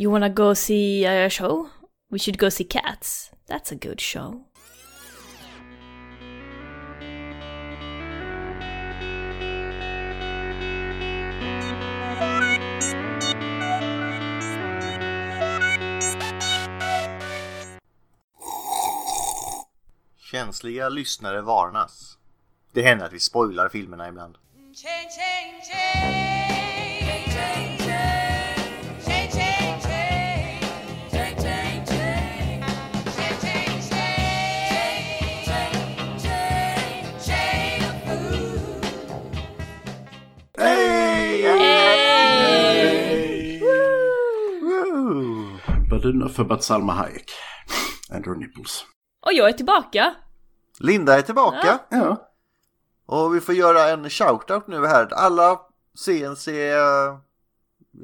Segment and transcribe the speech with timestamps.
[0.00, 1.70] You wanna go see a show?
[2.08, 3.32] We should go see Cats.
[3.48, 4.44] That's a good show.
[20.30, 22.18] Känsliga lyssnare varnas.
[22.72, 24.38] Det händer att vi spoilar filmerna ibland.
[24.74, 26.47] Change, change, change.
[46.02, 47.30] But enough about Salma Hayek
[48.12, 48.84] and her nipples.
[49.26, 50.14] Och jag är tillbaka!
[50.80, 51.78] Linda är tillbaka.
[51.90, 52.30] Ja.
[53.06, 55.08] Och vi får göra en shoutout nu här.
[55.14, 55.60] Alla
[55.94, 56.78] CNC, eh,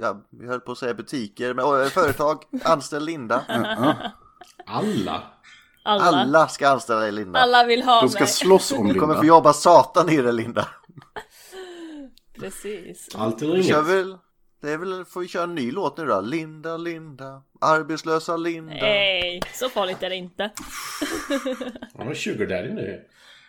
[0.01, 3.45] ja, vi höll på att säga butiker, men eh, företag, anställ Linda.
[3.49, 4.13] Alla?
[4.67, 5.23] Alla.
[5.85, 7.39] Alla ska anställa Linda.
[7.41, 8.29] Alla vill ha De ska mig.
[8.29, 9.35] slåss om Du kommer få Linda.
[9.37, 10.69] jobba satan i det Linda.
[12.39, 13.09] Precis.
[13.15, 13.89] Allt eller Vi kör inget?
[13.95, 14.19] väl,
[14.65, 16.21] det är väl, får vi köra en ny låt nu då?
[16.21, 18.75] Linda, Linda, arbetslösa Linda.
[18.75, 20.51] Nej, så farligt är det inte.
[21.99, 23.01] Han har sugar daddy nu.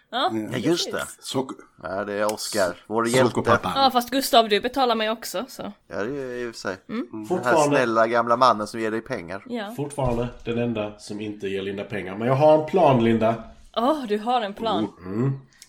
[0.09, 1.05] Ja, Ja just det.
[1.19, 1.58] Socker.
[1.83, 3.59] Ja, det är Oscar, vår hjälte.
[3.63, 5.71] Ja fast Gustav du betalar mig också så.
[5.88, 6.77] Ja det är i och för sig.
[6.89, 7.08] Mm.
[7.11, 9.43] Den här Fortfarande, snälla gamla mannen som ger dig pengar.
[9.49, 9.73] Ja.
[9.77, 12.17] fortfarande den enda som inte ger Linda pengar.
[12.17, 13.43] Men jag har en plan Linda.
[13.75, 14.88] Åh, du har en plan.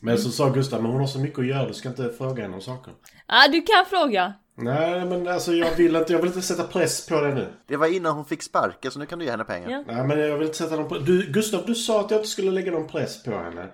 [0.01, 2.43] Men så sa Gustav, men hon har så mycket att göra, du ska inte fråga
[2.43, 2.93] henne om saker.
[3.27, 4.35] Ja, du kan fråga.
[4.59, 7.53] Nej, men alltså jag vill inte, jag vill inte sätta press på dig nu.
[7.67, 9.71] Det var innan hon fick sparken så nu kan du ge henne pengar.
[9.71, 9.85] Ja.
[9.87, 11.03] Nej, men jag vill inte sätta någon press.
[11.03, 13.69] Du, Gustav, du sa att jag inte skulle lägga någon press på henne.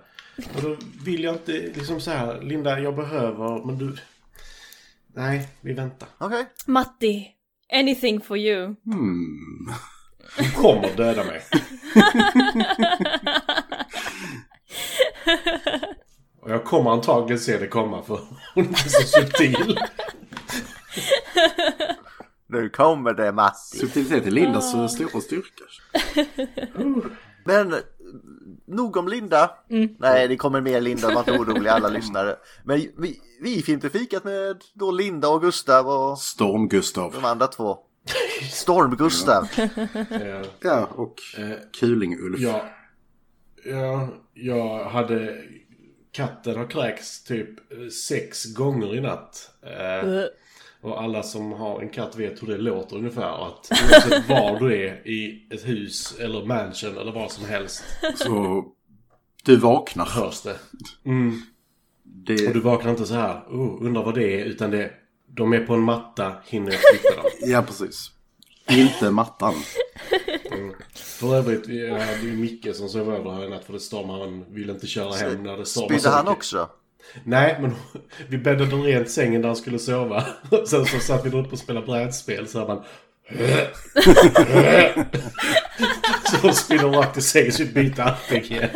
[0.55, 3.95] Och då vill jag inte liksom så här, Linda, jag behöver, men du...
[5.15, 6.09] Nej, vi väntar.
[6.17, 6.45] Okej.
[6.65, 7.27] Matti,
[7.73, 8.75] anything for you.
[10.37, 11.41] Hon kommer döda mig.
[16.43, 18.19] Och jag kommer antagligen se det komma för
[18.55, 19.79] hon är så subtil.
[22.47, 23.77] Nu kommer det Matti.
[23.77, 25.63] Subtilitet är Lindas så stora styrka.
[27.45, 27.75] Men
[28.67, 29.51] nog om Linda.
[29.99, 32.35] Nej, det kommer mer Linda, var inte orolig alla lyssnare.
[32.63, 37.11] Men vi, vi Filmtrafikat med då Linda och Gustav och Storm-Gustav.
[37.13, 37.77] de andra två.
[38.51, 39.47] Storm-Gustav.
[39.57, 41.15] Eh, Ja, och
[41.79, 42.39] Kuling-Ulf.
[42.39, 42.65] Ja,
[43.65, 45.37] ja, jag hade...
[46.13, 49.51] Katten har kräkts typ eh, sex gånger i natt.
[49.63, 50.23] Eh,
[50.81, 53.47] och alla som har en katt vet hur det låter ungefär.
[53.47, 57.83] Att oavsett var du är i ett hus eller mansion eller vad som helst
[58.15, 58.65] Så
[59.43, 60.05] du vaknar.
[60.05, 60.51] hörs det.
[60.51, 60.59] Och
[62.03, 64.91] du Det, vaknar inte så här, oh, undrar vad det är, utan det
[65.27, 67.25] de är på en matta, hinner jag flytta dem.
[67.51, 68.11] ja, precis.
[68.69, 69.53] Inte mattan.
[71.23, 73.73] För övrigt, vi- ja, det är ju Micke som sov över här i natt för
[73.73, 74.19] det stormar.
[74.19, 76.37] Han vill inte köra hem när det stormar Spydde han mycket.
[76.37, 76.69] också?
[77.23, 77.75] Nej, men
[78.27, 80.23] vi bäddade rent sängen där han skulle sova.
[80.67, 82.83] Sen så satt vi där uppe och spelade brädspel så hör man...
[86.31, 88.69] så de spinner rakt i sängen så vi byter anting igen.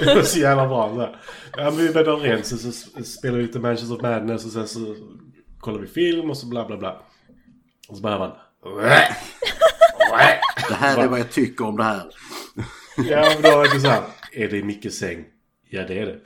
[0.00, 0.94] Det var så jävla bra.
[0.94, 1.16] Så här.
[1.56, 2.72] Ja, men vi bäddade rent så, så
[3.04, 4.96] spelade vi lite Manchester of Madness och sen så
[5.60, 7.02] kollade vi film och så bla bla bla.
[7.88, 8.32] Och så börjar man...
[10.68, 12.10] Det här är vad jag tycker om det här.
[12.96, 14.02] Ja, men då var det så här.
[14.32, 15.24] Är det i Mickes säng?
[15.70, 16.20] Ja, det är det.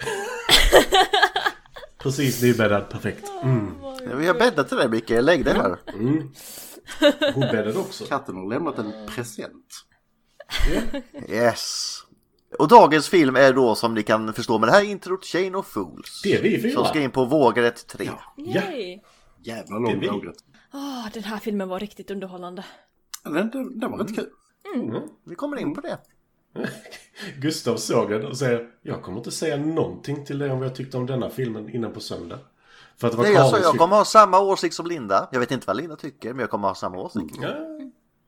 [1.99, 3.31] Precis nybäddad, perfekt.
[3.43, 3.75] Mm.
[3.83, 5.77] Ja, Vi har bäddat till dig Micke, lägg dig här.
[7.35, 8.05] Hon bäddade också.
[8.05, 9.85] Katten har lämnat en present.
[11.29, 11.99] Yes.
[12.59, 15.67] Och dagens film är då som ni kan förstå med det här introt Chain of
[15.67, 16.21] Fools.
[16.25, 16.73] Det är vi fyra.
[16.75, 18.11] Som ska in på vågrätt 3.
[18.37, 19.01] Yay!
[19.43, 20.37] Jävla Det är lång vågrätt.
[20.73, 22.65] Åh, den här filmen var riktigt underhållande.
[23.23, 24.31] Den, den, den var rätt kul.
[25.25, 25.99] Vi kommer in på det.
[27.41, 30.75] Gustav såg den och säger Jag kommer inte säga någonting till dig om vad jag
[30.75, 32.39] tyckte om denna filmen innan på söndag.
[32.97, 35.29] För att det var Nej, jag sa jag kommer ha samma åsikt som Linda.
[35.33, 37.37] Jag vet inte vad Linda tycker, men jag kommer ha samma åsikt.
[37.41, 37.55] Ja.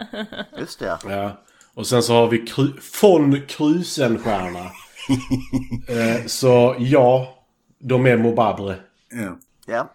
[0.58, 0.98] Just det.
[1.08, 1.30] Ja.
[1.74, 2.72] Och sen så har vi Kru
[3.02, 4.58] von Krusenstjerna.
[5.88, 7.34] eh, så ja,
[7.82, 8.76] de är mobabre.
[9.12, 9.38] Ja.
[9.66, 9.92] Ja.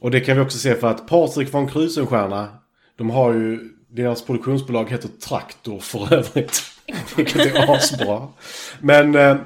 [0.00, 2.48] Och det kan vi också se för att Patrik von Krusenstjerna,
[2.96, 6.62] de har ju, deras produktionsbolag heter Traktor för övrigt.
[7.16, 8.28] Vilket är asbra.
[8.80, 9.36] Men eh,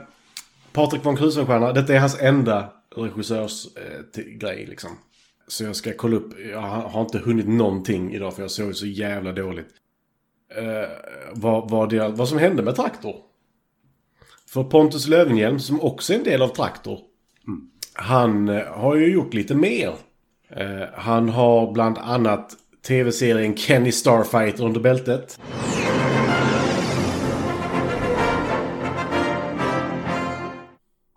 [0.73, 4.91] Patrik von Krusenstjerna, detta är hans enda regissörsgrej eh, liksom.
[5.49, 8.77] Så jag ska kolla upp, jag har har inte hunnit någonting idag för jag såg
[8.77, 9.69] så jävla dåligt.
[10.56, 10.88] Eh,
[11.33, 13.17] vad, vad, det, vad som hände med Traktor.
[14.49, 17.00] För Pontus Lövenhjelm, som också är en del av Traktor,
[17.96, 19.94] han eh, har ju gjort lite mer.
[20.50, 22.52] Eh, han har bland annat
[22.87, 25.40] tv-serien Kenny Starfighter under bältet.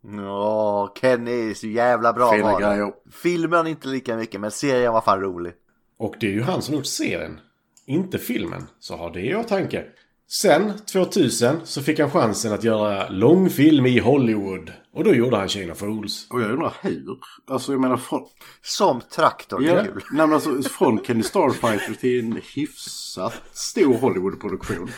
[0.01, 2.91] Ja, Kenny är så jävla bra Fina grejer.
[3.23, 5.53] Filmen inte lika mycket, men serien var fan rolig.
[5.97, 7.39] Och det är ju han som gjort serien.
[7.85, 8.67] Inte filmen.
[8.79, 9.85] Så ha det i åtanke.
[10.31, 14.71] Sen, 2000, så fick han chansen att göra långfilm i Hollywood.
[14.93, 16.27] Och då gjorde han Chain of Fools.
[16.29, 17.17] Och jag undrar hur.
[17.47, 18.25] Alltså jag menar från...
[18.61, 23.93] Som traktor, det är Ja, nej, men alltså, från Kenny Starfighter till en hyfsat stor
[23.97, 24.89] Hollywood-produktion.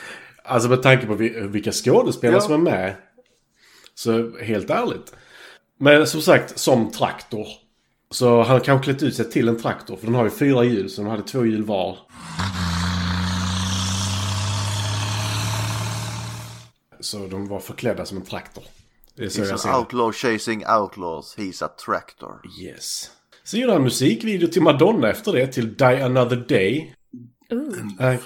[0.46, 2.42] Alltså med tanke på vi- vilka skådespelare Ja.
[2.42, 2.96] som är med.
[3.96, 5.14] Så helt ärligt.
[5.80, 7.48] Men som sagt, som traktor.
[8.12, 9.96] Så han har kanske klätt ut sig till en traktor.
[9.98, 11.98] För den har ju fyra hjul, så de hade två hjul var.
[17.02, 18.64] Så de var förklädda som en traktor.
[19.16, 19.80] Det är så jag He's ser an det.
[19.80, 22.42] outlaw chasing outlaws, he's a tractor.
[22.62, 23.12] Yes.
[23.44, 26.96] Så gjorde han musikvideo till Madonna efter det, till Die Another Day.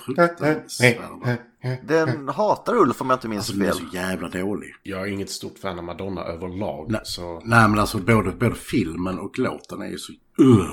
[0.05, 1.37] Fruktansvärd.
[1.83, 3.89] Den hatar Ulf om jag inte minns Alltså den är fel.
[3.91, 4.75] så jävla dålig.
[4.83, 6.91] Jag är inget stort fan av Madonna överlag.
[6.91, 7.01] Nej.
[7.03, 10.11] Så Nej men alltså både, både filmen och låten är ju så...
[10.41, 10.65] Uh.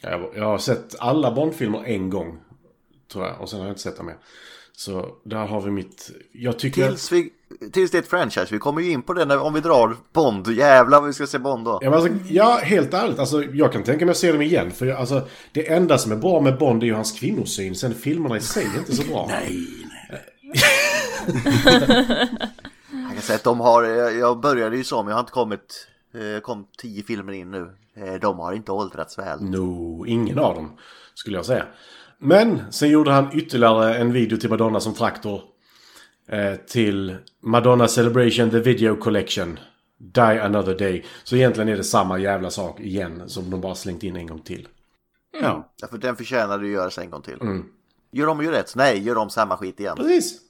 [0.00, 2.38] jag, jag har sett alla Bondfilmer en gång.
[3.12, 3.40] Tror jag.
[3.40, 4.16] Och sen har jag inte sett dem mer.
[4.78, 6.10] Så där har vi mitt...
[6.32, 6.88] Jag tycker...
[6.88, 7.32] Tills, vi,
[7.72, 9.96] tills det är ett franchise, vi kommer ju in på det när, om vi drar
[10.12, 10.48] Bond.
[10.48, 11.78] Jävlar vad vi ska se Bond då.
[11.82, 13.18] Ja, alltså, ja, helt ärligt.
[13.18, 14.70] Alltså, jag kan tänka mig att se dem igen.
[14.70, 17.74] För jag, alltså, det enda som är bra med Bond är ju hans kvinnosyn.
[17.74, 19.26] Sen filmerna i sig är inte så bra.
[19.30, 19.66] Nej,
[20.10, 20.22] nej.
[22.92, 25.88] Jag kan säga att de har, jag började ju så, men jag har inte kommit,
[26.14, 27.70] eh, kom tio filmer in nu.
[27.96, 29.42] Eh, De har inte åldrats väl.
[29.42, 30.70] No, ingen av dem.
[31.14, 31.66] Skulle jag säga.
[32.18, 35.40] Men sen gjorde han ytterligare en video till Madonna som traktor.
[36.28, 39.58] Eh, till Madonna Celebration The Video Collection.
[39.98, 41.04] Die Another Day.
[41.24, 43.22] Så egentligen är det samma jävla sak igen.
[43.26, 44.68] Som de bara slängt in en gång till.
[45.42, 45.72] Ja.
[45.80, 47.38] Ja, för den förtjänade ju göras en gång till.
[48.12, 48.76] Gör de ju rätt?
[48.76, 49.96] Nej, gör de samma skit igen.
[49.96, 50.40] Precis.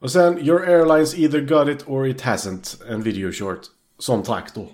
[0.00, 2.82] Och sen Your Airlines Either Got It or It Hasn't.
[2.88, 3.60] En video short.
[3.98, 4.68] Som traktor.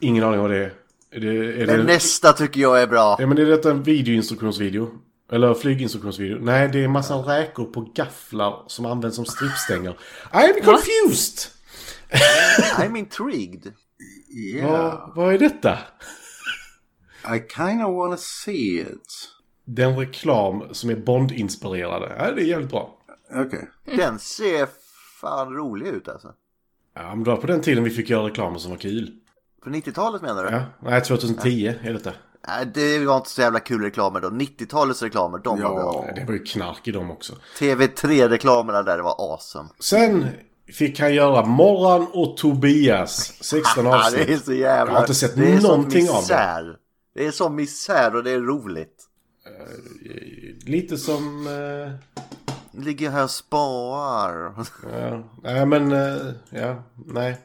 [0.00, 0.72] Ingen aning vad det är.
[1.12, 3.16] Är det, är det, nästa tycker jag är bra.
[3.18, 4.90] ja, men är detta en videoinstruktionsvideo?
[5.32, 6.38] Eller flyginstruktionsvideo?
[6.40, 9.96] Nej, det är en massa räkor på gafflar som används som strippstänger.
[10.32, 11.52] I'm confused!
[12.76, 13.72] I'm intrigued.
[14.36, 14.70] Yeah.
[14.72, 15.78] Vad, vad är detta?
[17.36, 19.28] I kinda wanna see it.
[19.64, 22.14] Den reklam som är Bond-inspirerade.
[22.18, 22.98] Ja, det är jävligt bra.
[23.34, 23.68] Okej.
[23.84, 24.68] Den ser
[25.20, 26.32] fan rolig ut alltså.
[26.94, 29.10] Ja, men det var på den tiden vi fick göra reklamer som var kul.
[29.62, 30.50] På 90-talet menar du?
[30.50, 32.12] Ja, nej 2010 är detta.
[32.74, 34.28] Det var inte så jävla kul reklamer då.
[34.28, 35.74] 90-talets reklamer, de var Ja.
[35.74, 36.06] bra.
[36.16, 37.32] Det var ju knark i dem också.
[37.58, 39.68] TV3-reklamerna där, det var awesome.
[39.80, 40.26] Sen
[40.72, 43.32] fick han göra Morran och Tobias.
[43.40, 44.26] 16 Ja, avsnitt.
[44.26, 44.92] det är så jävla...
[44.92, 46.76] Jag har inte sett det är någonting av det.
[47.14, 49.06] Det är sån misär och det är roligt.
[50.66, 51.46] Lite som...
[51.46, 51.92] Eh,
[52.72, 54.52] Ligger här och sparar.
[54.92, 55.92] ja, nej men...
[55.92, 56.16] Eh,
[56.50, 57.36] ja, nej.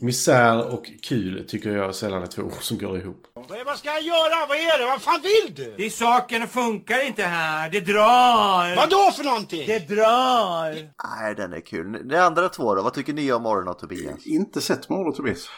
[0.00, 3.26] Misär och kul tycker jag sällan är två ord som går ihop.
[3.66, 4.46] Vad ska jag göra?
[4.48, 4.86] Vad är det?
[4.86, 5.74] Vad fan vill du?
[5.76, 7.70] Det saken funkar inte här.
[7.70, 8.76] Det drar.
[8.76, 9.66] Vad då för någonting?
[9.66, 10.72] Det drar.
[11.20, 12.08] Nej, den är kul.
[12.08, 12.82] De andra två då?
[12.82, 14.26] Vad tycker ni om Morgon och Tobias?
[14.26, 15.48] Inte sett Mord och Tobias.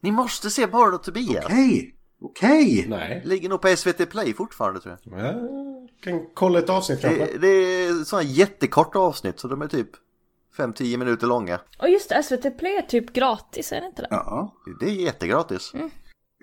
[0.00, 1.44] Ni måste se Morgon och Tobias.
[1.44, 1.94] Okej.
[2.22, 2.84] Okej.
[2.88, 3.22] Nej.
[3.24, 5.20] Ligger nog på SVT Play fortfarande tror jag.
[5.24, 5.34] Ja,
[6.04, 7.26] kan kolla ett avsnitt kanske.
[7.26, 9.90] Det, det är sådana jättekorta avsnitt så de är typ
[10.58, 11.60] 5-10 minuter långa.
[11.82, 14.08] Och just det, SVT Play är typ gratis, är det inte det?
[14.10, 14.54] Ja.
[14.80, 15.72] Det är jättegratis.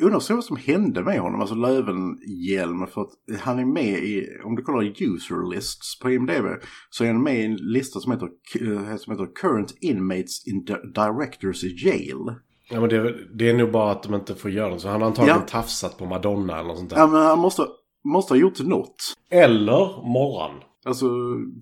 [0.01, 2.87] Undrar så vad som hände med honom, alltså Lövenhjelm.
[2.87, 6.45] För att han är med i, om du kollar user lists på IMDB,
[6.89, 8.25] så är han med i en lista som heter,
[8.61, 12.35] eh, som heter Current Inmates in Di- Directors Jail.
[12.69, 14.79] Ja, men det, är- det är nog bara att de inte får göra det.
[14.79, 15.47] Så han har antagligen Ja.
[15.47, 16.97] tafsat på Madonna eller något sånt där.
[16.97, 17.65] Ja men han måste,
[18.13, 18.95] måste ha gjort något.
[19.31, 20.51] Eller Morran.
[20.85, 21.05] Alltså,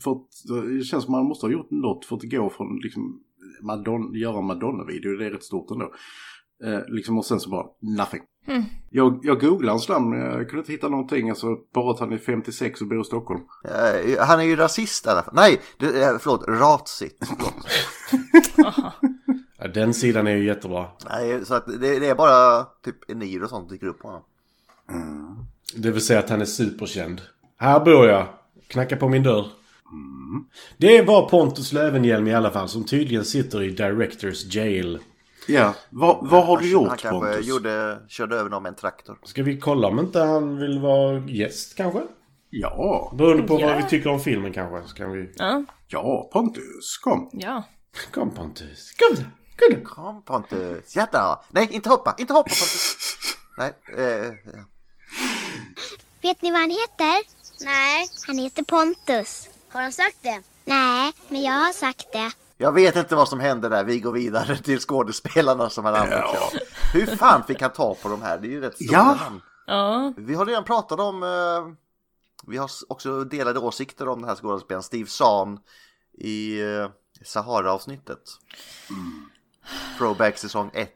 [0.04, 0.28] för att,
[0.78, 3.20] det känns som att han måste ha gjort något för att gå från liksom
[3.62, 5.94] Madonna, göra Madonna-video, det är rätt stort ändå.
[6.64, 8.22] Eh, liksom och sen så bara, nothing.
[8.90, 12.14] Jag, jag googlade hans namn men jag kunde inte hitta någonting, alltså bara att han
[12.14, 13.42] är 56 och bor i Stockholm.
[13.66, 15.34] Eh, Han är ju rasist i alla fall.
[15.36, 17.24] Nej, det, eh, förlåt, ratsigt.
[19.58, 20.86] Ja, den sidan är ju jättebra.
[21.10, 24.24] Nej, så att det, det är bara typ Enir och sånt dyker upp på honom.
[25.76, 27.22] Det vill säga att han är superkänd.
[27.58, 28.28] Här bor jag.
[28.74, 29.46] Knacka på min dörr.
[30.78, 35.00] Det var Pontus Lövenhjelm i alla fall som tydligen sitter i Directors Jail.
[35.48, 37.46] Ja, vad, vad har du Han gjort kanske Pontus?
[37.48, 39.18] gjorde, körde över någon med en traktor.
[39.24, 42.02] Ska vi kolla om inte han vill vara gäst kanske?
[42.50, 43.68] Ja, Beroende på Ja.
[43.68, 44.90] vad vi tycker om filmen kanske.
[44.90, 45.32] Så kan vi...
[45.36, 47.30] Ja, ja Pontus, kom.
[47.34, 47.64] ja.
[48.14, 48.92] Kom Pontus.
[48.92, 49.24] Kom.
[49.60, 49.84] Kom.
[49.86, 51.40] Kom Pontus, jätta!
[51.52, 52.98] Nej, inte hoppa, inte hoppa Pontus!
[53.58, 54.32] Nej, eh,
[56.22, 57.43] Vet ni vad han heter?
[57.64, 58.08] Nej.
[58.28, 59.50] Han heter Pontus.
[59.70, 60.42] Har han sagt det?
[60.66, 62.32] Nej, men jag har sagt det.
[62.58, 63.84] jag vet inte vad som hände där.
[63.84, 66.52] Vi går vidare till skådespelarna som han använt sig av.
[66.94, 68.38] Hur fan fick han ta på de här?
[68.38, 69.16] Det är ju rätt stora Ja.
[69.24, 69.42] namn.
[69.66, 71.74] Ja, Vi har redan pratat om, eh,
[72.48, 75.60] vi har också delade åsikter om den här skådespelaren Steve Zahn
[76.18, 76.90] i eh,
[77.26, 78.20] Sahara-avsnittet.
[79.98, 80.90] Throwback säsong 1.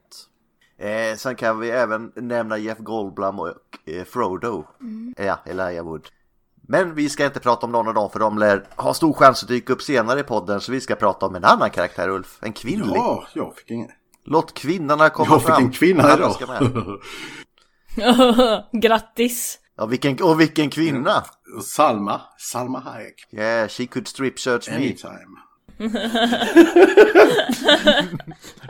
[0.77, 3.53] Eh, sen kan vi även nämna Jeff Goldblum och
[3.85, 4.65] eh, Frodo.
[5.17, 6.07] Ja, Elijah Wood.
[6.69, 9.43] Men vi ska inte prata om någon av dem för de lär ha stor chans
[9.43, 12.37] att dyka upp senare i podden så vi ska prata om en annan karaktär Ulf,
[12.41, 12.95] en kvinnlig.
[12.97, 13.89] Ja, jag fick ingen.
[14.25, 15.63] Låt kvinnorna komma Jag fick fram.
[15.63, 16.35] en kvinna idag.
[18.81, 19.59] grattis.
[19.77, 21.23] Ja, vilken, och vilken kvinna!
[21.63, 23.15] Salma, Salma Hayek.
[23.31, 24.75] Yeah, she could strip search me.
[24.75, 25.37] Anytime.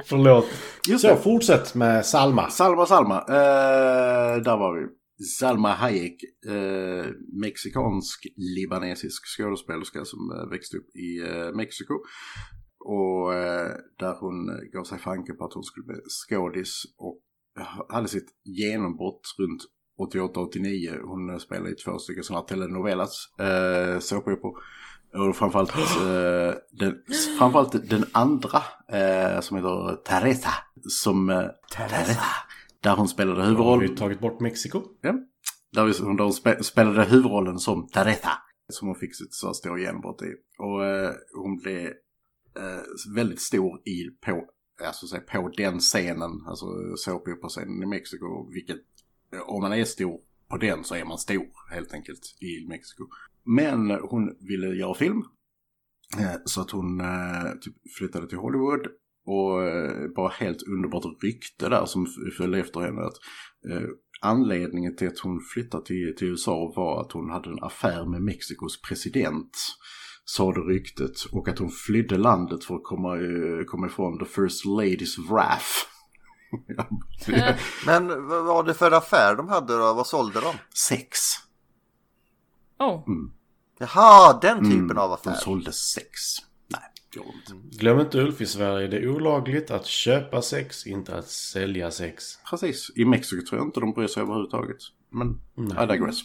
[0.06, 0.46] Förlåt.
[0.88, 1.18] Just Så, det.
[1.18, 2.50] fortsätt med Salma.
[2.50, 3.16] Salma, Salma.
[3.18, 4.88] Eh, där var vi.
[5.40, 11.94] Salma Hayek, eh, mexikansk-libanesisk skådespelerska som eh, växte upp i eh, Mexiko.
[12.80, 17.22] Och eh, där hon gav sig fanke på att hon skulle bli skådis och
[17.90, 19.62] hade sitt genombrott runt
[20.14, 21.02] 88-89.
[21.04, 24.58] Hon eh, spelade i två stycken sådana telenovelas, eh, såpoperor.
[25.14, 27.04] Och framförallt, eh, den,
[27.40, 30.50] framförallt den andra eh, som heter Teresa.
[30.90, 31.46] Som, eh,
[31.76, 32.26] Teresa.
[32.88, 33.80] Där hon spelade Har huvudroll.
[33.82, 34.84] vi tagit bort Mexiko?
[35.02, 35.14] Ja.
[35.72, 38.30] Där, vi, där hon spe, spelade huvudrollen som Teresa.
[38.74, 40.34] Som hon fick sitt så stora genombrott i.
[40.58, 41.86] Och eh, hon blev
[42.58, 44.46] eh, väldigt stor i, på,
[44.84, 46.32] alltså, säga, på den scenen.
[46.48, 46.66] Alltså
[46.98, 48.50] såpoperascenen i Mexiko.
[48.54, 48.78] Vilket,
[49.34, 53.08] eh, om man är stor på den så är man stor helt enkelt i Mexiko.
[53.44, 55.24] Men hon ville göra film.
[56.20, 58.88] Eh, Så att hon eh, typ flyttade till Hollywood
[59.28, 62.08] och eh, bara helt underbart rykte där som
[62.38, 63.02] följde efter henne.
[63.02, 63.18] Att,
[63.72, 63.88] eh,
[64.22, 68.22] anledningen till att hon flyttade till, till USA var att hon hade en affär med
[68.22, 69.58] Mexikos president.
[70.26, 71.12] Sa det ryktet.
[71.32, 75.66] Och att hon flydde landet för att komma, eh, komma ifrån the first lady's wrath.
[77.28, 77.54] Ja,
[77.86, 79.94] Men vad var det för affär de hade då?
[79.94, 80.54] Vad sålde de?
[80.88, 81.20] sex.
[82.80, 83.04] Oh,
[83.80, 85.34] Jaha, den typen av De affär.
[85.34, 86.20] sålde sex.
[87.18, 87.78] De inte.
[87.78, 92.24] Glöm inte Ulf, i Sverige det är olagligt att köpa sex, inte att sälja sex.
[92.50, 92.92] Precis.
[92.96, 94.78] I Mexiko tror jag inte de bryr sig överhuvudtaget.
[95.10, 96.22] Men I digress.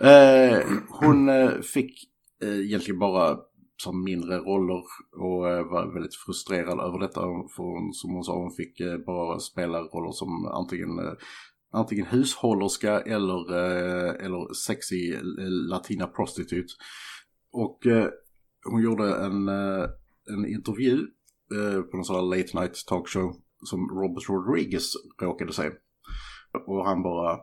[0.00, 2.08] Eh, hon eh, fick
[2.42, 3.38] eh, egentligen bara
[3.76, 4.82] som mindre roller
[5.16, 7.20] och eh, var väldigt frustrerad över detta.
[7.56, 11.16] För hon, som hon sa, hon fick eh, bara spela roller som antingen
[11.76, 13.52] Antingen hushållerska eller,
[14.24, 15.16] eller sexy
[15.68, 16.72] latina prostitute.
[17.52, 17.78] Och
[18.64, 19.48] hon gjorde en,
[20.28, 21.06] en intervju
[21.54, 25.70] eh, på någon sån här late night talkshow som Robert Rodriguez råkade se.
[26.66, 27.40] Och han bara,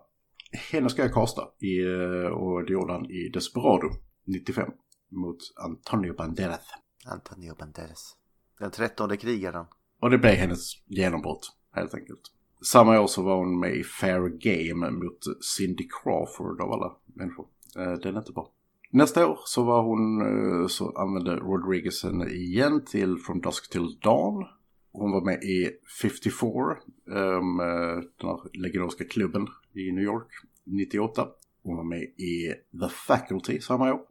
[0.71, 1.41] henne ska jag kasta.
[1.59, 3.89] I, eh, och det gjorde han i Desperado
[4.25, 4.71] 95
[5.09, 6.65] mot Antonio Banderas.
[7.05, 8.15] Antonio Banderas.
[8.59, 9.65] Den trettonde krigaren.
[9.99, 12.21] Och det blev hennes genombrott helt enkelt.
[12.65, 15.19] Samma år så var hon med i Fair Game mot
[15.57, 17.47] Cindy Crawford av alla människor.
[17.77, 18.51] Eh, Den är inte bra.
[18.93, 23.99] Nästa år så var hon, eh, så använde Rodriguez henne igen till From Dusk Till
[23.99, 24.45] Dawn.
[24.91, 25.69] Hon var med i
[26.01, 30.27] 54, um, den här legendariska klubben i New York,
[30.65, 31.27] 98.
[31.63, 34.01] Hon var med i The Faculty samma år.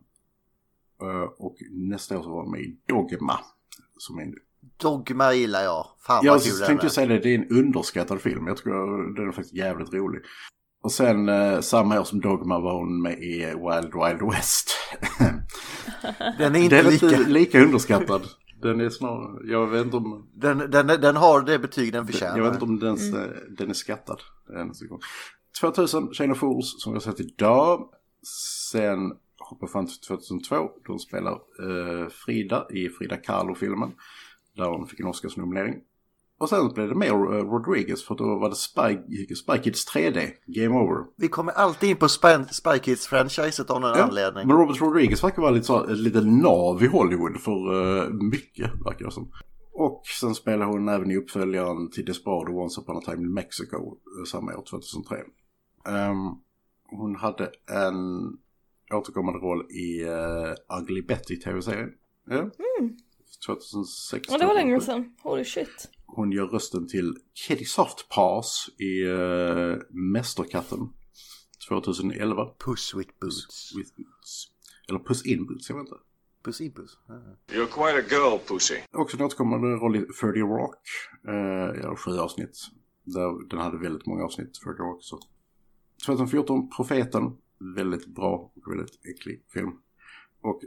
[1.03, 3.39] Eh, Och nästa år så var hon med i Dogma,
[3.99, 4.35] som är en
[4.77, 5.87] Dogma gillar jag.
[6.07, 8.47] Fan Jag vad kul den tänkte säga det, det är en underskattad film.
[8.47, 10.23] Jag tror den är faktiskt jävligt rolig.
[10.83, 14.71] Och sen eh, samma år som Dogma var hon med i Wild Wild West.
[16.39, 17.07] Den är inte den är lika...
[17.07, 18.23] inte lika underskattad.
[18.63, 22.37] Den är snarare, jag vet inte om, Den, den, den har det betyg den förtjänar.
[22.37, 24.21] jag vet inte om den, ens, eh, den är skattad.
[24.57, 25.03] En sekund.
[25.61, 27.89] 2000, Chain of Fools, som vi har sett idag.
[28.73, 33.93] Sen hoppar jag fram till 2002, då hon spelar eh, Frida i Frida Kahlo-filmen.
[34.57, 35.75] Där hon fick en Oscarsnominering.
[36.41, 40.31] Och sen blev det mer eh, Rodriguez för då var det Spy, Spy Kids 3D,
[40.47, 41.05] Game Over.
[41.17, 44.47] Vi kommer alltid in på Spy, Spy Kids-franchiset av någon Ja, anledning.
[44.49, 48.71] Men Robert Rodriguez verkar vara lite, så, ett litet nav i Hollywood för uh, mycket,
[48.85, 49.31] verkar det som.
[49.73, 53.77] Och sen spelar hon även i uppföljaren till Desperado Once upon a time in Mexico
[53.77, 55.17] eh, samma år, 2003.
[55.89, 56.17] Ehm,
[56.91, 57.97] Hon hade en
[58.95, 61.91] återkommande roll i uh, Ugly Betty tv-serien.
[62.27, 62.51] Ja.
[63.47, 64.33] 2016.
[64.33, 65.13] Ja, det var länge sedan.
[65.23, 65.89] Holy shit.
[66.15, 70.93] Hon gör rösten till Kitty Softpaws i uh, Mästerkatten
[71.69, 72.47] 2011.
[72.59, 73.73] Puss with boots.
[73.77, 74.51] With Boots.
[74.89, 75.97] Eller Puss in Boots, jag vet inte.
[76.43, 76.99] Puss in puss.
[77.09, 77.15] Ja.
[77.49, 78.75] You're quite a girl, Pussy.
[78.93, 80.79] Också en återkommande roll i 30 Rock.
[81.29, 81.35] Uh,
[81.83, 82.59] ja, sju avsnitt.
[83.05, 84.99] Där, den hade väldigt många avsnitt, 30 Rock.
[85.05, 85.21] Så.
[86.07, 87.37] 2014, Profeten.
[87.77, 89.73] Väldigt bra och väldigt äcklig film.
[90.43, 90.61] Och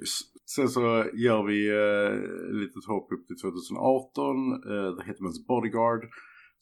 [0.55, 0.81] sen så
[1.13, 4.53] gör vi uh, litet hopp upp till 2018.
[4.53, 6.03] Uh, The Hitman's Bodyguard.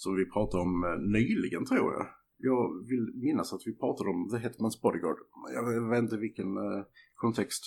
[0.04, 2.08] Som vi pratade om eh, nyligen tror jag.
[2.38, 5.18] Jag vill minnas att vi pratade om The Hitman's Bodyguard.
[5.54, 6.84] Jag vet inte vilken eh,
[7.16, 7.64] kontext.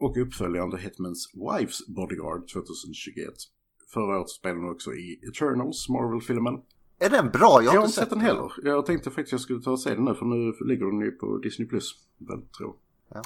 [0.00, 3.34] Och uppföljaren The Hitman's Wife's Bodyguard 2021.
[3.94, 6.54] Förra året spelade hon också i Eternals, Marvel-filmen.
[6.98, 7.60] Är den bra?
[7.62, 8.52] Jag har inte sett den heller.
[8.62, 11.10] Jag tänkte faktiskt jag skulle ta och se den nu för nu ligger den ju
[11.10, 11.68] på Disney+.
[11.68, 12.76] Plus, väl, tror
[13.08, 13.18] jag.
[13.18, 13.22] Ja.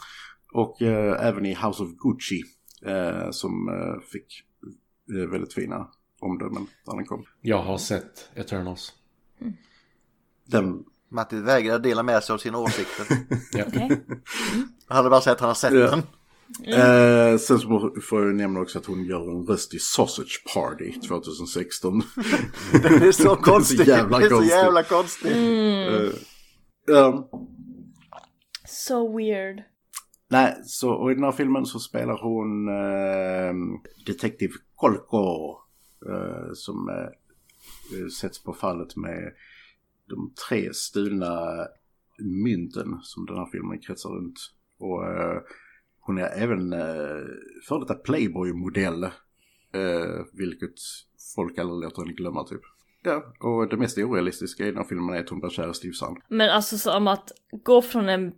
[0.55, 2.43] Och eh, även i House of Gucci
[2.87, 4.43] eh, som eh, fick
[5.23, 5.89] eh, väldigt fina
[6.21, 7.25] omdömen när den kom.
[7.41, 8.93] Jag har sett Eternals.
[10.47, 13.07] Den, Matti vägrar dela med sig av sina åsikter.
[13.53, 13.65] Ja.
[13.69, 14.05] Okej.
[14.87, 15.91] Han hade bara sett att han har sett Ja.
[15.91, 16.03] den.
[16.65, 20.93] Eh, sen så får jag nämna också att hon gör en röst i Sausage Party
[21.09, 22.03] 2016.
[22.73, 23.87] Det är så konstigt.
[23.89, 24.53] jävla det är så konstigt.
[24.57, 25.33] jävla konstigt.
[25.37, 26.11] Eh,
[26.87, 27.29] ja.
[28.69, 29.63] So weird.
[30.33, 35.57] Nej, så och i den här filmen så spelar hon eh, Detektiv Kolko
[36.09, 36.97] eh, som eh,
[37.99, 39.33] eh, sätts på fallet med
[40.09, 41.67] de tre stulna
[42.19, 44.39] mynten som den här filmen kretsar runt.
[44.79, 45.41] Och eh,
[46.01, 47.27] hon är även eh,
[47.69, 50.75] före detta Playboy-modell, eh, vilket
[51.35, 52.63] folk aldrig låter henne glömma typ.
[53.03, 55.75] Ja, och det mest orealistiska i den här filmen är att hon blir kär i
[55.75, 56.17] Steve Sand.
[56.29, 57.33] Men alltså som att
[57.65, 58.33] gå från en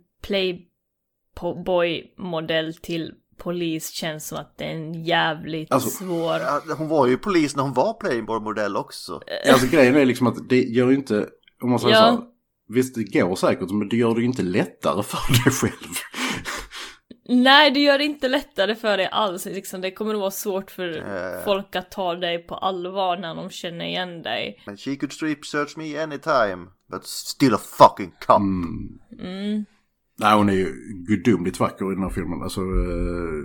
[1.39, 6.73] playboy-modell till polis känns som att det är en jävligt Alltså, svår...
[6.75, 9.21] Hon var ju polis när hon var Playboy-modell också.
[9.51, 11.29] Alltså grejen är liksom att det gör ju inte,
[11.61, 12.01] om man säger Ja.
[12.01, 12.21] så här,
[12.69, 15.93] visst det går säkert men det gör det ju inte lättare för dig själv.
[17.29, 19.45] Nej, det gör det inte lättare för dig alls.
[19.45, 21.43] Liksom, det kommer att vara svårt för Eh.
[21.45, 24.63] folk att ta dig på allvar när de känner igen dig.
[24.65, 26.67] Men she could strip search me anytime.
[26.91, 28.37] But still a fucking cop.
[29.21, 29.65] Mm.
[30.17, 30.73] Nej hon är ju
[31.07, 32.41] gudomligt vacker i den här filmen.
[32.41, 33.43] Alltså, eh,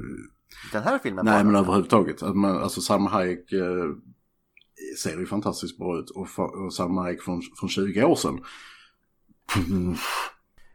[0.73, 2.23] Den här filmen nej men överhuvudtaget.
[2.23, 3.87] Att man, alltså Salma Hayek eh,
[5.03, 6.11] ser ju fantastiskt bra ut.
[6.11, 6.29] Och,
[6.65, 8.41] och Salma Hayek från, från 20 år sedan.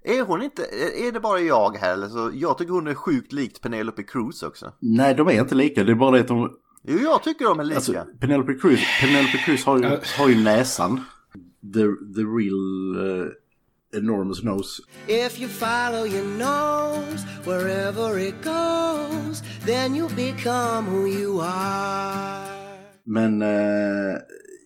[0.03, 2.31] Är hon inte, är är det bara jag här eller så?
[2.33, 4.73] Jag tycker hon är sjukt likt Penelope Cruz också.
[4.79, 6.49] Nej de är inte lika, det är bara det att de,
[6.87, 7.75] Jo, jag tycker de är lika.
[7.75, 11.01] Alltså, Penelope Cruz, Penelope Cruz har ju, har ju näsan.
[11.73, 11.79] The,
[12.15, 13.27] the real uh,
[13.93, 14.81] enormous nose.
[15.07, 22.45] If you follow your nose wherever it goes, then you become who you are.
[23.03, 24.17] Men eh,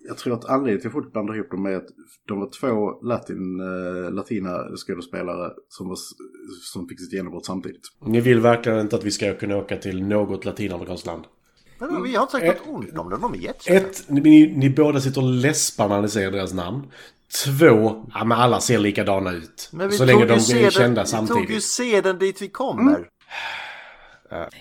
[0.08, 1.88] jag tror att anledningen till att folk blandar ihop dem är att
[2.28, 5.96] de var två latin, eh, latina skådespelare som, var,
[6.72, 7.82] som fick sitt genombrott samtidigt.
[8.06, 11.24] Ni vill verkligen inte att vi ska kunna åka till något latinamerikanskt land.
[11.78, 13.78] Men vi har inte sagt något ont om dem, de är jättesköna.
[13.80, 16.82] Ett, ni, ni båda sitter och läspar när ni säger deras namn.
[17.44, 19.68] Två, ja men alla ser likadana ut.
[19.72, 21.64] Men så länge de är kända Vi tog ju samtidigt.
[21.64, 23.08] seden dit vi kommer.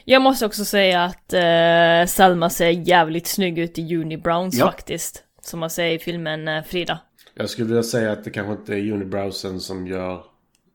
[0.05, 4.65] Jag måste också säga att eh, Salma ser jävligt snygg ut i Unibrowns Ja.
[4.65, 5.23] faktiskt.
[5.41, 6.99] Som man säger i filmen eh, Frida.
[7.33, 10.23] Jag skulle vilja säga att det kanske inte är Unibrowsen som gör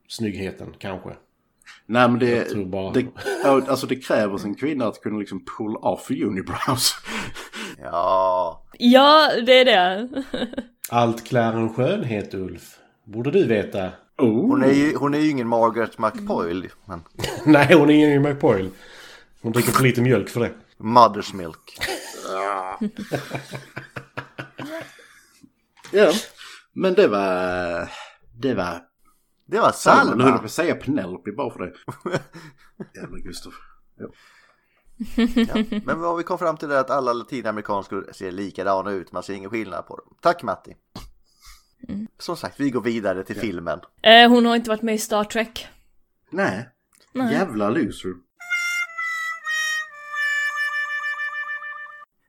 [0.08, 1.10] snyggheten, kanske.
[1.86, 2.44] Nej men det,
[2.94, 3.06] det,
[3.70, 6.94] alltså det kräver sin kvinna att kunna liksom pull off unibrows.
[7.82, 10.08] Ja, Ja, det är det.
[10.88, 12.78] Allt klär en skönhet, Ulf.
[13.04, 13.90] Borde du veta.
[14.18, 14.48] Oh.
[14.48, 16.68] hon är ju, hon är ju ingen Margaret McPoyle.
[16.84, 17.02] Men
[17.46, 18.70] Nej, hon är ingen McPoyle.
[19.42, 20.52] Hon dricker för lite mjölk för det.
[20.78, 21.78] Mother's Milk.
[25.92, 26.12] Ja.
[26.72, 27.88] Men det var...
[28.40, 28.82] Det var...
[29.46, 30.14] Det var Salma.
[30.14, 31.72] Nu höll jag på att säga Penelope bara för det.
[33.00, 33.52] Jävla Gustav.
[33.98, 34.06] Ja.
[35.84, 39.12] Men vad vi kom fram till är att alla latinamerikanskor ser likadana ut.
[39.12, 40.16] Man ser ingen skillnad på dem.
[40.20, 40.76] Tack Matti.
[42.18, 43.80] Som sagt, vi går vidare till filmen.
[44.02, 45.66] Eh, hon har inte varit med i Star Trek.
[46.30, 46.68] Nej.
[47.12, 47.32] Nej.
[47.34, 48.10] Jävla loser.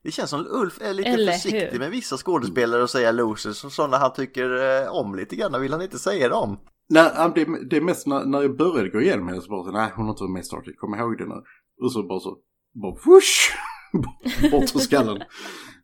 [0.03, 1.79] Det känns som Ulf är lite Eller försiktig hur?
[1.79, 5.61] med vissa skådespelare och säga losers och sådana han tycker eh, om lite grann.
[5.61, 6.59] Vill han inte säga dem?
[6.89, 9.49] Nej, ja, det, är- det är mest när, när jag började gå igenom henne så
[9.49, 11.35] bara så, nej hon har inte varit med i Star Trek, kom ihåg det nu.
[11.83, 12.37] Och så bara så,
[12.75, 13.51] bara whoosh!
[14.51, 15.23] Bort för skallen.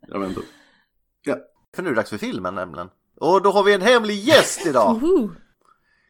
[0.07, 0.41] Jag vet inte.
[1.23, 1.37] Ja.
[1.75, 2.87] För nu är det dags för filmen nämligen.
[3.19, 5.01] Och då har vi en hemlig gäst idag.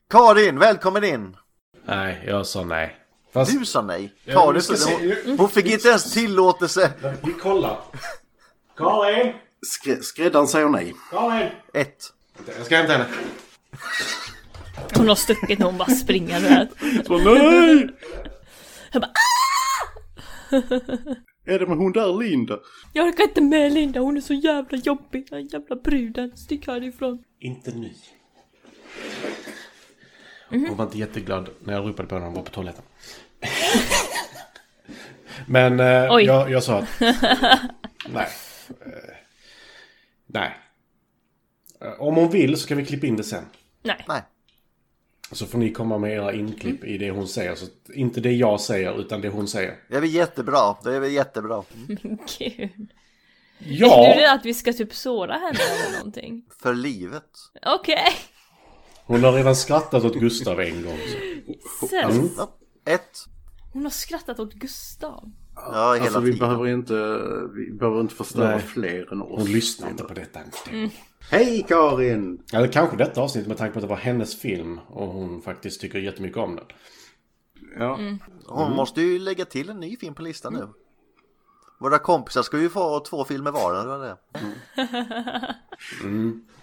[0.09, 1.37] Karin, välkommen in!
[1.85, 2.95] Nej, jag sa nej.
[3.33, 3.59] Fast...
[3.59, 4.13] Du sa nej.
[4.25, 6.91] Ja, Karin, skulle, se- hon, hon fick inte ens tillåtelse.
[7.23, 7.79] Vi kollar.
[8.77, 9.33] Karin!
[9.67, 10.95] Skrä, skräddaren säger nej.
[11.11, 11.49] Karin!
[11.73, 12.13] Ett.
[12.57, 13.05] Jag ska hämta henne.
[14.97, 16.69] Hon har stuckit när hon bara springer.
[17.07, 17.89] Så nej!
[18.91, 19.11] Jag bara
[21.45, 22.59] Är det med hon där Linda?
[22.93, 25.27] Jag orkar inte med Linda, hon är så jävla jobbig.
[25.29, 26.37] Den jävla bruden.
[26.37, 27.23] Stick härifrån.
[27.39, 27.89] Inte nu.
[30.49, 32.83] Hon var inte jätteglad när jag ropade på henne när hon var på toaletten.
[35.47, 36.89] Men eh, jag, jag sa att...
[38.09, 38.27] nej.
[38.69, 39.15] Eh,
[40.27, 40.57] nej.
[41.81, 43.43] Eh, Om hon vill så kan vi klippa in det sen.
[43.83, 44.05] Nej.
[44.07, 44.21] Nej.
[45.31, 47.55] Så får ni komma med era inklipp i det hon säger.
[47.55, 49.75] Så inte det jag säger utan det hon säger.
[49.89, 50.75] Det är väl jättebra.
[50.83, 51.63] Det är väl jättebra.
[51.87, 51.97] Men
[52.39, 52.91] gud.
[53.59, 54.05] Ja!
[54.07, 56.45] Är det att vi ska typ såra henne eller någonting?
[56.61, 57.29] För livet.
[57.65, 58.07] Okej.
[59.05, 60.97] Hon har redan skrattat åt Gustav en gång.
[62.03, 62.29] Mm.
[62.85, 63.25] Ett.
[63.73, 65.31] Hon har skrattat åt Gustav.
[65.55, 66.47] Ja, hela Alltså vi tiden.
[66.47, 66.93] behöver inte,
[67.55, 68.59] vi behöver inte förstöra Nej.
[68.59, 69.41] fler än oss.
[69.41, 70.39] Hon lyssnar inte på detta.
[71.31, 72.43] Hej Karin!
[72.53, 75.81] Eller kanske detta avsnitt med tanke på att det var hennes film och hon faktiskt
[75.81, 76.65] tycker jättemycket om den.
[77.79, 77.99] Ja.
[78.47, 80.67] Hon måste ju lägga till en ny film på listan nu.
[81.79, 83.73] Våra kompisar ska ju få två filmer var.
[83.73, 84.17] Det var det.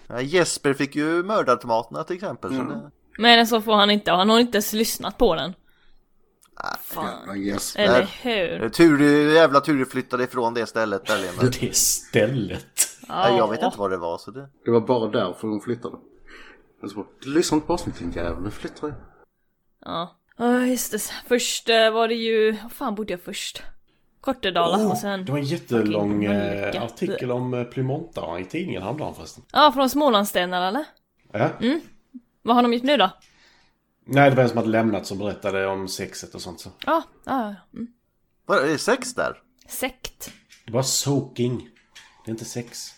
[0.07, 2.55] Ja, Jesper fick ju mördartomaterna till exempel.
[2.55, 2.91] Så det...
[3.17, 5.53] Men så får han inte, han har inte ens lyssnat på den.
[6.83, 7.23] Fan.
[7.27, 7.75] Ja, yes.
[7.75, 8.69] Eller hur?
[8.69, 11.51] Tur, jävla tur du flyttade ifrån det stället där Lena.
[11.61, 12.88] Det stället.
[13.09, 14.49] Nej, jag vet inte vad det var så det...
[14.65, 15.97] Det var bara därför hon flyttade.
[16.81, 18.97] Jag så bara, du lyssnar inte på avsnittet din jävel, nu flyttar jag.
[19.85, 20.15] Ja.
[20.37, 20.99] Ja, just det.
[21.27, 23.63] Först eh, var det ju, vad fan bodde jag först?
[24.21, 25.25] Kortedala och sen...
[25.25, 29.43] Det var en jättelång eh, artikel om eh, Plymonta i tidningen häromdagen förresten.
[29.51, 30.85] Ja, från Smålandsstenar eller?
[31.31, 31.49] Ja.
[32.41, 33.09] Vad har de gjort nu då?
[34.05, 36.59] Nej, det var en som hade lämnat som berättade om sexet och sånt.
[36.59, 36.69] Så.
[36.85, 37.77] Ja, ja, ja.
[37.79, 37.87] Mm.
[38.45, 39.41] Vad är det sex där?
[39.67, 40.31] Sekt.
[40.65, 41.69] Det var soaking.
[42.25, 42.89] Det är inte sex.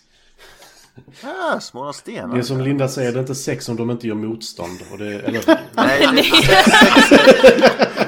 [1.24, 2.38] Ah, Det stenar.
[2.38, 4.78] är som Linda säger, det är inte sex om de inte gör motstånd.
[4.92, 5.42] Och det, eller,
[5.74, 7.12] Nej, det, sex,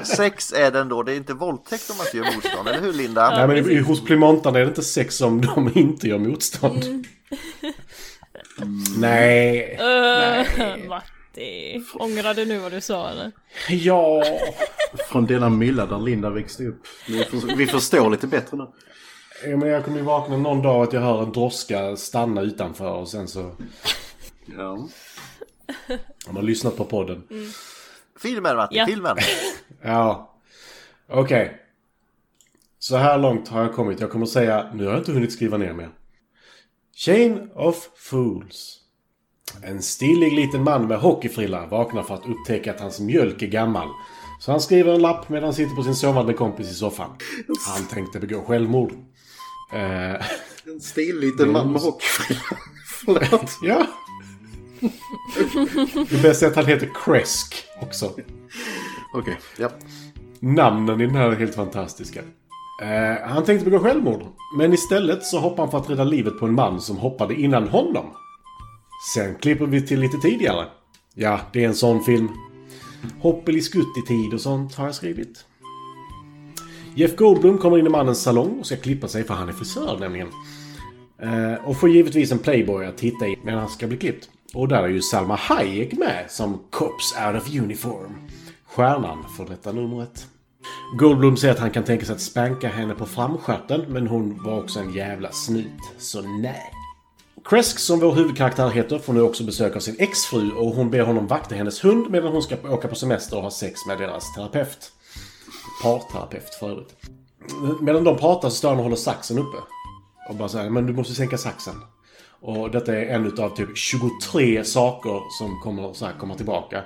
[0.01, 1.03] är, sex är det ändå.
[1.03, 3.31] Det är inte våldtäkt om man inte gör motstånd, eller hur Linda?
[3.47, 7.07] nej, men i- hos Plymontan är det inte sex om de inte gör motstånd.
[8.99, 9.79] Nej.
[9.81, 11.83] Uh, Matti.
[11.95, 13.33] Ångrar du nu vad du sa eller?
[13.69, 14.23] Ja.
[15.11, 16.83] Från denna mylla där Linda växte upp.
[17.57, 18.67] Vi förstår lite bättre nu.
[19.47, 22.91] Ja, men jag kommer ju vakna någon dag att jag hör en droska stanna utanför
[22.93, 23.51] och sen så
[24.57, 24.89] Ja.
[26.27, 27.23] har man lyssnat på podden.
[28.19, 28.87] Filmen Matti, Ja.
[28.87, 29.17] filmen.
[29.83, 30.35] Ja.
[31.09, 31.61] Okej.
[32.79, 34.01] Så här långt har jag kommit.
[34.01, 35.91] Jag kommer säga, nu har jag inte hunnit skriva ner mer.
[36.97, 38.81] Chain of Fools.
[39.63, 43.89] En stilig liten man med hockeyfrilla vaknar för att upptäcka att hans mjölk är gammal.
[44.41, 47.11] Så han skriver en lapp medan han sitter på sin sovande kompis i soffan.
[47.77, 48.93] Han tänkte begå självmord.
[49.75, 50.15] Eh,
[50.67, 52.41] En stilig liten med hockeyfrilla.
[53.05, 53.59] Förlåt.
[53.63, 53.87] ja.
[56.11, 58.13] Det bästa är att han heter Kresk också.
[59.15, 59.71] Okej, ja.
[60.41, 62.21] Namnen i den här är helt fantastiska.
[62.83, 64.23] Eh, han tänkte begå självmord.
[64.59, 67.69] Men istället så hoppar han för att rädda livet på en man som hoppade innan
[67.69, 68.07] honom.
[69.15, 70.67] Sen klipper vi till lite tidigare.
[71.15, 72.29] Ja, det är en sån film.
[73.21, 75.45] Hoppel i skutt i tid och sånt har jag skrivit.
[76.97, 79.99] Jeff Goldblum kommer in i mannens salong och ska klippa sig för han är frisör
[80.01, 80.29] nämligen.
[81.23, 84.29] Eh, och får givetvis en Playboy att titta i medan han ska bli klippt.
[84.55, 88.15] Och där är ju Salma Hayek med som Cops Out of Uniform.
[88.67, 90.27] Stjärnan för detta numret.
[90.99, 94.59] Goldblum säger att han kan tänka sig att spanka henne på framstjärten men hon var
[94.59, 96.71] också en jävla snut, så nej.
[97.45, 101.01] Kresk, som vår huvudkaraktär heter, får nu också besök av sin exfru och hon ber
[101.01, 104.35] honom vakta hennes hund medan hon ska åka på semester och ha sex med deras
[104.35, 104.93] terapeut.
[105.83, 106.97] Parterapeut för övrigt.
[107.81, 109.57] Medan de pratar så står han och håller saxen uppe.
[110.29, 111.75] Och bara säger men du måste sänka saxen.
[112.41, 116.83] Och detta är en utav typ 23 saker som kommer, så här, kommer tillbaka.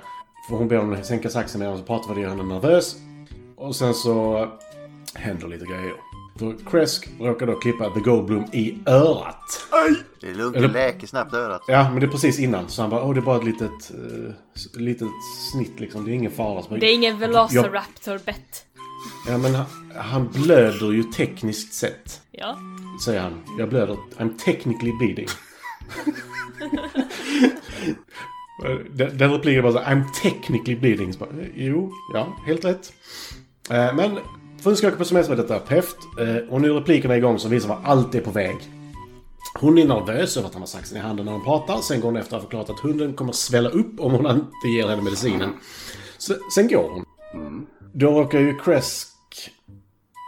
[0.49, 2.95] För hon ber honom sänka saxen medan de pratar för det gör henne nervös.
[3.55, 4.47] Och sen så
[5.13, 5.93] händer lite grejer.
[6.39, 9.67] För Kresk råkar då klippa The Goldblum i örat.
[10.21, 11.61] Det är lugnt, Eller- det läker snabbt örat.
[11.67, 12.69] Ja, men det är precis innan.
[12.69, 14.31] Så han bara, åh det är bara ett litet, uh,
[14.81, 15.07] litet
[15.51, 16.05] snitt liksom.
[16.05, 16.63] Det är ingen fara.
[16.69, 18.65] Bara, Det är ingen Velociraptor-bett.
[19.27, 22.21] Ja, men han, han blöder ju tekniskt sett.
[22.31, 22.57] Ja.
[23.05, 23.33] Säger han.
[23.57, 23.97] Jag blöder.
[24.17, 25.27] I'm technically bleeding.
[28.91, 31.13] den, den repliken var så här, I'm technically bleeding.
[31.13, 32.93] Så bara, jo, ja, helt rätt.
[33.69, 34.19] Eh, men
[34.63, 35.97] Frun på semester med detta terapeut.
[36.19, 38.57] Eh, och nu är replikerna igång som visar var allt är på väg.
[39.59, 41.77] Hon är nervös över att han har saxen i handen när de pratar.
[41.81, 44.67] Sen går hon efter att ha förklarat att hunden kommer svälla upp om hon inte
[44.67, 45.49] ger henne medicinen.
[46.17, 47.05] Så, sen går hon.
[47.93, 49.07] Då råkar ju Kresk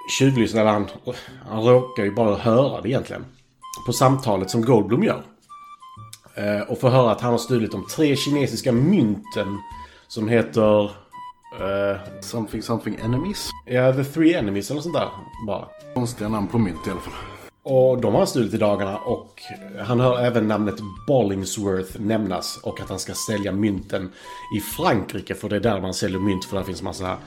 [0.10, 0.88] tjuvlyssna, han,
[1.50, 3.26] han råkar ju bara höra det egentligen.
[3.86, 5.24] På samtalet som Goldblum gör.
[6.36, 9.58] Eh, och får höra att han har stulit de tre kinesiska mynten
[10.08, 10.84] som heter...
[11.60, 13.50] eh, Something something enemies.
[13.66, 15.10] ja, The Three Enemies eller sånt där
[15.48, 15.68] bara.
[15.94, 17.14] Konstiga namn på mynt i alla fall.
[17.64, 19.42] Och de har han stulit i dagarna och
[19.80, 20.76] han hör även namnet
[21.08, 24.12] Bollingsworth nämnas och att han ska sälja mynten
[24.58, 27.18] i Frankrike för det är där man säljer mynt för där finns massa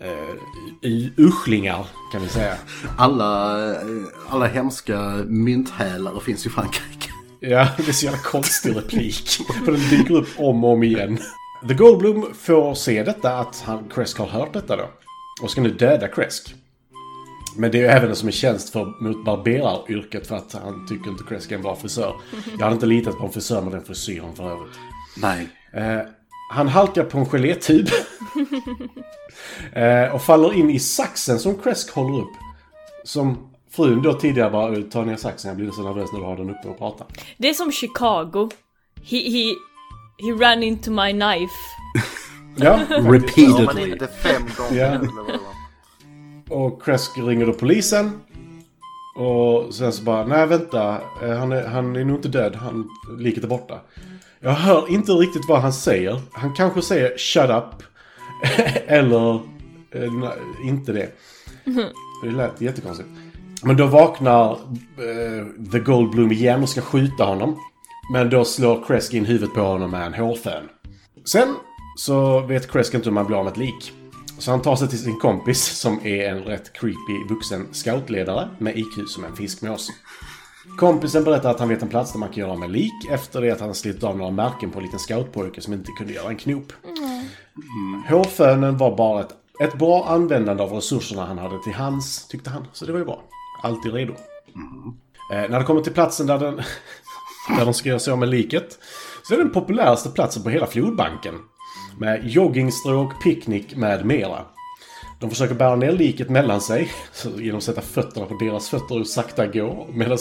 [0.00, 2.54] eh, i- uschlingar kan vi säga.
[2.98, 3.78] Alla, eh,
[4.28, 6.84] alla hemska mynthälare finns i Frankrike.
[7.40, 9.28] Ja, det är så jävla konstig replik.
[9.64, 11.18] För den dyker upp om och om igen.
[11.68, 14.84] The Goldblum får se detta, att han, Kresk har hört detta då.
[15.42, 16.54] Och ska nu döda Kresk.
[17.56, 20.86] Men det är ju även en som är tjänst för, mot barberaryrket för att han
[20.88, 22.14] tycker inte Kresk är en bra frisör.
[22.58, 24.74] Jag hade inte litat på en frisör med den frisyren för övrigt.
[25.16, 25.48] Nej.
[25.72, 26.00] Eh,
[26.50, 27.88] han halkar på en gelétub.
[29.72, 32.32] eh, och faller in i saxen som Kresk håller upp.
[33.04, 36.36] Som frun då tidigare bara ta ner saxen, jag blir så nervös när du har
[36.36, 37.06] den uppe och pratar.
[37.38, 38.50] Det är som Chicago.
[39.02, 39.54] He, he,
[40.18, 41.54] he ran into my knife.
[42.56, 43.92] Ja, Ja, men Repeatedly.
[43.92, 45.00] inte fem gånger Ja.
[46.50, 48.10] Och Kresk ringer då polisen.
[49.16, 52.88] Och sen så bara, nej vänta, eh, han är, han är nog inte död, han,
[53.18, 53.80] liket är borta.
[54.40, 56.20] Jag hör inte riktigt vad han säger.
[56.32, 57.82] Han kanske säger 'shut up'
[58.86, 59.34] eller
[59.90, 61.08] eh, nej, inte det.
[62.22, 63.08] Det lät jättekonstigt.
[63.62, 67.56] Men då vaknar eh, The Goldblum igen och ska skjuta honom.
[68.12, 70.68] Men då slår Kresk in huvudet på honom med en hårfön.
[71.24, 71.54] Sen
[71.96, 73.92] så vet Kresk inte hur man blir av med ett lik.
[74.38, 78.78] Så han tar sig till sin kompis som är en rätt creepy vuxen scoutledare med
[78.78, 79.90] IQ som en fiskmås.
[80.78, 83.50] Kompisen berättar att han vet en plats där man kan göra med lik efter det
[83.50, 86.36] att han slitit av några märken på en liten scoutpojke som inte kunde göra en
[86.36, 86.72] knop.
[88.08, 92.66] Hårfönen var bara ett, ett bra användande av resurserna han hade till hands, tyckte han.
[92.72, 93.22] Så det var ju bra.
[93.62, 94.12] Alltid redo.
[95.32, 96.56] Eh, när det kommer till platsen där, den,
[97.58, 98.78] där de ska göra sig av med liket
[99.28, 101.34] så är det den populäraste platsen på hela flodbanken.
[102.00, 104.44] Med joggingstråk, picknick med mera.
[105.20, 106.92] De försöker bära ner liket mellan sig
[107.36, 109.88] genom att sätta fötterna på deras fötter och sakta gå.
[109.92, 110.18] Medan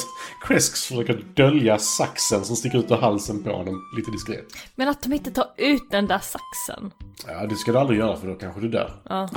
[0.48, 4.46] Kresks försöker dölja saxen som sticker ut ur halsen på honom lite diskret.
[4.76, 6.92] Men att de inte tar ut den där saxen.
[7.28, 8.92] Ja, det ska du aldrig göra för då kanske du dör.
[9.10, 9.30] Ja.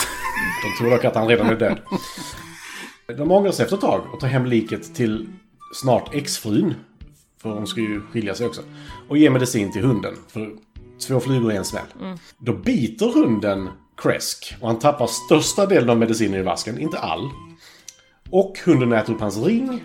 [0.62, 1.79] De tror dock att han redan är död.
[3.16, 5.29] De ångrar sig efter ett tag och tar hem liket till
[5.83, 6.74] snart exfrun.
[7.42, 8.62] För hon ska ju skilja sig också.
[9.09, 10.14] Och ger medicin till hunden.
[10.29, 10.50] För
[11.01, 12.17] två flugor i en smäll.
[12.39, 17.31] Då biter hunden Kresk och han tappar största delen av medicinen i vasken, inte all.
[18.31, 19.83] Och hunden äter upp hans ring.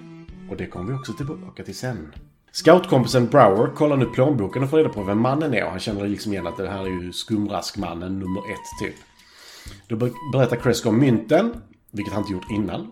[0.50, 2.14] Och det kommer vi också tillbaka till sen.
[2.52, 6.08] Scoutkompisen Brower kollar nu plånboken och får reda på vem mannen är och han känner
[6.08, 8.96] liksom igen att det här är ju skumraskmannen nummer ett typ.
[9.88, 11.54] Då berättar Kresk om mynten,
[11.92, 12.92] vilket han inte gjort innan.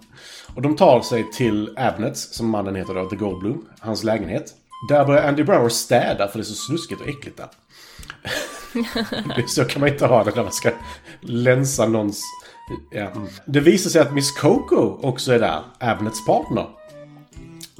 [0.55, 4.53] Och de tar sig till Abnets, som mannen heter då, The Goldblum, hans lägenhet.
[4.89, 7.49] Där börjar Andy Brower städa för det är så snuskigt och äckligt där.
[9.47, 10.71] så kan man inte ha det när man ska
[11.21, 12.23] länsa någons...
[12.91, 13.11] Ja.
[13.45, 16.67] Det visar sig att Miss Coco också är där, Abnets partner.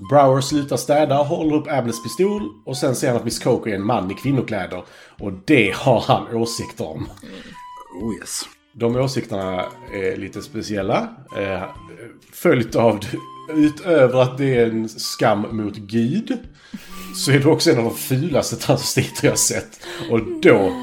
[0.09, 3.75] Brower slutar städa, håller upp Abnets pistol och sen ser han att Miss Coco är
[3.75, 4.83] en man i kvinnokläder.
[5.19, 7.09] Och det har han åsikter om.
[8.01, 8.41] Oh yes.
[8.73, 11.07] De åsikterna är lite speciella.
[11.37, 11.63] Eh,
[12.31, 12.99] följt av,
[13.49, 16.37] utöver att det är en skam mot Gud,
[17.15, 19.79] så är det också en av de fulaste transvestiter jag sett.
[20.09, 20.73] Och då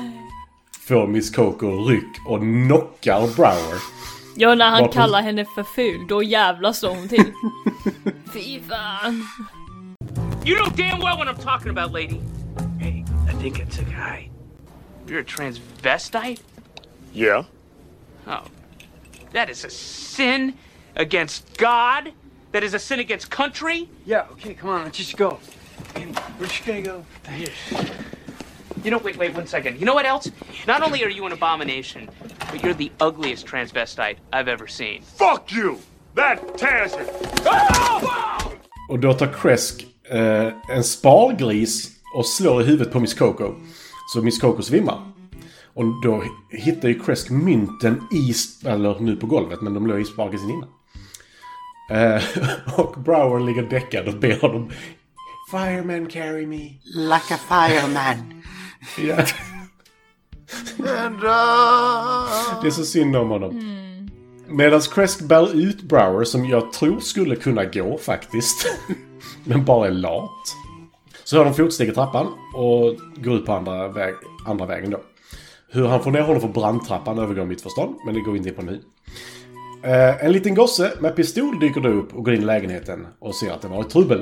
[0.89, 3.81] får Miss Coco ryck och knockar Brower.
[4.37, 7.25] Ja, när han Varför- kallar henne för ful, då jävlar slår hon till.
[8.33, 9.27] Fy fan.
[10.47, 12.21] You know damn well what I'm talking about, lady.
[12.81, 14.31] Hey, I think it's a guy.
[15.07, 16.41] You're a transvestite?
[17.15, 17.45] Yeah?
[18.31, 18.45] Oh.
[19.33, 20.55] That is a sin
[20.95, 22.13] against God.
[22.53, 23.89] That is a sin against country.
[24.07, 25.39] Yeah, okay, come on, let's just go.
[26.39, 27.05] We're just gonna go.
[28.85, 29.79] You know, wait, wait, one second.
[29.81, 30.31] You know what else?
[30.67, 32.09] Not only are you an abomination,
[32.51, 35.03] but you're the ugliest transvestite I've ever seen.
[35.03, 35.79] Fuck you!
[36.15, 37.09] That tears it!
[38.89, 43.55] Och då tar Kresk eh, en spargris och slår i huvudet på Miss Coco.
[44.13, 45.10] Så Miss Coco svimmar.
[45.75, 48.35] Och då hittar ju Kresk mynten i,
[48.69, 50.69] eller nu på golvet, men de låg i spargrisen innan.
[51.91, 52.23] Eh,
[52.79, 54.71] och Brower ligger däckad och ber honom
[55.51, 56.79] Fireman carry me.
[56.95, 58.43] Like a fireman.
[61.23, 63.61] Ja, det är så synd om honom.
[64.49, 68.67] Medan Kresk bär ut Brower, som jag tror skulle kunna gå faktiskt.
[69.45, 70.57] Men bara är lat.
[71.25, 74.15] Så hör de fotsteg i trappan och går ut på andra, väg,
[74.47, 75.01] andra vägen då.
[75.73, 78.51] Hur han får ner honom för brandtrappan övergår mitt förstånd, men det går vi inte
[78.51, 78.81] in på nu.
[79.83, 83.35] Eh, en liten gosse med pistol dyker då upp och går in i lägenheten och
[83.35, 84.21] ser att det varit trubbel.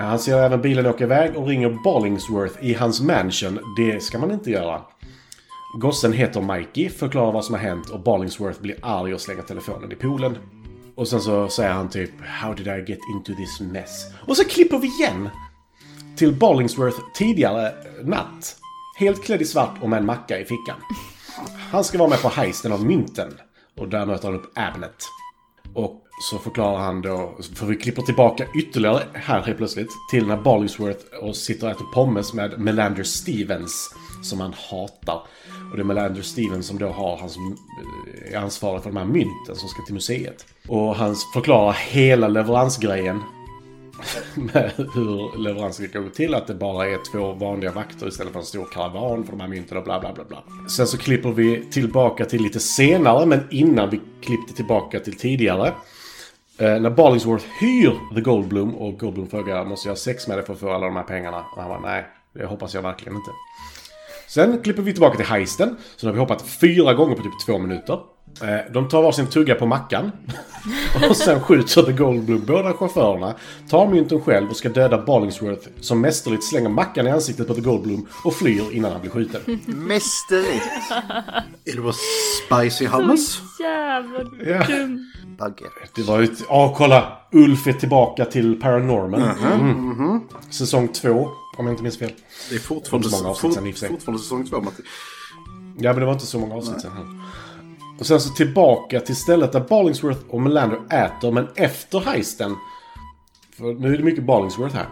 [0.00, 3.58] Eh, Han ser även bilen åka iväg och ringer Barlingsworth i hans mansion.
[3.76, 4.82] Det ska man inte göra.
[5.80, 9.92] Gossen heter Mikey, förklarar vad som har hänt och Barlingsworth blir arg och slänger telefonen
[9.92, 10.38] i poolen.
[10.94, 14.44] Och sen så säger han typ “How did I get into this mess?” Och så
[14.44, 15.28] klipper vi igen
[16.16, 17.72] till Barlingsworth tidigare
[18.02, 18.56] natt.
[19.00, 20.76] Helt klädd i svart och med en macka i fickan.
[21.70, 23.32] Han ska vara med på heisten av mynten.
[23.78, 24.96] Och där möter han upp Abnet.
[25.74, 30.36] Och så förklarar han då, för vi klipper tillbaka ytterligare här helt plötsligt, till när
[30.36, 35.22] Barlingsworth och sitter och äter pommes med Melander Stevens, som han hatar.
[35.70, 39.04] Och det är Melander Stevens som då har hans, eh, är ansvarig för de här
[39.04, 40.46] mynten som ska till museet.
[40.68, 43.20] Och han förklarar hela leveransgrejen
[44.34, 46.34] med hur leveransen ska gå till.
[46.34, 49.48] Att det bara är två vanliga vakter istället för en stor karavan för de här
[49.48, 50.42] mynten och bla bla bla bla.
[50.68, 55.72] Sen så klipper vi tillbaka till lite senare, men innan vi klippte tillbaka till tidigare.
[56.58, 60.46] Eh, när Barlingsworth hyr The Goldblum och Goldblum frågar måste jag ha sex med dig
[60.46, 61.44] för att få alla de här pengarna?
[61.56, 63.30] Och han bara nej, det hoppas jag verkligen inte.
[64.28, 65.76] Sen klipper vi tillbaka till heisten.
[65.96, 68.00] Så nu har vi hoppat fyra gånger på typ två minuter.
[68.42, 70.10] Eh, De tar varsin tugga på mackan.
[71.10, 73.34] Och sen skjuter The Goldblum båda chaufförerna.
[73.70, 77.60] Tar mynten själv och ska döda Barlingsworth som mästerligt slänger mackan i ansiktet på The
[77.60, 79.40] Goldblum och flyr innan han blir skjuten.
[79.66, 80.64] Mästerligt!
[81.64, 81.94] Är det bara
[82.46, 83.32] spicy hummus?
[83.56, 84.66] Så jävla Ja.
[84.66, 85.12] dum.
[85.38, 85.64] Bagge.
[85.94, 86.42] Det var ju ett...
[86.48, 87.18] Ja, kolla!
[87.32, 89.22] Ulf är tillbaka till Paranorman.
[89.22, 90.20] Mm.
[90.50, 92.12] Säsong två, om jag inte minns fel.
[92.50, 93.88] Det är fortfarande, så många avsnitt sen sig.
[93.88, 94.82] fortfarande säsong två, Matti.
[95.78, 97.10] Ja, men det var inte så många avsnitt sen heller.
[98.00, 102.56] Och sen så tillbaka till stället där Barlingsworth och Melander äter, men efter heisten.
[103.56, 104.86] För nu är det mycket Barlingsworth här.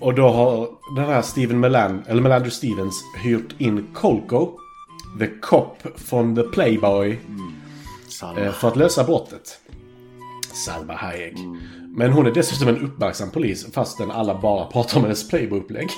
[0.00, 4.58] Och då har den här Steven Meland, eller Melander Stevens hyrt in Colco,
[5.18, 7.18] the cop från The Playboy,
[8.36, 9.60] eh, för att lösa brottet.
[10.52, 11.34] Salma Hayek.
[11.96, 15.88] Men hon är dessutom en uppmärksam polis fastän alla bara pratar om hennes Playboy-upplägg.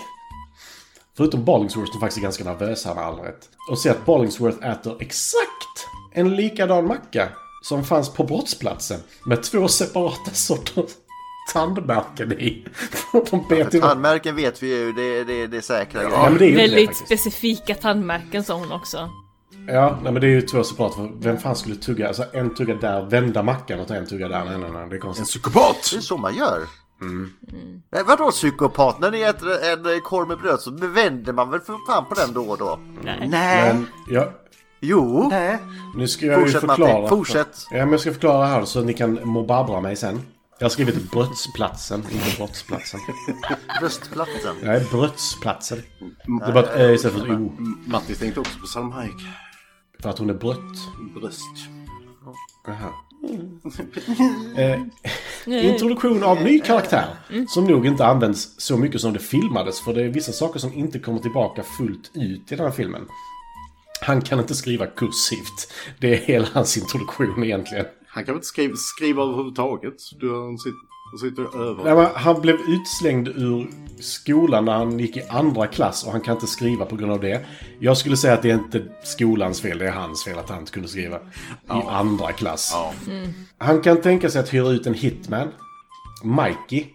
[1.16, 3.48] Förutom Barlingsworth som faktiskt är ganska nervös här med all rätt.
[3.70, 7.28] Och ser att Barlingsworth äter exakt en likadan macka
[7.62, 9.00] som fanns på brottsplatsen.
[9.26, 10.90] Med två separata sorters
[11.52, 12.66] tandmärken i.
[13.30, 16.30] De bet i Tandmärken vet vi ju, det, det, det är säkra Ja, grejer.
[16.30, 17.06] men det är det Väldigt faktiskt.
[17.06, 19.10] specifika tandmärken sa hon också.
[19.68, 20.94] Ja, nej, men det är ju två separata.
[20.96, 22.08] för Vem fan skulle tugga?
[22.08, 24.44] Alltså en tugga där, vända mackan och ta en tugga där.
[24.44, 24.86] Nej, nej, nej.
[24.88, 25.26] Det är En konstigt.
[25.26, 25.90] psykopat!
[25.92, 26.60] Det är så man gör.
[27.92, 29.00] Nej, vadå psykopat?
[29.00, 29.48] När ni äter
[29.94, 32.78] en korv med bröd så vänder man väl för fan på den då och då?
[33.02, 33.28] Nej.
[33.28, 33.74] Nej.
[33.74, 34.32] Men, ja,
[34.80, 35.28] Jo.
[35.30, 35.58] Nej.
[35.96, 37.08] nu ska jag Fortsätt, ju förklara.
[37.08, 37.66] Fortsätt.
[37.70, 40.22] Ja, men jag ska förklara här så att ni kan mobabra mig sen.
[40.58, 43.00] Jag har skrivit brottsplatsen, inte brottsplatsen.
[43.80, 44.56] Bröstplatsen.
[44.62, 45.78] Är brottsplatsen.
[46.46, 47.52] Det bara ett ö istället för ett o.
[47.86, 49.14] Matti tänkte också på Salma Hayek.
[50.02, 50.76] För att hon är brött.
[51.14, 51.40] Bröst.
[52.66, 52.92] Jaha.
[54.56, 54.80] Eh,
[55.46, 57.06] introduktion av ny karaktär.
[57.48, 59.80] Som nog inte används så mycket som det filmades.
[59.80, 63.06] För det är vissa saker som inte kommer tillbaka fullt ut i den här filmen.
[64.02, 65.72] Han kan inte skriva kursivt.
[66.00, 67.86] Det är hela hans introduktion egentligen.
[68.06, 69.94] Han kan väl inte skriva, skriva överhuvudtaget?
[70.20, 70.78] Du han sitter,
[71.10, 71.84] han sitter över.
[71.84, 76.20] Nej, men han blev utslängd ur skolan när han gick i andra klass och han
[76.20, 77.46] kan inte skriva på grund av det.
[77.80, 80.58] Jag skulle säga att det är inte skolans fel, det är hans fel att han
[80.60, 81.20] inte kunde skriva i
[81.88, 82.74] andra klass.
[83.58, 85.48] Han kan tänka sig att hyra ut en hitman,
[86.24, 86.86] Mikey,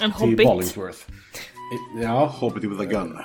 [0.00, 0.46] En till hobbit.
[0.46, 0.98] Barlingsworth.
[2.02, 3.18] Ja, Hobbit with a gun.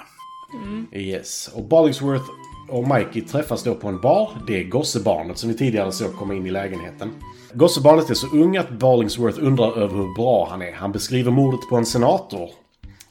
[0.93, 1.49] yes.
[1.53, 2.25] Och Barlingsworth
[2.69, 4.29] och Mikey träffas då på en bar.
[4.47, 7.09] Det är gossebarnet som vi tidigare såg komma in i lägenheten.
[7.53, 10.73] Gossebarnet är så ung att Barlingsworth undrar över hur bra han är.
[10.73, 12.49] Han beskriver mordet på en senator.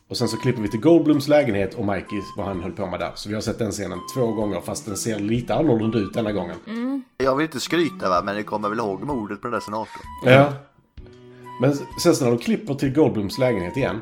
[0.09, 3.01] Och sen så klipper vi till Goldblums lägenhet och Mikey, vad han höll på med
[3.01, 3.13] där.
[3.15, 6.33] Så vi har sett den scenen två gånger fast den ser lite annorlunda ut denna
[6.33, 6.57] gången.
[7.19, 10.03] Jag vill inte skryta va, men ni kommer väl ihåg mordet på den där senatorn?
[10.25, 10.53] Ja.
[11.61, 14.01] Men sen så när de klipper till Goldblums lägenhet igen.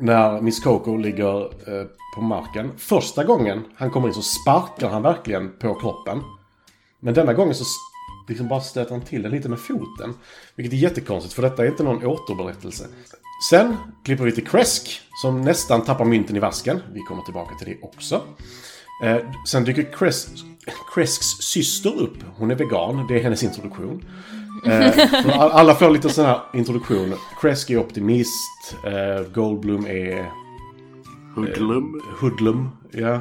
[0.00, 2.72] När Miss Coco ligger eh, på marken.
[2.76, 6.22] Första gången han kommer in så sparkar han verkligen på kroppen.
[7.00, 7.64] Men denna gången så
[8.28, 10.14] liksom bara stöter han till den lite med foten.
[10.54, 12.86] Vilket är jättekonstigt för detta är inte någon återberättelse.
[13.50, 16.80] Sen klipper vi till Kresk som nästan tappar mynten i vasken.
[16.92, 18.22] Vi kommer tillbaka till det också.
[19.04, 19.16] Eh,
[19.46, 19.86] sen dyker
[20.94, 22.16] Kresks syster upp.
[22.36, 23.06] Hon är vegan.
[23.08, 24.04] Det är hennes introduktion.
[24.64, 27.14] Eh, alla får lite sån här introduktion.
[27.40, 28.76] Kresk är optimist.
[28.84, 30.30] Eh, Goldblum är
[31.36, 32.02] Hoodlum.
[32.20, 32.68] hoodlum.
[32.90, 33.20] Ja.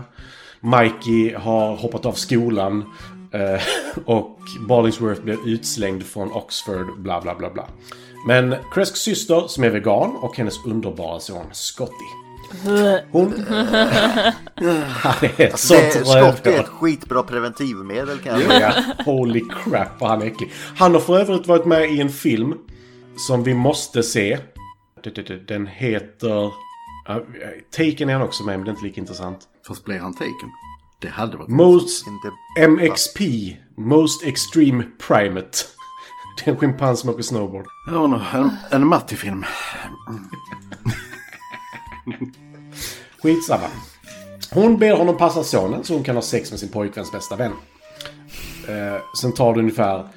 [0.59, 2.83] Mikey har hoppat av skolan.
[3.31, 3.61] Eh,
[4.05, 7.67] och Barlingsworth blev utslängd från Oxford, bla bla bla bla.
[8.27, 12.26] Men Cresks syster som är vegan och hennes underbara son Scotty.
[13.11, 13.45] Hon...
[14.87, 18.73] Han är ett sånt det, skott är ett skitbra preventivmedel kan jag säga.
[19.05, 20.51] Holy crap vad han är äcklig.
[20.75, 22.53] Han har för övrigt varit med i en film
[23.17, 24.39] som vi måste se.
[25.47, 26.51] Den heter...
[27.71, 29.39] Taken är han också med, men det är inte lika intressant.
[29.67, 30.51] Fast blir han taken?
[31.01, 32.67] Det hade varit Most Inte...
[32.67, 33.19] MXP,
[33.77, 35.57] Most Extreme Primate.
[36.37, 37.65] Det är en schimpans som åker snowboard.
[37.91, 39.45] Ja, en, en Matti-film.
[43.21, 43.67] Skitsamma.
[44.51, 47.51] Hon ber honom passa sonen så hon kan ha sex med sin pojkväns bästa vän.
[48.67, 50.07] Eh, sen tar det ungefär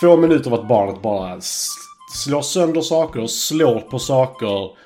[0.00, 1.40] två minuter av att barnet bara
[2.24, 4.76] slår sönder saker, slår på saker,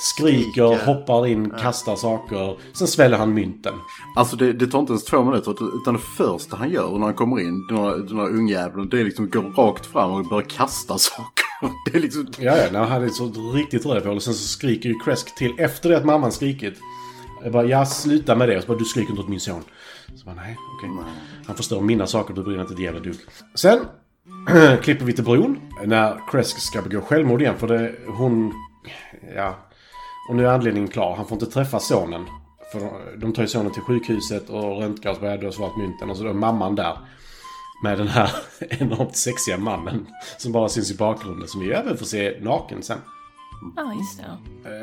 [0.00, 0.86] skriker, Skriker.
[0.86, 2.58] hoppar in, kastar saker.
[2.72, 3.74] Sen sväljer han mynten.
[4.16, 7.14] Alltså det, det tar inte ens två minuter utan det första han gör när han
[7.14, 10.46] kommer in, den här, den här ungjäveln, det är liksom gå rakt fram och börja
[10.46, 11.39] kasta saker.
[11.84, 12.26] Det är liksom...
[12.38, 15.88] Ja, ja, han ett så riktigt rövhål och sen så skriker ju Kresk till efter
[15.88, 16.74] det att mamman skrikit.
[17.42, 18.56] Jag bara, ja sluta med det.
[18.56, 19.62] Och så bara, du skriker inte åt min son.
[20.16, 20.90] Så bara, nej, okej.
[21.46, 23.16] Han förstör mina saker, du bryr dig inte ett jävla dugg.
[23.54, 23.78] Sen
[24.82, 25.60] klipper vi till bron.
[25.84, 28.52] När Kresk ska begå självmord igen, för det, hon...
[29.36, 29.58] Ja.
[30.28, 31.16] Och nu är anledningen klar.
[31.16, 32.24] Han får inte träffa sonen.
[32.72, 35.76] För de- de tar ju sonen till sjukhuset och röntgar och så börjar det svart
[35.76, 36.10] mynten.
[36.10, 36.98] Och så är mamman där.
[37.82, 38.30] Med den här
[38.70, 40.06] enormt sexiga mannen.
[40.38, 41.48] Som bara syns i bakgrunden.
[41.48, 42.98] Som vi även får se naken sen.
[43.76, 44.24] Ja, just det.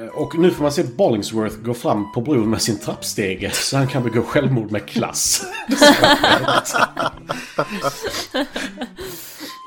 [0.03, 3.51] Eh, Och nu får man se Bollingsworth gå fram på bron med sin trappstege.
[3.51, 5.45] Så han kan begå självmord med klass.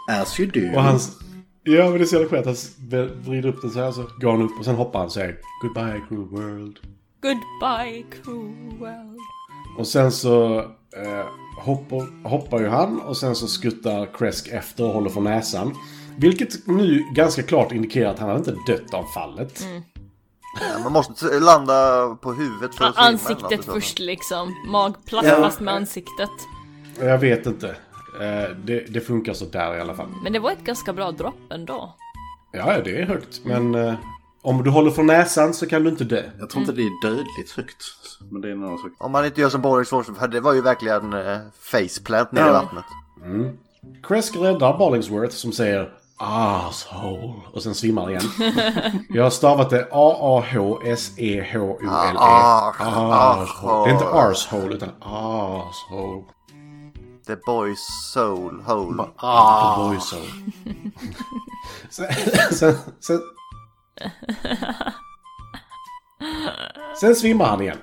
[0.09, 0.75] As you do.
[0.77, 0.99] Och han...
[1.63, 2.47] Ja, men det är så jävla skönt.
[2.47, 2.57] Han
[3.23, 5.37] vrider upp den så här så går han upp och sen hoppar han och säger
[5.63, 6.79] Goodbye cruel world.
[7.23, 9.17] Goodbye cruel.
[9.79, 10.65] Och sen så
[10.97, 11.27] eh,
[11.65, 15.75] hoppar, hoppar ju han och sen så skuttar Kresk efter och håller för näsan.
[16.17, 19.67] Vilket nu ganska klart indikerar att han hade inte dött av fallet.
[20.61, 24.55] Ja, man måste landa på huvudet för att något Ansiktet först liksom.
[24.69, 25.37] Magplats Ja.
[25.37, 26.31] fast med ansiktet.
[27.01, 27.69] Jag vet inte.
[28.21, 30.09] Eh, det, det funkar så där i alla fall.
[30.23, 31.95] Men det var ett ganska bra dropp ändå.
[32.53, 33.41] Ja, ja, det är högt.
[33.45, 33.95] Men eh,
[34.43, 36.23] om du håller för näsan så kan du inte dö.
[36.39, 37.85] Jag tror inte det är dödligt högt.
[38.31, 38.93] Men det är annan sak.
[38.99, 42.53] Om man inte gör som Boris för det var ju verkligen eh, faceplant nere i
[42.53, 42.85] vattnet.
[44.03, 47.35] Kresk räddar Bollingsworth som säger Asshole.
[47.53, 48.23] Och sen svimmar igen.
[49.09, 51.89] Jag har stavat det A-A-H-S-E-H-O-L-E.
[52.19, 53.85] Ah, Asshole.
[53.85, 56.23] Det är inte arshole utan asshole.
[57.27, 57.79] The boys
[58.13, 59.05] soul hole.
[59.17, 59.77] Ah.
[59.77, 60.23] The boy soul.
[61.91, 62.07] sen,
[62.53, 63.21] sen, sen,
[67.01, 67.79] sen svimmar han igen.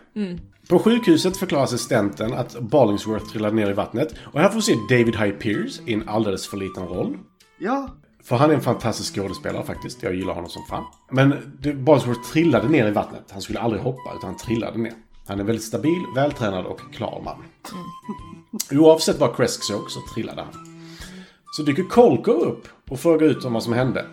[0.70, 4.16] På sjukhuset förklarar assistenten att Bollingsworth trillade ner i vattnet.
[4.34, 7.18] Och här får vi se David High Pierce i en alldeles för liten roll.
[7.58, 7.90] Ja.
[8.24, 10.04] För han är en fantastisk skådespelare faktiskt.
[10.04, 10.84] Jag gillar honom som fan.
[11.12, 11.30] Men
[11.62, 13.24] Bollingsworth trillade ner i vattnet.
[13.32, 14.94] Han skulle aldrig hoppa, utan han trillade ner.
[15.28, 17.44] Han är väldigt stabil, vältränad och klar man.
[18.80, 20.54] Oavsett vad Kresk såg så trillade han.
[21.52, 24.06] Så dyker Kolko upp och frågar ut om vad som hände.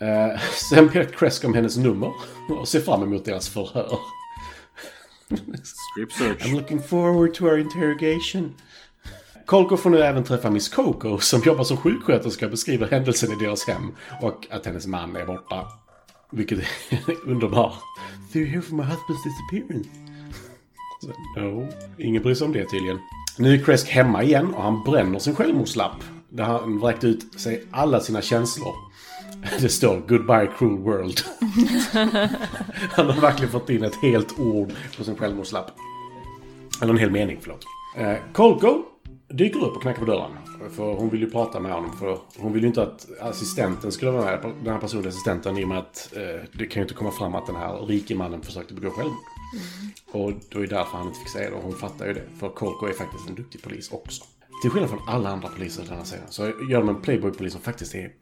[0.00, 0.40] Eh,
[0.70, 2.12] sen ber Kresk om hennes nummer
[2.48, 3.98] och ser fram emot deras förhör.
[5.62, 6.46] Strip search.
[6.46, 8.54] I'm looking forward to our interrogation.
[9.46, 13.44] Kolko får nu även träffa Miss Coco som jobbar som sjuksköterska och beskriver händelsen i
[13.44, 15.66] deras hem och att hennes man är borta.
[16.32, 16.66] Vilket är
[17.26, 17.74] underbart.
[18.32, 19.90] Do you hear from my husband's disappearance?
[21.00, 22.98] Så, no, ingen bryr sig om det tydligen.
[23.38, 26.04] Nu är Kresk hemma igen och han bränner sin självmordslapp.
[26.28, 28.89] Där han vräkt ut sig alla sina känslor.
[29.60, 31.20] Det står “Goodbye cruel world”.
[32.90, 35.70] Han har verkligen fått in ett helt ord på sin självmordslapp.
[36.82, 37.64] Eller en hel mening, förlåt.
[37.96, 38.82] Eh, Kolko
[39.28, 40.30] dyker upp och knackar på dörren.
[40.70, 41.96] För hon vill ju prata med honom.
[41.98, 44.54] För hon vill ju inte att assistenten skulle vara med.
[44.64, 47.34] Den här personliga assistenten i och med att eh, det kan ju inte komma fram
[47.34, 49.18] att den här rike mannen försökte begå självmord.
[50.12, 51.56] Och det var ju därför han inte fick säga det.
[51.56, 52.22] Och hon fattar ju det.
[52.38, 54.24] För Kolko är faktiskt en duktig polis också.
[54.62, 57.52] Till skillnad från alla andra poliser i den här serien så gör de en playboy-polis
[57.52, 58.12] som faktiskt är...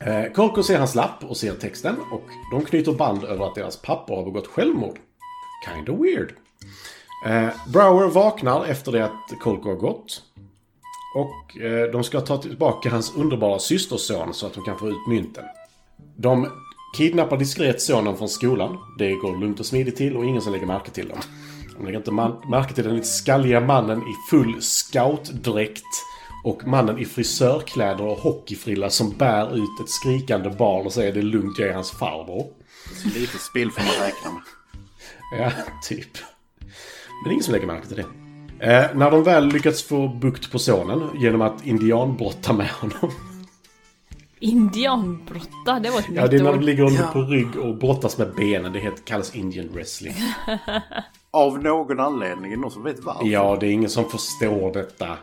[0.00, 0.24] Mm.
[0.24, 3.76] Eh, Kolko ser hans lapp och ser texten och de knyter band över att deras
[3.76, 4.98] pappa har begått självmord.
[5.64, 6.34] Kinda weird.
[7.26, 10.22] Eh, Brower vaknar efter det att Kolko har gått.
[11.14, 15.06] Och eh, de ska ta tillbaka hans underbara systerson så att de kan få ut
[15.08, 15.44] mynten.
[16.16, 16.48] De
[16.96, 18.78] kidnappar diskret sonen från skolan.
[18.98, 21.18] Det går lugnt och smidigt till och ingen som lägger märke till dem.
[21.76, 22.12] De lägger inte
[22.50, 25.84] märke till den lite skalliga mannen i full scoutdräkt
[26.44, 31.20] och mannen i frisörkläder och hockeyfrilla som bär ut ett skrikande barn och säger det
[31.20, 32.46] är lugnt, jag är hans farbror.
[33.14, 34.42] Lite spill får man räkna med.
[35.38, 35.50] Ja,
[35.88, 36.08] typ.
[37.24, 38.06] Men ingen som lägger märke till det.
[38.72, 43.10] Eh, när de väl lyckats få bukt på sonen genom att indianbrotta med honom.
[44.40, 47.10] Indianbrotta, det var ett Ja, nytt det är när de ligger Ja.
[47.12, 48.72] på rygg och brottas med benen.
[48.72, 50.14] Det heter, kallas Indian wrestling.
[51.30, 53.26] Av någon anledning, någon som vet varför?
[53.26, 55.16] Ja, det är ingen som förstår detta.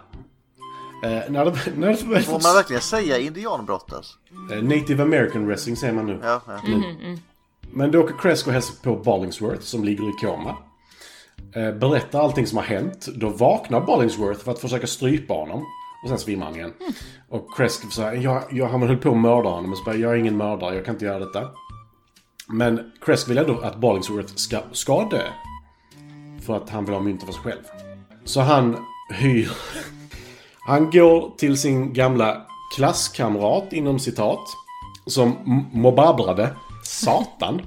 [1.03, 4.17] Eh, när det, när det, Får man verkligen säga indianbrottas?
[4.51, 6.19] Eh, Native American wrestling säger man nu.
[6.23, 6.59] Ja, ja.
[6.67, 7.17] Nu.
[7.61, 10.57] Men då åker Kresk och hälsar på Bollingsworth som ligger i koma.
[11.55, 13.07] Eh, berättar allting som har hänt.
[13.15, 15.65] Då vaknar Bollingsworth för att försöka strypa honom.
[16.03, 16.73] Och sen svimmar han igen.
[17.29, 19.71] Och Kresk säger jag, jag har höll på att mörda honom.
[19.71, 21.49] Och så bara, jag är ingen mördare, jag kan inte göra detta.
[22.47, 25.23] Men Kresk vill ändå att Bollingsworth ska, ska dö.
[26.45, 27.61] För att han vill ha mynten för sig själv.
[28.23, 28.77] Så han
[29.09, 29.51] hyr...
[30.67, 32.41] Han går till sin gamla
[32.75, 34.39] klasskamrat inom citat.
[35.05, 36.49] Som m- mobbabrade
[36.83, 37.61] Satan.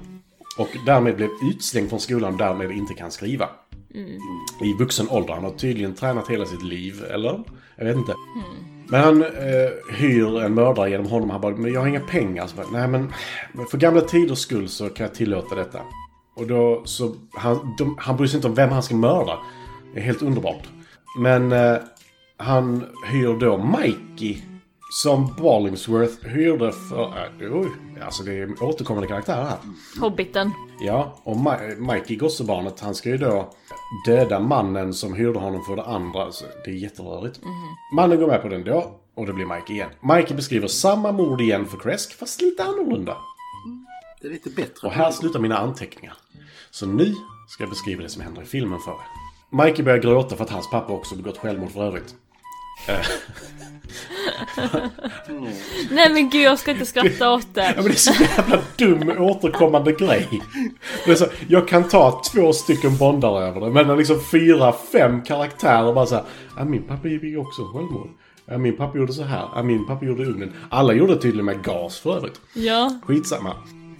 [0.57, 3.49] Och därmed blev utslängd från skolan och därmed inte kan skriva.
[4.61, 5.33] I vuxen ålder.
[5.33, 7.43] Han har tydligen tränat hela sitt liv, eller?
[7.75, 8.13] Jag vet inte.
[8.87, 11.29] Men han eh, hyr en mördare genom honom.
[11.29, 12.47] Han bara, men jag har inga pengar.
[12.47, 13.13] Så bara, Nej men,
[13.53, 15.79] men för gamla tiders skull så kan jag tillåta detta.
[16.35, 19.37] Och då så, han, de, han bryr sig inte om vem han ska mörda.
[19.93, 20.63] Det är helt underbart.
[21.19, 21.75] Men eh,
[22.37, 24.41] han hyr då Mikey.
[25.03, 27.03] Som Ballingsworth hyrde för...
[27.41, 27.67] Äh, oj,
[28.05, 29.57] alltså det är återkommande karaktärer här.
[29.99, 30.51] Hobbiten.
[30.79, 33.53] Ja, och Ma- Mikey, gossebarnet, han ska ju då
[34.05, 36.31] döda mannen som hyrde honom för det andra.
[36.31, 37.39] Så det är jätterörigt.
[37.93, 39.89] Mannen går med på den då, och det blir Mikey igen.
[40.01, 43.17] Mikey beskriver samma mord igen för Kresk, fast lite annorlunda.
[44.21, 44.87] Det är lite bättre.
[44.87, 46.13] Och här slutar mina anteckningar.
[46.71, 47.15] Så nu
[47.47, 49.65] ska jag beskriva det som händer i filmen för er.
[49.65, 52.15] Mikey börjar gråta för att hans pappa också begått självmord för övrigt.
[52.87, 53.05] Eh,
[55.91, 57.73] Nej men gud, jag ska inte skratta åt Ja, det.
[57.75, 60.41] men det är så jävla dum återkommande grej.
[61.05, 65.21] Det är så, jag kan ta två stycken bondar över det, men liksom fyra, fem
[65.21, 66.23] karaktärer bara såhär.
[66.57, 68.09] Ja, min pappa begick också självmord.
[68.45, 69.49] Ja, min pappa gjorde så här.
[69.55, 70.53] Ja, min pappa gjorde ugnen.
[70.69, 72.41] Alla gjorde tydligen med gas för övrigt.
[72.53, 72.99] Ja.
[73.05, 73.53] Skitsamma.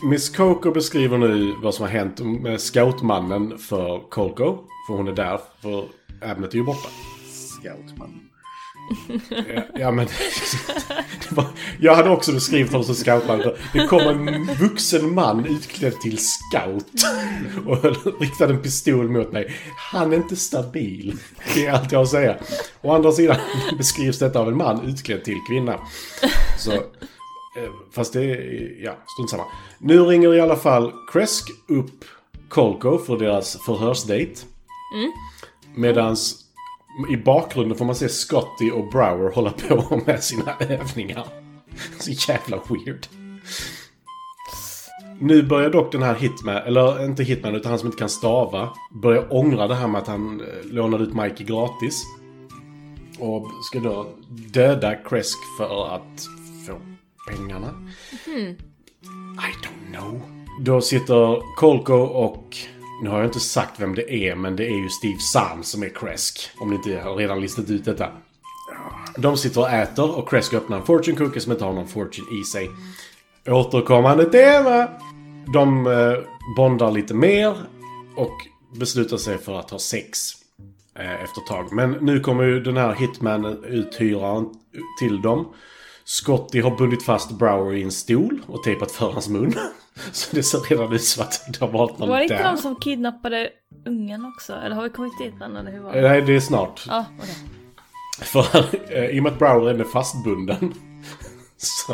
[0.03, 4.57] Miss Coco beskriver nu vad som har hänt med scoutmannen för Colco.
[4.88, 5.86] För hon är där, för
[6.31, 6.89] Abnet är ju borta.
[7.61, 8.19] Scoutman.
[9.75, 10.07] Ja, men...
[11.29, 11.45] Var,
[11.79, 13.43] jag hade också beskrivit honom som scoutman.
[13.73, 16.86] Det kom en vuxen man utklädd till scout.
[17.65, 19.55] Och riktade en pistol mot mig.
[19.91, 21.17] Han är inte stabil.
[21.53, 22.38] Det är allt jag har att säga.
[22.81, 23.38] Å andra sidan
[23.77, 25.79] beskrivs detta av en man utklädd till kvinna.
[26.59, 26.71] Så...
[26.71, 26.79] eh,
[27.91, 28.83] Fast det är...
[28.83, 29.43] Ja, strunt samma.
[29.79, 32.05] Nu ringer i alla fall Kresk upp
[32.49, 34.45] Colco för deras förhörsdate.
[35.75, 36.44] Medans
[37.09, 41.27] i bakgrunden får man se Scotty och Brower hålla på med sina övningar.
[41.99, 43.07] Så jävla weird.
[45.19, 48.69] Nu börjar dock den här Hitman, eller inte Hitman utan han som inte kan stava,
[48.91, 52.03] börja ångra det här med att han eh, lånade ut Mikey gratis.
[53.19, 56.25] Och ska då döda Kresk för att
[56.67, 56.79] få
[57.29, 57.73] pengarna.
[59.35, 60.21] I don't know.
[60.61, 62.57] Då sitter Colco och...
[63.01, 65.83] Nu har jag inte sagt vem det är, men det är ju Steve Zahn som
[65.83, 66.49] är Kresk.
[66.57, 68.09] Om ni inte har redan listat ut detta.
[69.17, 72.41] De sitter och äter och Kresk öppnar en fortune cookie som inte har någon fortune
[72.41, 72.69] i sig.
[73.47, 74.87] Återkommande tema!
[75.53, 76.17] De eh,
[76.57, 77.55] bondar lite mer
[78.15, 78.33] och
[78.79, 80.19] beslutar sig för att ha sex
[80.99, 81.73] eh, efter ett tag.
[81.73, 84.49] Men nu kommer ju den här hitmanen uthyraren
[84.99, 85.53] till dem.
[86.06, 89.53] Scotty har bundit fast Brower i en stol och tejpat för hans mun.
[90.12, 92.43] Så det ser redan ut som att det har varit någon Var det inte där.
[92.43, 93.49] de som kidnappade
[93.86, 94.53] ungen också?
[94.53, 96.08] Eller har vi kommit dit än eller hur var Eh, det?
[96.10, 96.84] Nej, det är snart.
[96.88, 97.36] Ja, okej.
[98.22, 98.45] För
[98.89, 100.74] eh, i och med att Brower är fastbunden
[101.58, 101.93] så,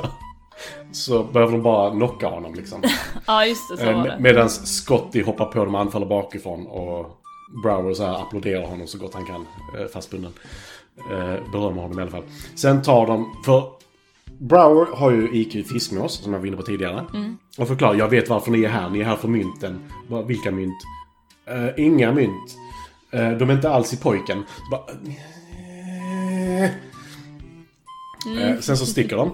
[0.91, 2.83] så behöver de bara knocka honom liksom.
[3.27, 4.17] Ja, just det, så var det.
[4.19, 7.17] Medan Scotty hoppar på dem och anfaller bakifrån och
[7.63, 9.41] Brower så här applåderar honom så gott han kan
[9.79, 10.33] eh, fastbunden.
[11.11, 12.23] Eh, berömmer honom i alla fall.
[12.55, 13.63] Sen tar de, för
[14.49, 17.05] Brower har ju IQ fiskmås som jag var inne på tidigare.
[17.13, 17.37] Mm.
[17.57, 19.79] Och förklarar, jag vet varför ni är här, ni är här för mynten.
[20.09, 20.77] Bara, vilka mynt?
[21.45, 22.55] Eh, inga mynt.
[23.11, 24.43] Eh, de är inte alls i pojken.
[24.57, 24.81] Så bara,
[25.57, 26.63] eh.
[28.49, 29.31] Eh, sen så sticker de.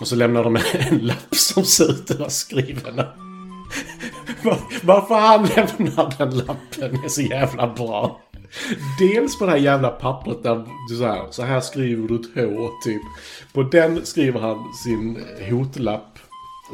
[0.00, 0.56] Och så lämnar de
[0.90, 2.96] en lapp som ser ut att vara skriven.
[4.44, 8.20] Var- Varför han lämnar den lappen är så jävla bra.
[8.98, 12.50] Dels på det här jävla pappret där du så här, så här skriver du ett
[12.58, 13.02] H typ.
[13.52, 16.18] På den skriver han sin hotlapp.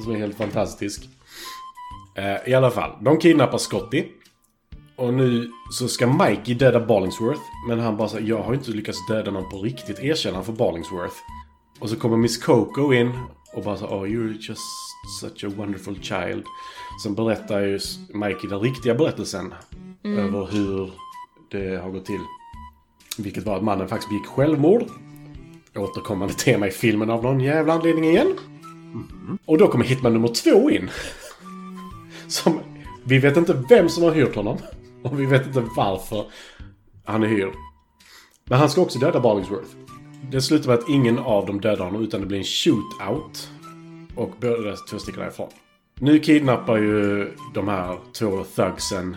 [0.03, 1.09] Som är helt fantastisk.
[2.15, 4.05] Eh, I alla fall, de kidnappar Scotty.
[4.97, 7.41] Och nu så ska Mikey döda Ballingsworth.
[7.69, 9.99] Men han bara säger jag har inte lyckats döda någon på riktigt.
[9.99, 11.17] Erkänner han för Ballingsworth.
[11.79, 13.13] Och så kommer Miss Coco in
[13.55, 14.61] och bara så oh you're just
[15.21, 16.45] such a wonderful child.
[17.03, 17.79] Sen berättar ju
[18.15, 19.55] Mikey den riktiga berättelsen.
[20.05, 20.19] Mm.
[20.19, 20.91] Över hur
[21.51, 22.21] det har gått till.
[23.19, 24.83] Vilket var att mannen faktiskt begick självmord.
[25.77, 28.27] återkommande tema i filmen av någon jävla anledning igen.
[28.27, 29.39] Mm-hmm.
[29.45, 30.91] Och då kommer Hitman nummer två in.
[32.29, 32.61] Som,
[33.05, 34.59] vi vet inte vem som har hyrt honom.
[35.03, 36.25] Och vi vet inte varför
[37.05, 37.53] han är hyrd.
[38.45, 39.77] Men han ska också döda Barlingsworth.
[40.31, 43.51] Det slutar med att ingen av dem dödar honom utan det blir en shootout.
[44.15, 45.49] Och båda två sticker därifrån.
[46.01, 49.17] Nu kidnappar ju de här två thugsen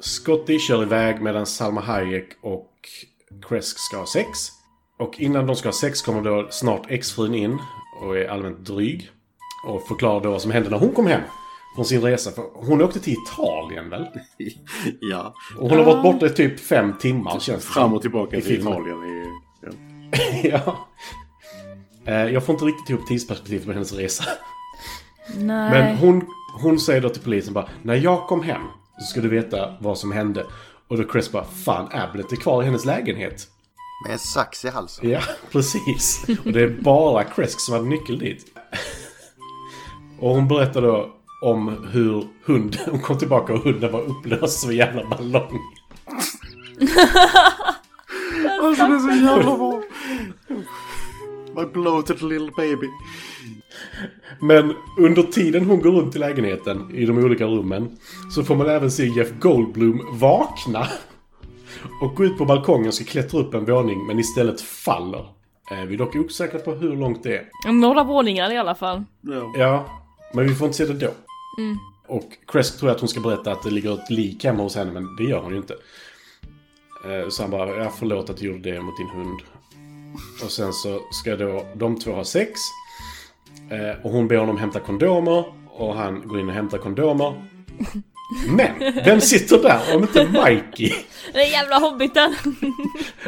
[0.00, 2.70] Scotty kör iväg medan Salma Hayek och
[3.48, 4.28] Kresk ska ha sex.
[4.98, 7.58] Och innan de ska ha sex kommer då snart exfrun in
[8.02, 9.10] och är allmänt dryg.
[9.66, 11.20] Och förklarar då vad som hände när hon kom hem
[11.74, 12.30] från sin resa.
[12.30, 14.06] För hon åkte till Italien väl?
[15.00, 15.34] ja.
[15.58, 18.42] Och hon har varit borta i typ fem timmar känns det Fram och tillbaka i
[18.42, 18.72] till filmen.
[18.72, 19.04] Italien.
[19.04, 19.24] I,
[19.62, 19.70] ja.
[20.42, 20.88] ja.
[22.12, 24.24] Eh, Jag får inte riktigt ihop tidsperspektivet på hennes resa.
[25.36, 25.70] Nej.
[25.70, 26.26] Men hon,
[26.62, 28.62] hon säger då till polisen bara När jag kom hem
[29.00, 30.46] så ska du veta vad som hände.
[30.88, 33.48] Och då Chris bara Fan, Ablett är kvar i hennes lägenhet.
[34.04, 35.10] Med en sax i halsen.
[35.10, 35.20] Ja,
[35.52, 36.24] precis.
[36.44, 38.44] Och det är bara Kresk som hade nyckel dit.
[40.18, 44.70] Och hon berättar då om hur hunden, hon kom tillbaka och hunden var upplöst som
[44.70, 45.60] en jävla ballong.
[48.62, 49.82] Alltså det är så jävla bra.
[51.56, 52.88] My bloated little baby.
[54.40, 57.96] Men under tiden hon går runt i lägenheten, i de olika rummen,
[58.34, 60.86] så får man även se Jeff Goldblum vakna.
[62.02, 65.26] Och gå ut på balkongen och ska klättra upp en våning, men istället faller.
[65.70, 67.72] Eh, Vi är dock osäkra på hur långt det är.
[67.72, 69.04] Några våningar i alla fall.
[69.20, 69.52] Ja.
[69.56, 69.84] Ja,
[70.34, 71.10] men vi får inte se det då.
[71.58, 71.76] Mm.
[72.06, 74.92] Och Kresk tror att hon ska berätta att det ligger ett lik hemma hos henne,
[74.92, 75.74] men det gör hon ju inte.
[77.04, 79.40] Eh, Så han bara, ja förlåt att du gjorde det mot din hund.
[80.44, 82.60] Och sen så ska då de två ha sex.
[83.70, 85.44] Eh, Och hon ber honom hämta kondomer.
[85.72, 87.34] Och han går in och hämtar kondomer.
[88.48, 90.92] Men, vem sitter där om inte Mikey?
[91.32, 92.34] Den jävla hobbiten!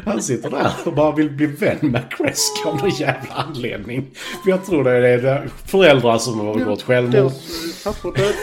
[0.04, 4.06] Han sitter där och bara vill bli vän med Kresk av någon jävla anledning.
[4.44, 7.12] För jag tror det är det föräldrar som har begått självmord.
[7.14, 8.34] Deras pappor död.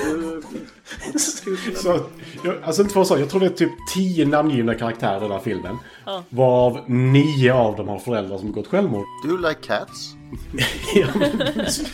[1.75, 1.99] Så,
[2.43, 5.39] jag, alltså att säga, jag tror det är typ tio namngivna karaktärer i den här
[5.39, 5.77] filmen.
[6.05, 6.23] Ja.
[6.29, 9.05] Varav nio av dem har föräldrar som begått självmord.
[9.23, 10.13] Do you like cats?
[10.95, 11.85] ja, men, så-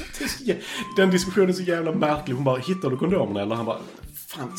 [0.97, 2.35] den diskussionen är så jävla märklig.
[2.35, 3.41] Hon bara, hittar du kondomerna?
[3.41, 3.79] Eller han bara,
[4.27, 4.51] fan,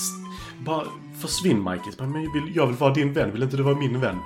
[0.66, 0.84] bara
[1.20, 1.61] försvinn
[1.99, 4.16] bara, men jag vill, jag vill vara din vän, vill inte du vara min vän?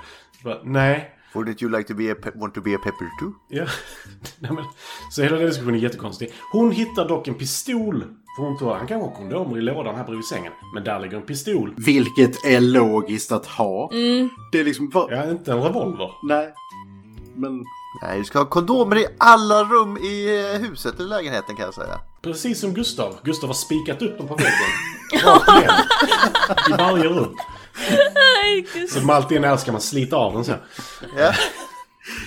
[0.44, 1.16] Bara, Nej.
[1.32, 3.32] Wouldn't you like to be a want to be a pepper too?
[3.48, 3.64] Ja.
[4.38, 4.64] Nej, men,
[5.10, 6.32] så hela den diskussionen är jättekonstig.
[6.52, 8.04] Hon hittar dock en pistol.
[8.36, 10.52] För hon tror han kan ha kondomer i lådan här bredvid sängen.
[10.74, 11.74] Men där ligger en pistol.
[11.76, 13.90] Vilket är logiskt att ha.
[14.52, 14.90] Det är liksom...
[14.94, 15.12] Vad...
[15.12, 16.10] Ja, inte en revolver.
[16.22, 16.54] Nej.
[17.34, 17.64] Men...
[18.02, 21.74] Nej, du ska ha kondomer i alla rum i eh, huset eller lägenheten kan jag
[21.74, 22.00] säga.
[22.22, 23.14] Precis som Gustav.
[23.22, 24.52] Gustav har spikat upp dem på väggen.
[25.24, 25.72] Rakt igen.
[26.68, 27.36] I varje rum.
[28.90, 30.52] Så de alltid är när ska man slita av den så.
[30.52, 30.60] här.
[31.18, 31.32] Ja.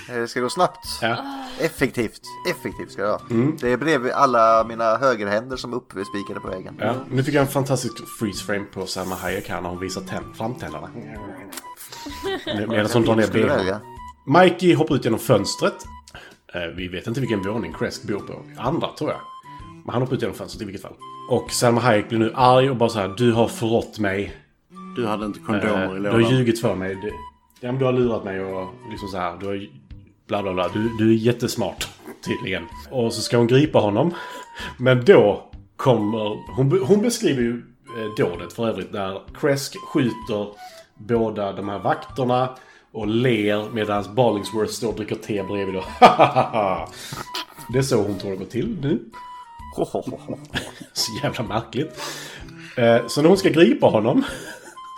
[0.09, 0.87] Eh, Det ska gå snabbt.
[1.01, 1.17] Ja.
[1.59, 2.21] Effektivt.
[2.49, 3.21] Effektivt ska det vara.
[3.29, 3.57] Mm.
[3.61, 6.75] Det är bredvid alla mina högerhänder som är uppspikade på väggen.
[6.79, 10.01] Ja, nu fick jag en fantastisk freeze frame på Salma Hayek här när hon visar
[10.01, 10.89] tänd- framtänderna.
[12.67, 13.79] Medan hon drar ner benen.
[14.25, 15.73] Mikey hoppar ut genom fönstret.
[16.53, 18.41] Eh, Vi vet inte vilken våning Kresk bor på.
[18.57, 19.19] Andra tror jag.
[19.85, 20.93] Men han hoppar ut genom fönstret i vilket fall.
[21.29, 24.37] Och Salma Hayek blir nu arg och bara så här: Du har förrått mig.
[24.95, 26.23] Du hade inte kondomer Eh, i Du lådan.
[26.23, 26.97] har ljugit för mig.
[27.63, 29.37] Ja, men du har lurat mig och liksom så här.
[29.39, 29.67] Du har
[30.27, 30.67] bla bla bla.
[30.67, 31.87] Du, du är jättesmart
[32.25, 32.67] tydligen.
[32.91, 34.13] Och så ska hon gripa honom.
[34.77, 36.53] Men då kommer...
[36.55, 37.63] Hon, hon beskriver ju
[37.97, 38.91] eh, dådet för övrigt.
[38.91, 40.47] Där Kresk skjuter
[40.97, 42.55] båda de här vakterna.
[42.91, 45.75] Och ler medan Barlingsworth står och dricker te bredvid.
[45.75, 45.83] Och
[47.73, 48.99] det är så hon tror det går till nu.
[50.93, 52.01] Så jävla märkligt.
[52.77, 54.23] Eh, Så när hon ska gripa honom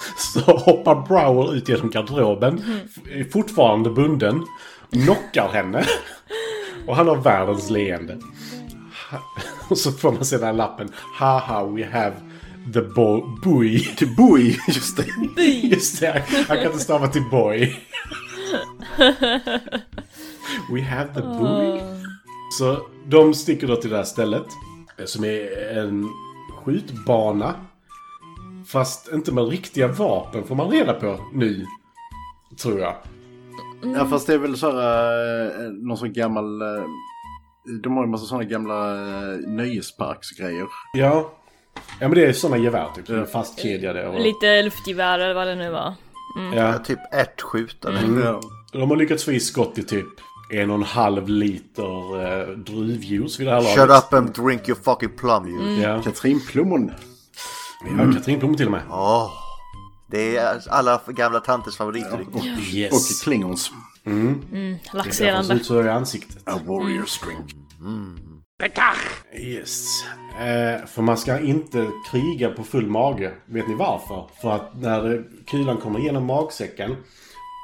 [0.17, 2.61] så hoppar Brower ut genom garderoben.
[2.95, 4.45] f- Fortfarande bunden.
[4.91, 5.85] Knockar henne.
[6.87, 8.17] Och han har världens leende.
[9.69, 10.89] Och så får man se den här lappen.
[11.19, 12.15] Haha, we have
[12.73, 13.79] the bo- boy.
[13.79, 15.05] The boy, just det.
[15.67, 17.75] Just det, han kan inte stava till boy.
[20.71, 21.81] We have the boy.
[22.59, 24.45] Så de sticker då till det här stället.
[24.97, 26.09] eh, Som är en
[26.63, 27.53] skjutbana.
[28.75, 31.65] Fast inte med riktiga vapen får man reda på nu.
[32.61, 32.95] Tror jag.
[33.95, 36.61] Ja fast det är väl så här, eh, någon sån gammal...
[36.61, 36.67] eh,
[37.83, 40.65] De har ju en massa sådana gamla eh, nöjesparksgrejer.
[40.93, 41.31] Ja.
[41.99, 43.07] Ja men det är sådana gevär typ.
[43.07, 44.07] Som är fastkedjade.
[44.07, 44.19] Och...
[44.19, 45.93] Lite luftgevär eller vad det nu var.
[46.37, 46.53] Mm.
[46.57, 46.77] Ja.
[46.77, 47.97] Typ ärtskjutare.
[47.97, 48.21] Mm.
[48.23, 48.39] Ja.
[48.71, 50.05] De har lyckats få i skott i typ
[50.53, 54.03] en och en halv liter eh, druvjuice vid det här Shut laget.
[54.05, 55.83] up and drink your fucking plum juice.
[55.83, 56.01] Ja.
[57.79, 58.11] Katrinplommon.
[58.11, 58.81] Ja, Katrinplommon till och med.
[58.89, 59.31] Åh.
[60.11, 62.27] Det är alla gamla tanters favoritdryck.
[62.73, 62.93] Yes.
[62.93, 63.71] Och Klingons.
[64.05, 64.27] Mm.
[64.51, 65.53] Mm, Det ser laxerande.
[65.53, 66.37] ut så i ansiktet.
[66.45, 67.37] A warrior string.
[69.37, 70.03] Yes.
[70.39, 73.33] Eh, för man ska inte kriga på full mage.
[73.45, 74.29] Vet ni varför?
[74.41, 76.95] För att när det, kulan kommer igenom magsäcken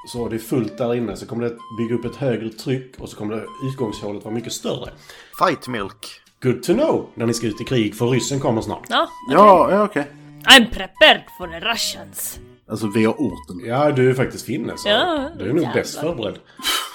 [0.08, 3.10] så är det fullt där inne så kommer det bygga upp ett högre tryck och
[3.10, 4.92] så kommer det, utgångshålet vara mycket större.
[5.40, 6.22] Fight milk.
[6.44, 8.86] Good to know när ni ska ut i krig för ryssen kommer snart.
[8.90, 10.08] Ja, Ja, ja okej.
[10.46, 12.40] I'm prepared for the Russians.
[12.70, 13.60] Alltså via orten.
[13.66, 15.74] Ja, du är faktiskt finne så Ja, du är nog jävlar.
[15.74, 16.40] bäst förberedd.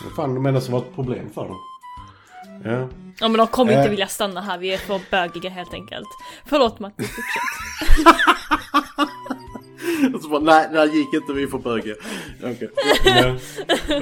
[0.05, 1.57] Vad fan, de enda som var ett problem för dem.
[2.65, 2.89] Ja.
[3.21, 3.91] Ja men de kommer inte Eh.
[3.91, 6.09] vilja stanna här, vi är för bögiga helt enkelt.
[6.47, 8.15] Förlåt Matti, fortsätt.
[10.15, 11.95] Och så bara, nej, det här gick inte, vi får böga.
[12.43, 12.71] Okej.
[13.05, 13.39] Men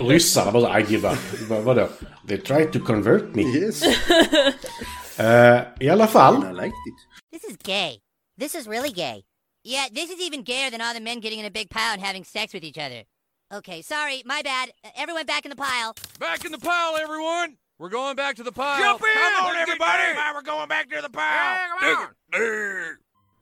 [0.08, 1.18] ryssarna bara I give up.
[1.48, 1.88] Vad- Vadå?
[2.28, 3.42] They tried to convert me.
[3.42, 3.82] Yes.
[5.18, 6.44] Eh, I alla fall.
[6.44, 6.94] I liked it.
[7.30, 8.00] This is gay.
[8.36, 9.24] This is really gay.
[9.62, 12.02] Yeah, this is even gayer than all the men getting in a big pile and
[12.02, 13.04] having sex with each other.
[13.52, 14.70] Okay, sorry, my bad.
[14.84, 15.94] Uh, everyone back in the pile.
[16.18, 17.56] Back in the pile, everyone!
[17.78, 18.82] We're going back to the pile.
[18.82, 19.06] Jump in!
[19.14, 20.18] Come on, everybody!
[20.34, 22.88] We're going back to the pile!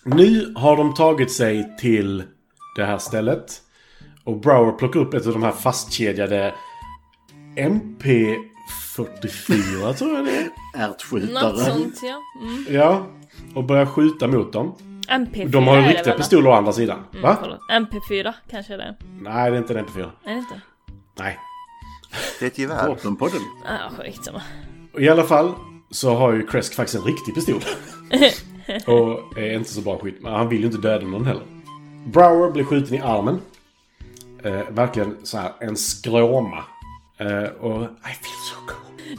[0.04, 2.24] Nu har de tagit sig till
[2.76, 3.62] det här stället.
[4.24, 6.54] Och Brower plockar upp ett av de här fastkedjade
[8.96, 10.44] MP44 tror jag det är.
[10.44, 11.56] Något Ärtskjutare.
[11.56, 12.20] sånt ja.
[12.40, 12.66] Mm.
[12.70, 13.06] Ja.
[13.54, 14.74] Och börjar skjuta mot dem.
[15.08, 16.98] MP4 De har ju riktiga pistoler å andra sidan.
[17.12, 17.36] Mm, Va?
[17.40, 17.60] förlåt.
[17.70, 18.96] MP4 kanske det är.
[19.20, 20.10] Nej, det är inte en MP4.
[20.24, 20.60] Är det inte?
[21.18, 21.38] Nej.
[22.38, 22.88] Det är ett gevär.
[22.88, 23.40] Vapen på den.
[23.64, 24.42] Ja, skitsamma.
[24.98, 25.52] I alla fall
[25.90, 27.60] så har ju Kresk faktiskt en riktig pistol.
[28.86, 30.18] och är inte så bra skit.
[30.20, 31.42] Men han vill ju inte döda någon heller.
[32.06, 33.40] Brower blir skjuten i armen.
[34.42, 36.64] Eh, verkligen så här en skråma.
[37.18, 37.86] Eh, och I
[38.22, 38.41] feel.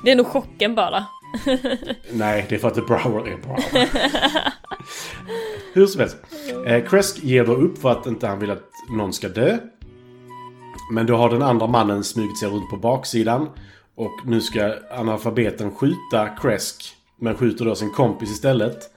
[0.04, 1.06] Det är nog chocken bara.
[2.12, 3.89] Nej, det är för att Brower är Brower.
[5.74, 6.18] Hur som helst.
[6.68, 9.58] Eh, Kresk ger då upp för att inte han vill att någon ska dö.
[10.91, 13.50] Men då har den andra mannen smugit sig runt på baksidan.
[13.96, 16.96] Och nu ska analfabeten skjuta Kresk.
[17.20, 18.89] Men skjuter då sin kompis istället.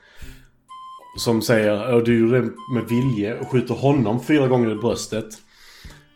[1.19, 5.27] Som säger att du gjorde det med vilje och skjuter honom fyra gånger i bröstet.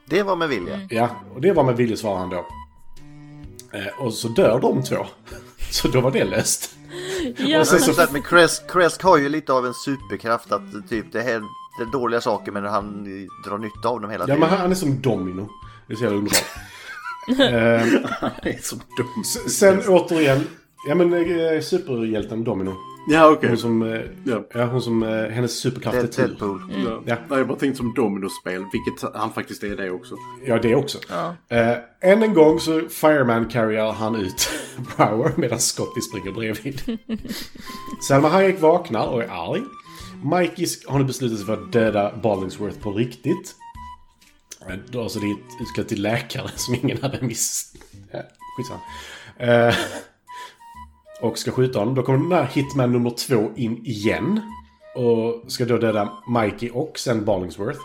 [0.07, 0.81] Det var med vilja.
[0.91, 2.47] Ja, och det var med vilje svarar han då.
[3.73, 5.07] Eh, och så dör de två.
[5.71, 6.71] Så då var det löst.
[7.37, 7.61] Ja.
[7.61, 8.07] Och sen så Så...
[8.13, 11.43] Men Kresk, Kresk har ju lite av en superkraft att typ det är
[11.93, 13.05] dåliga saker men han
[13.47, 14.41] drar nytta av dem hela Ja, tiden.
[14.41, 15.49] men han är som Domino.
[15.87, 16.45] Det är så jävla underbart.
[17.29, 18.81] eh, Han är som
[19.23, 20.47] s- sen återigen,
[20.89, 22.75] ja men eh, superhjälten Domino.
[23.09, 23.49] Ja, okej.
[23.49, 24.45] Hon som, eh, Ja.
[24.55, 26.27] ja, hon som, eh, hennes superkraft är tur.
[26.29, 26.63] Deadpool.
[26.85, 27.03] Ja.
[27.07, 27.17] Ja.
[27.29, 30.15] Nej, jag bara tänkte som dominospel, vilket han faktiskt är det också.
[30.47, 30.99] Ja, det också.
[31.09, 31.35] Ja.
[31.49, 34.51] Eh, än en gång så fireman carryar han ut
[34.97, 36.99] Brower medan Scotty springer bredvid.
[38.09, 39.63] Selma Hayek vaknar och är arg.
[40.25, 43.55] Mikey har nu beslutat sig för att döda Ballingsworth på riktigt.
[44.69, 45.39] Eh, Då alltså dit,
[45.73, 47.73] ska till läkare som ingen hade miss...
[48.13, 48.21] Ja,
[48.57, 48.81] skitsamma.
[49.39, 49.75] Eh,
[51.21, 51.95] och ska skjuta honom.
[51.95, 54.41] Då kommer den där hitman nummer två in igen.
[54.95, 57.81] Och ska då döda Mikey och sen Ballingsworth.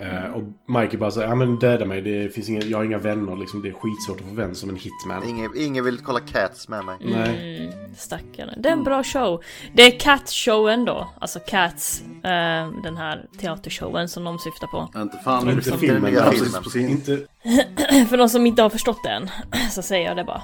[0.00, 0.42] Eh, och
[0.80, 3.62] Mikey bara säger, ja men döda mig, det finns inga, jag har inga vänner liksom,
[3.62, 5.28] det är skitsvårt att få vän som en hitman.
[5.28, 6.96] Ingen, ingen vill kolla Cats med mig.
[7.00, 7.58] Nej.
[7.66, 8.52] Mm, stackarna.
[8.56, 9.42] Det är en bra show.
[9.74, 11.08] Det är Cats-showen då.
[11.20, 14.88] Alltså Cats, eh, den här teatershowen som de syftar på.
[15.00, 16.62] Inte fan Inte liksom- filmen, precis, filmen.
[16.62, 16.90] precis.
[16.90, 17.26] Inte,
[18.08, 19.30] För de som inte har förstått det än,
[19.70, 20.42] så säger jag det bara.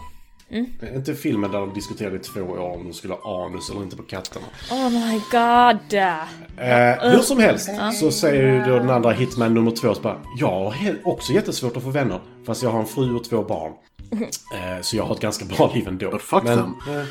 [0.97, 3.97] Inte filmen där de diskuterade i två år om de skulle ha anus eller inte
[3.97, 4.47] på katterna.
[4.70, 5.94] Oh my god!
[5.94, 7.70] Eh, hur som helst
[8.01, 11.76] så säger ju då den andra hitman nummer två så bara Jag har också jättesvårt
[11.76, 12.20] att få vänner.
[12.47, 13.72] Fast jag har en fru och två barn.
[14.55, 16.11] Eh, så jag har ett ganska bra liv ändå.
[16.11, 16.59] But fuck them.
[16.88, 17.07] eh,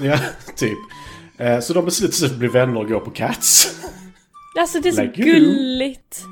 [0.06, 0.18] ja,
[0.56, 0.78] typ.
[1.38, 3.80] Eh, så de beslutar sig för att bli vänner och gå på Cats.
[4.60, 6.24] Alltså det är så Like gulligt!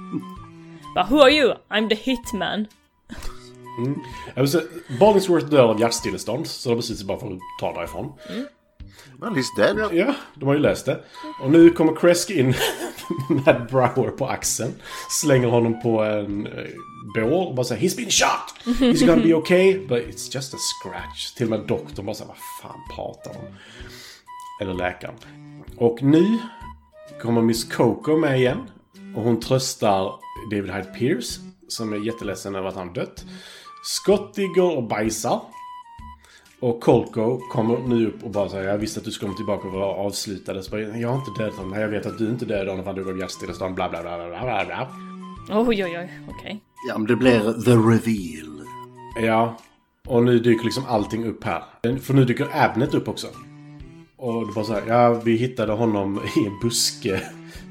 [0.95, 1.55] Bara, who are you?
[1.71, 2.67] I'm the hitman.
[3.79, 4.47] Mm.
[4.47, 4.65] Säga,
[5.01, 8.13] Ballingsworth dör av hjärtstillestånd, så de sig bara för att ta därifrån.
[9.21, 9.91] Well, he's dead.
[9.93, 11.01] Ja, de har ju löst det.
[11.43, 12.47] Och nu kommer Kresk in
[13.29, 14.75] med Brower på axeln.
[15.11, 16.53] Slänger honom på en eh,
[17.15, 18.79] bår och bara säger He's been shot!
[18.81, 21.33] He's gonna be okay, but it's just a scratch.
[21.37, 23.41] Till och med doktorn bara säger Vad fan pratar de?
[24.65, 25.15] Eller läkaren.
[25.77, 26.39] Och nu
[27.23, 28.59] kommer Miss Coco med igen.
[29.17, 30.13] Och hon tröstar
[30.51, 33.25] David Hyde Pierce, som är jätteledsen över att han dött.
[33.83, 35.41] Scotty går och bajsar.
[36.61, 39.69] Och Kolko kommer nu upp och bara säger Jag visste att du skulle komma tillbaka
[39.69, 40.63] och vara avslutade.
[40.63, 41.71] Så bara, jag har inte dödat honom.
[41.71, 43.75] Nej, jag vet att du inte dödade honom för han dog av hjärtstillestånd.
[43.75, 44.89] Bla, bla, bla, bla, bla, bla.
[45.51, 46.61] Oj, oj, oj, okej.
[46.89, 48.67] Ja, men det blir the reveal.
[49.27, 49.57] Ja.
[50.07, 51.63] Och nu dyker liksom allting upp här.
[51.99, 53.27] För nu dyker Abnet upp också.
[54.17, 57.23] Och det bara så här, ja vi hittade honom i en buske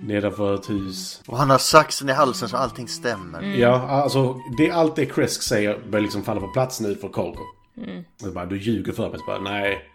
[0.04, 1.22] nedanför ett hus.
[1.28, 3.42] Och han har saxen i halsen så allting stämmer.
[3.42, 7.44] Ja, alltså det, allt det Kresk säger börjar liksom falla på plats nu för Colco.
[7.78, 8.04] Mm.
[8.24, 9.20] Och bara, du ljuger för mig.
[9.20, 9.88] Så bara, nej.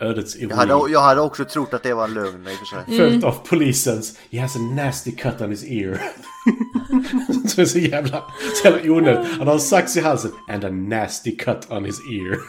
[0.00, 0.50] Ödets ironi.
[0.50, 2.98] Jag hade, jag hade också trott att det var en lögn i och för sig.
[2.98, 6.00] Följt av polisens He has a nasty cut on his ear.
[7.48, 8.24] så är så jävla,
[8.62, 9.38] så jävla onödigt.
[9.38, 12.38] Han har en sax i halsen and a nasty cut on his ear.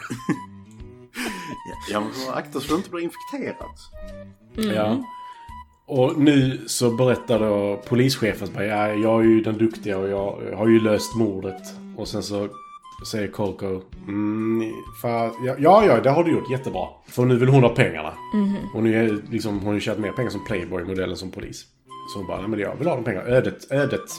[1.90, 3.76] Ja, men akta så du inte blir infekterad.
[4.74, 5.04] Ja.
[5.92, 10.56] Och nu så berättar då polischefen bara, ja, jag är ju den duktiga och jag
[10.56, 11.62] har ju löst mordet.
[11.96, 12.48] Och sen så
[13.10, 14.72] säger Colco, mm,
[15.02, 16.88] fa, ja, ja, det har du gjort jättebra.
[17.06, 18.12] För nu vill hon ha pengarna.
[18.34, 18.56] Mhm.
[18.72, 21.66] Hon, är, liksom, hon har ju tjänat mer pengar som Playboy-modell än som polis.
[22.12, 23.26] Så hon bara, nej men jag vill ha de pengarna.
[23.26, 24.10] Ödet, ödet.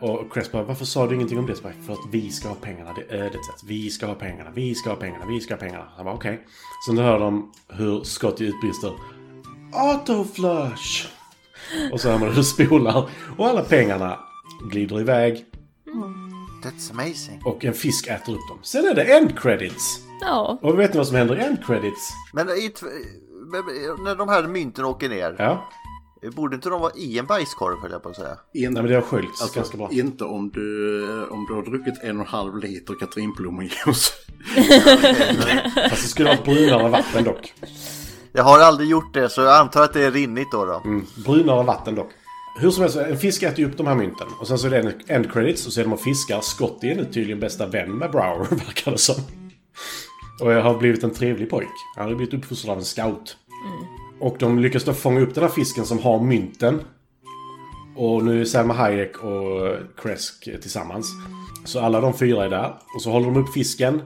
[0.00, 1.54] Och Crest bara, varför sa du ingenting om det?
[1.54, 2.92] Så bara, för att vi ska ha pengarna.
[2.92, 3.68] Det är ödets sätt.
[3.68, 5.84] Vi ska ha pengarna, vi ska ha pengarna, vi ska ha pengarna.
[5.96, 6.40] Han bara, okej.
[6.88, 8.92] Sen hör de hur Scotty utbrister.
[9.72, 11.15] Autoflush!
[11.92, 13.08] Och så hör man hur det spolar.
[13.36, 14.18] Och alla pengarna
[14.70, 15.44] glider iväg.
[16.64, 17.40] That's amazing.
[17.44, 18.58] Och en fisk äter upp dem.
[18.62, 20.00] Sen är det end credits.
[20.20, 20.58] Ja.
[20.62, 22.10] Och vet ni vad som händer i end credits?
[22.32, 22.86] Men i, t-
[24.04, 25.36] när de här mynten åker ner.
[25.38, 25.68] Ja.
[26.32, 28.36] Borde inte de vara i en bajskorv höll jag på att säga.
[28.54, 29.88] In, Nej men det har sköljts alltså, ganska bra.
[29.92, 34.12] inte om du, om du har druckit en och en halv liter katrinplommonjuice.
[35.90, 37.54] Fast det skulle vara brunare vatten dock.
[38.36, 40.64] Jag har aldrig gjort det så jag antar att det är rinnigt då.
[40.64, 40.82] då.
[40.84, 42.10] Mm, brunare vatten dock.
[42.58, 44.26] Hur som helst, en fisk äter ju upp de här mynten.
[44.40, 46.40] Och sen så är det en end credits och så är de och fiskar.
[46.40, 49.14] Scotty är nu tydligen bästa vän med Brower, verkar det som.
[50.40, 51.68] Och jag har blivit en trevlig pojk.
[51.96, 53.36] Han har blivit uppfostrad av en scout.
[54.20, 56.80] Och de lyckas då fånga upp den här fisken som har mynten.
[57.96, 61.06] Och nu är Selma Hayek och Kresk tillsammans.
[61.64, 62.74] Så alla de fyra är där.
[62.94, 64.02] Och så håller de upp fisken.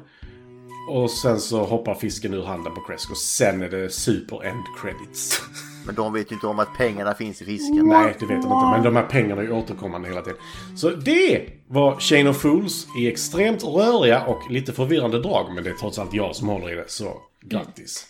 [0.91, 3.11] Och sen så hoppar fisken ur handen på Kresk.
[3.11, 5.43] Och sen är det super end credits.
[5.87, 7.87] Men de vet ju inte om att pengarna finns i fisken.
[7.89, 8.67] Nej, det vet de inte.
[8.73, 10.39] Men de här pengarna är ju återkommande hela tiden.
[10.77, 15.55] Så det var Chain of Fools i extremt röriga och lite förvirrande drag.
[15.55, 18.07] Men det är trots allt jag som håller i det, så grattis.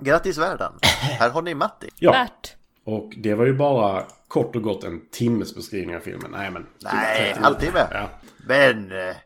[0.00, 0.72] Grattis världen.
[0.82, 1.88] Här har ni Matti.
[1.98, 2.12] Ja.
[2.12, 2.54] Värt.
[2.84, 6.30] Och det var ju bara kort och gott en timmes beskrivning av filmen.
[6.30, 6.66] Nej, men...
[6.82, 7.86] Nej, halvtimme.
[7.90, 8.08] Ja.
[8.46, 9.16] Men eh,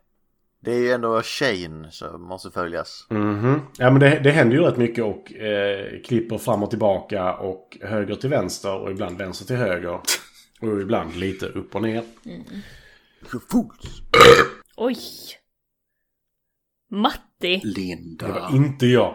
[0.64, 3.06] det är ju ändå Shane som måste följas.
[3.10, 3.60] Mhm.
[3.78, 7.78] Ja, men det, det händer ju rätt mycket och eh, klipper fram och tillbaka och
[7.80, 10.00] höger till vänster och ibland vänster till höger.
[10.60, 12.04] Och ibland lite upp och ner.
[13.50, 14.02] Fools.
[14.76, 14.98] Oj.
[16.90, 17.60] Matti.
[17.64, 18.26] Linda.
[18.26, 19.14] Det var inte jag.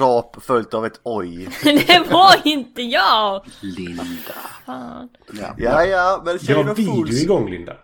[0.00, 1.48] Rap följt av ett oj.
[1.64, 3.44] det var inte jag!
[3.60, 4.34] Linda.
[4.66, 5.08] Fan.
[5.58, 5.84] Ja.
[5.84, 7.22] Ja, men Det Shane var of video Fools.
[7.22, 7.76] igång, Linda.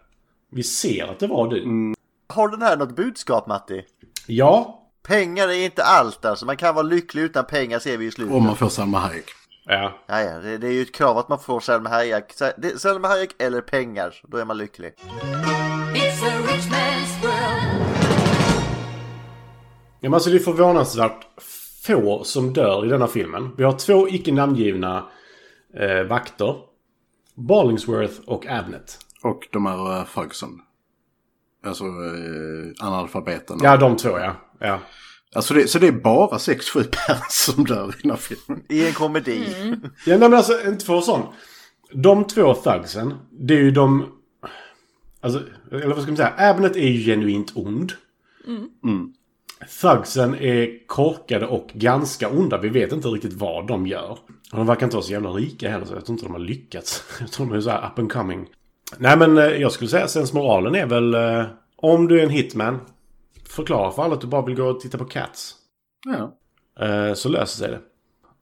[0.52, 1.94] Vi ser att det var du.
[2.28, 3.84] Har den här något budskap Matti?
[4.26, 4.76] Ja.
[5.02, 6.46] Pengar är inte allt alltså.
[6.46, 8.34] Man kan vara lycklig utan pengar ser vi i slutet.
[8.34, 9.24] Om man får Salma Hayek.
[9.64, 9.98] Ja.
[10.06, 12.32] Ja, ja, det, det är ju ett krav att man får Selma Hayek.
[12.76, 14.92] Selma Hayek eller pengar, då är man lycklig.
[15.94, 17.86] It's a rich man's world.
[20.00, 21.26] Ja, men alltså det är förvånansvärt
[21.84, 23.50] få som dör i denna filmen.
[23.56, 25.04] Vi har två icke namngivna
[25.76, 26.56] eh, vakter.
[27.34, 28.98] Barlingsworth och Abnett.
[29.22, 30.60] Och de här uh, Fugsen.
[31.64, 33.60] Alltså uh, analfabeterna.
[33.62, 34.36] Ja, de två ja.
[34.58, 34.78] ja.
[35.34, 38.64] Alltså det, så det är bara 6-7 personer som dör i den här filmen.
[38.68, 39.44] I en komedi.
[40.06, 41.22] Ja, nej, men alltså inte för sån.
[41.92, 44.12] De två thugsen, det är ju de...
[45.20, 45.42] Alltså,
[45.72, 46.34] eller vad ska man säga?
[46.36, 47.92] Abnett är ju genuint ond.
[48.84, 49.12] Mm.
[49.80, 52.58] Thugsen är korkade och ganska onda.
[52.58, 54.18] Vi vet inte riktigt vad de gör.
[54.52, 56.38] Och de verkar inte vara så jävla rika heller, så jag tror inte de har
[56.38, 57.04] lyckats.
[57.20, 58.46] Jag tror de är så här up and coming.
[58.98, 61.14] Nej, men eh, jag skulle säga sensmoralen är väl...
[61.14, 61.44] Eh,
[61.76, 62.80] om du är en hitman,
[63.48, 65.54] förklara för alla att du bara vill gå och titta på Cats.
[66.06, 66.36] Ja.
[66.86, 67.80] Eh, så löser sig det.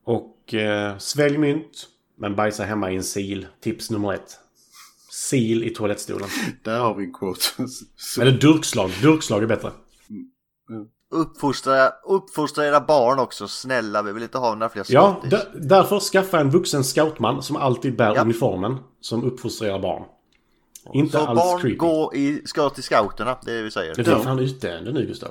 [0.05, 0.55] Och
[0.99, 1.87] svälj mynt,
[2.19, 3.41] men bajsa hemma i en sil.
[3.61, 4.39] Tips nummer ett.
[5.29, 6.29] Sil i toalettstolen.
[6.65, 7.41] Där har vi en quote.
[8.21, 8.91] Eller durkslag.
[9.03, 9.71] Durkslag är bättre.
[11.11, 14.03] Uppfostra, uppfostra era barn också, snälla.
[14.03, 15.23] Vi vill inte ha några fler Ja,
[15.55, 18.23] därför skaffa en vuxen scoutman som alltid bär Ja.
[18.23, 18.77] uniformen.
[19.01, 20.03] Som uppfostrar era barn.
[20.95, 21.77] Inte Så alls barn creepy.
[21.77, 23.95] gå i, ska till scouterna, det är det vi säger.
[23.95, 25.31] Det är fan utdöende nu Gustav.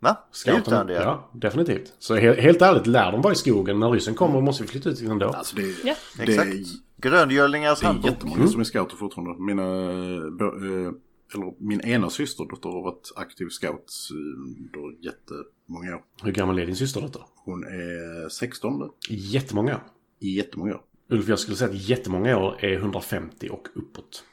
[0.00, 0.16] Va?
[0.32, 1.00] Scouterna, Utdöende, ja.
[1.02, 1.30] ja.
[1.32, 1.92] definitivt.
[1.98, 3.80] Så he- helt ärligt, lär de vara i skogen.
[3.80, 5.26] När ryssen kommer måste vi flytta ut ändå.
[5.26, 5.94] Alltså det, Ja.
[6.16, 6.50] det, Exakt.
[6.96, 8.10] Gröngölingars det är handbok.
[8.10, 9.42] jättemånga som är scouter fortfarande.
[9.42, 10.92] Mina, eh,
[11.34, 16.02] eller min ena systerdotter har varit aktiv scout under jättemånga år.
[16.22, 17.22] Hur gammal är din systerdotter?
[17.44, 19.14] Hon är 16 nu.
[19.16, 19.80] Jättemånga.
[20.20, 20.80] I jättemånga år.
[21.10, 24.24] Ulf, jag skulle säga att jättemånga år är 150 och uppåt.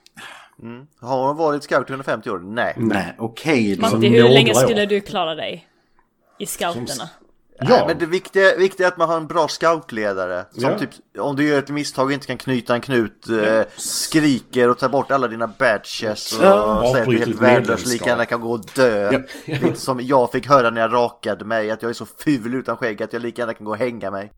[0.64, 0.86] Mm.
[1.02, 2.40] Har hon varit scout i 150 år?
[2.40, 2.74] Nej.
[2.78, 3.78] Nej, okej.
[3.80, 4.56] Matti, Som hur länge år.
[4.56, 5.68] skulle du klara dig?
[6.40, 7.10] i scouterna.
[7.64, 10.46] Nej, men det viktiga, viktiga är att man har en bra scoutledare.
[10.52, 10.80] Som Ja.
[10.80, 10.90] typ,
[11.20, 14.90] om du gör ett misstag och inte kan knyta en knut, eh, skriker och tar
[14.90, 16.90] bort alla dina badges och Ja.
[16.94, 19.12] säger att du är helt värdelös, lika gärna kan gå och dö.
[19.12, 19.20] Ja.
[19.62, 22.78] Lite som jag fick höra när jag rakade mig, att jag är så ful utan
[22.78, 24.32] skägg att jag lika gärna kan gå och hänga mig.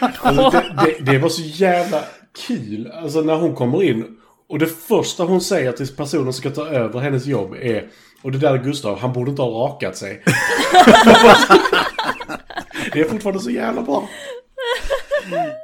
[0.00, 0.50] Alltså,
[0.84, 2.02] det, det, det var så jävla
[2.46, 2.90] kul.
[2.94, 4.17] Alltså när hon kommer in.
[4.48, 7.88] Och det första hon säger till personen som ska ta över hennes jobb är
[8.22, 10.22] Och det där är Gustav, han borde inte ha rakat sig.
[12.92, 14.08] det är fortfarande så jävla bra.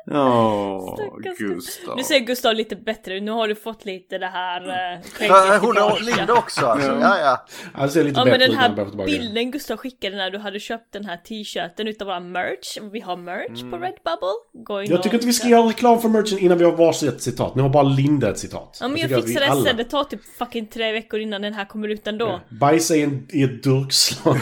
[0.07, 1.97] Ja, Stackars Gustav.
[1.97, 3.23] Nu ser Gustav lite bättre ut.
[3.23, 6.89] Nu har du fått lite det här uh, Ja, hon har Linda också alltså.
[7.01, 7.47] Ja, ja.
[7.75, 10.39] Han ser lite Ja men bättre den börjar få här bilden Gustav skickade när du
[10.39, 12.79] hade köpt den här t-shirten utav våra merch.
[12.93, 13.71] Vi har merch Mm.
[13.71, 14.65] på Redbubble.
[14.65, 17.23] Gå in Jag tycker inte vi ska göra reklam för merchen innan vi har varsitt
[17.23, 17.55] citat.
[17.55, 18.79] Nu har bara Linda ett citat.
[18.81, 19.77] Ja men jag, vi fixar det alla- sen.
[19.77, 22.41] Det tar typ fucking tre veckor innan den här kommer ut ändå.
[22.61, 24.37] Bajsa i, en, i ett durkslag.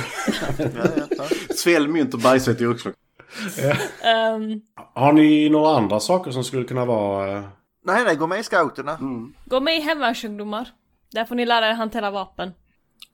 [1.54, 2.94] Svälj mynt och bajsa i ett urklock.
[4.05, 4.61] Ehm,
[4.95, 7.39] Har ni några andra saker som skulle kunna vara...
[7.39, 7.45] eh,
[7.85, 8.99] Nej, nej, gå med i scouterna.
[9.45, 10.68] gå med i hemvärnsungdomar.
[11.12, 12.53] Där får ni lära er hantera vapen.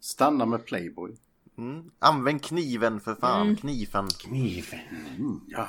[0.01, 1.11] Stanna med Playboy.
[1.59, 1.85] Mm.
[1.99, 3.57] Använd kniven för fan, Mm.
[3.57, 4.09] kniven.
[4.09, 4.79] Kniven.
[5.49, 5.69] ja.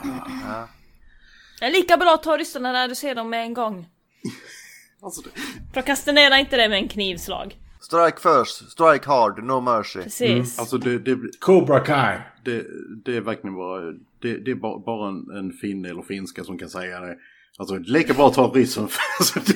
[1.59, 3.87] Det är lika bra att ta ryssarna när du ser dem med en gång.
[5.01, 5.29] Alltså det...
[5.73, 7.57] Prokrastinera inte det med en knivslag.
[7.81, 10.01] Strike first, strike hard, no mercy.
[10.01, 10.59] Precis.
[10.59, 12.17] Alltså det, det, Cobra Kai.
[12.45, 12.65] det,
[13.05, 16.57] det är verkligen bara, det, det är bara, bara en, en finne eller finska som
[16.57, 17.15] kan säga det.
[17.57, 18.87] Alltså lika bra att ta ryssen.
[19.19, 19.53] Alltså, det,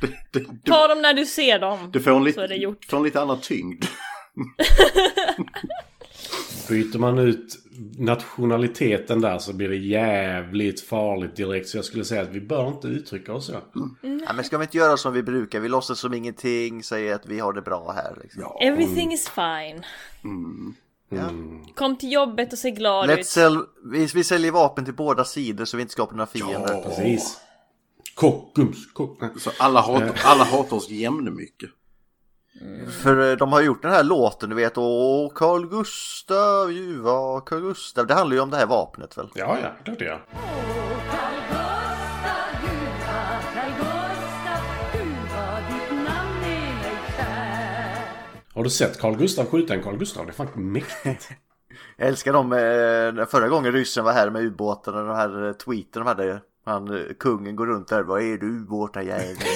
[0.00, 1.90] det, det, Ta dem när du ser dem.
[1.92, 2.84] det får en Så lite, är det gjort.
[2.84, 3.84] får en lite annan tyngd.
[6.68, 7.58] Byter man ut
[7.98, 11.68] nationaliteten där så blir det jävligt farligt direkt.
[11.68, 13.52] Så jag skulle säga att vi bör inte uttrycka oss så.
[14.02, 15.60] Ja, men ska vi inte göra som vi brukar?
[15.60, 18.18] Vi låtsas som ingenting, säger att vi har det bra här.
[18.22, 18.42] Liksom.
[18.60, 19.84] Everything is fine.
[21.74, 23.26] Kom till jobbet och se glad Let's ut.
[23.26, 23.58] sell,
[23.92, 26.82] vi, vi säljer vapen till båda sidor så vi inte skapar några fiender.
[26.82, 27.40] Precis.
[28.14, 28.92] Kockums.
[28.92, 29.18] Kock.
[29.38, 31.70] Så alla hatar, alla hatar oss jämnemycket.
[33.02, 37.60] För eh, de har gjort den här låten, du vet, Åh Carl Gustav, ljuva Carl
[37.60, 38.06] Gustav.
[38.06, 39.28] Det handlar ju om det här vapnet väl?
[39.34, 40.24] Ja, ja, klart det gör.
[48.54, 50.26] Har du sett Carl Gustav skjuta en Carl Gustav?
[50.26, 51.28] Det är fan mäktigt.
[51.96, 56.02] Jag älskar dem, eh, förra gången ryssen var här med ubåtarna, den här eh, tweeten
[56.02, 56.40] de hade.
[56.64, 59.36] Han, eh, kungen går runt där, vad är du ubåtarjävel?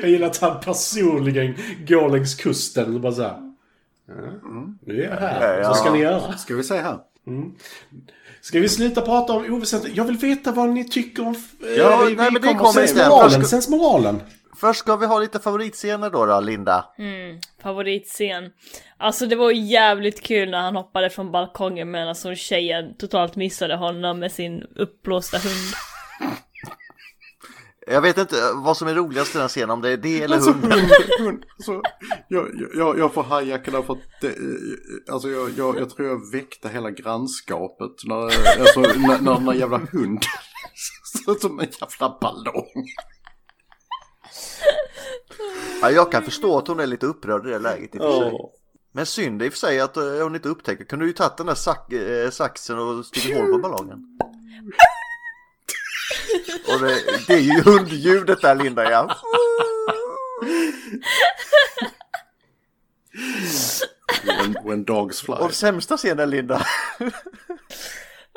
[0.00, 1.54] Jag gillar att han personligen
[1.86, 3.52] går längs kusten och bara såhär.
[4.06, 4.14] Ja,
[4.80, 5.58] nu är jag här.
[5.58, 5.92] Ja, Så ska ja.
[5.92, 6.32] ni göra.
[6.32, 6.98] Ska vi säga här?
[8.40, 9.96] Ska vi sluta prata om oväsentligt?
[9.96, 11.34] Jag vill veta vad ni tycker om...
[11.76, 13.08] Ja, nej, men det kommer sen.
[13.08, 14.20] Moralen, sen moralen.
[14.60, 16.84] Först ska vi ha lite favoritscener då, då Linda.
[16.98, 18.50] Mm, favoritscen.
[18.98, 23.76] Alltså det var jävligt kul när han hoppade från balkongen medan så tjejen totalt missade
[23.76, 25.74] honom med sin uppblåsta hund.
[27.86, 30.36] Jag vet inte vad som är roligast i den scenen, om det är det eller
[30.36, 30.78] Alltså, hunden.
[30.78, 30.90] hund,
[31.20, 31.82] hund, alltså,
[32.28, 34.34] jag, jag, jag får hajacka för att det,
[35.12, 38.22] alltså, jag, jag, jag tror jag väckte hela grannskapet när,
[38.60, 40.20] alltså, när, när den där jävla hunden
[41.24, 42.84] såg ut som en jävla ballong.
[45.82, 48.20] Ja, jag kan förstå att hon är lite upprörd i det läget i och för
[48.20, 48.32] sig.
[48.32, 48.50] Ja.
[48.92, 50.84] Men synd i och för sig att eh, hon inte upptäcker.
[50.84, 54.18] Kunde du ju tagit den där sax, eh, saxen och stuckit hål på ballongen.
[56.68, 59.16] Och det, det är ju hundljudet där Linda ja.
[64.26, 65.34] When, when dogs fly.
[65.34, 66.66] Och sämsta scenen Linda.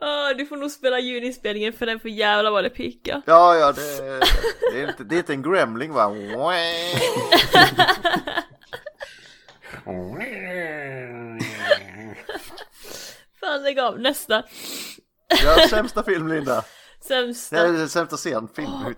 [0.01, 3.21] Ah, du får nog spela ljudinspelningen för den för jävla vad det pickar.
[3.25, 4.01] Ja, ja, det,
[4.71, 6.13] det, är inte, det är inte en gremling va?
[13.39, 14.43] Fan lägg av, nästa.
[15.43, 16.63] Ja, sämsta film Linda.
[17.07, 17.67] Sämsta.
[17.67, 18.95] Nej, sämsta scen, film.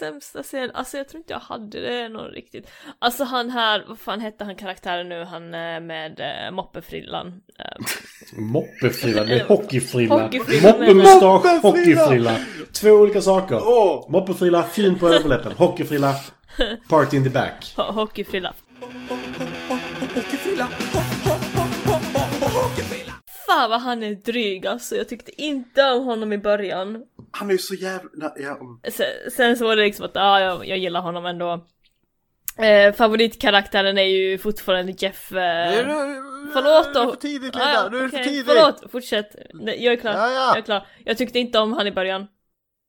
[0.00, 2.70] Sämsta scen, alltså jag tror inte jag hade det någon riktigt.
[2.98, 7.40] Alltså han här, vad fan hette han karaktären nu, han eh, med äh, moppefrillan.
[7.58, 10.22] Eh, Moppefrilla, det är hockeyfrilla.
[10.22, 10.72] Hockeyfrilla.
[10.72, 12.36] Moppemustasch, hockeyfrilla.
[12.72, 13.60] Två olika saker.
[14.10, 15.52] Moppefrilla, fin på överläppen.
[15.52, 16.14] Hockeyfrilla,
[16.88, 17.74] party in the back.
[17.76, 18.54] ho- hockeyfrilla.
[23.50, 27.04] Fan vad han är dryg alltså, jag tyckte inte om honom i början.
[27.30, 28.32] Han är ju så jävla...
[28.36, 28.80] Ja, mm.
[28.92, 31.66] Sen, sen så var det liksom att, ja jag, jag gillar honom ändå.
[32.58, 35.32] Eh, favoritkaraktären är ju fortfarande Jeff...
[35.32, 35.84] Eh,
[36.52, 37.00] förlåt då!
[37.00, 38.46] Nu är det för tidigt Ah, Linda, ja, nu är det för okej, tidigt.
[38.46, 39.36] Förlåt, fortsätt.
[39.54, 40.48] Nej, Jag är klar, Ja, ja.
[40.48, 40.86] jag är klar.
[41.04, 42.26] Jag tyckte inte om han i början.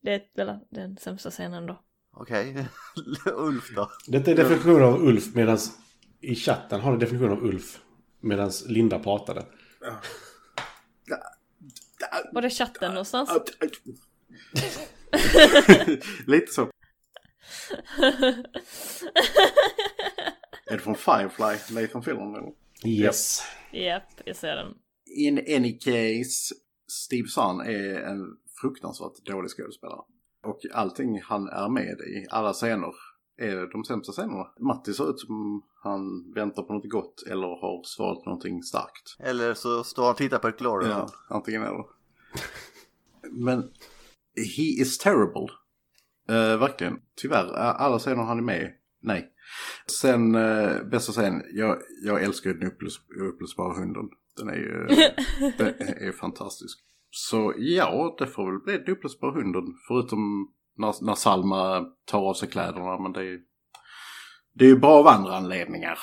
[0.03, 1.79] Det är väl den sämsta scenen då.
[2.17, 2.67] Okej,
[3.35, 3.91] Ulf då?
[4.07, 5.57] Detta är definitionen av Ulf medan
[6.21, 7.79] i chatten har en definition av Ulf.
[8.21, 9.45] Medan Linda pratade.
[12.31, 13.29] Var är chatten någonstans?
[16.27, 16.69] Lite så.
[20.65, 22.35] Är det från Firefly, Nathan Fillion?
[22.35, 22.51] eller?
[22.85, 23.41] Yes.
[23.71, 24.73] Japp, jag ser den.
[25.05, 26.55] In any case,
[26.87, 30.01] Steve Zahn är en fruktansvärt dålig skådespelare.
[30.43, 32.93] Och allting han är med i, alla scener,
[33.37, 34.47] är de sämsta scenerna.
[34.59, 39.15] Matti ser ut som han väntar på något gott eller har svalt någonting starkt.
[39.19, 40.87] Eller så står han och tittar på ett glory.
[40.89, 41.85] Ja, antingen eller.
[43.31, 43.71] Men
[44.35, 45.47] he is terrible.
[46.29, 46.99] Uh, verkligen.
[47.21, 48.71] Tyvärr, alla scener han är med,
[49.01, 49.33] nej.
[50.01, 54.09] Sen uh, bästa scen, jag, jag älskar ju den upplös- upplösbara hunden.
[54.37, 54.87] Den är ju
[55.57, 55.67] den
[56.07, 56.79] är fantastisk.
[57.09, 59.63] Så ja, det får väl bli den upplösbara hunden.
[59.87, 62.99] Förutom när, när Salma tar av sig kläderna.
[62.99, 63.39] Men det är,
[64.53, 65.97] det är ju bra av andra anledningar.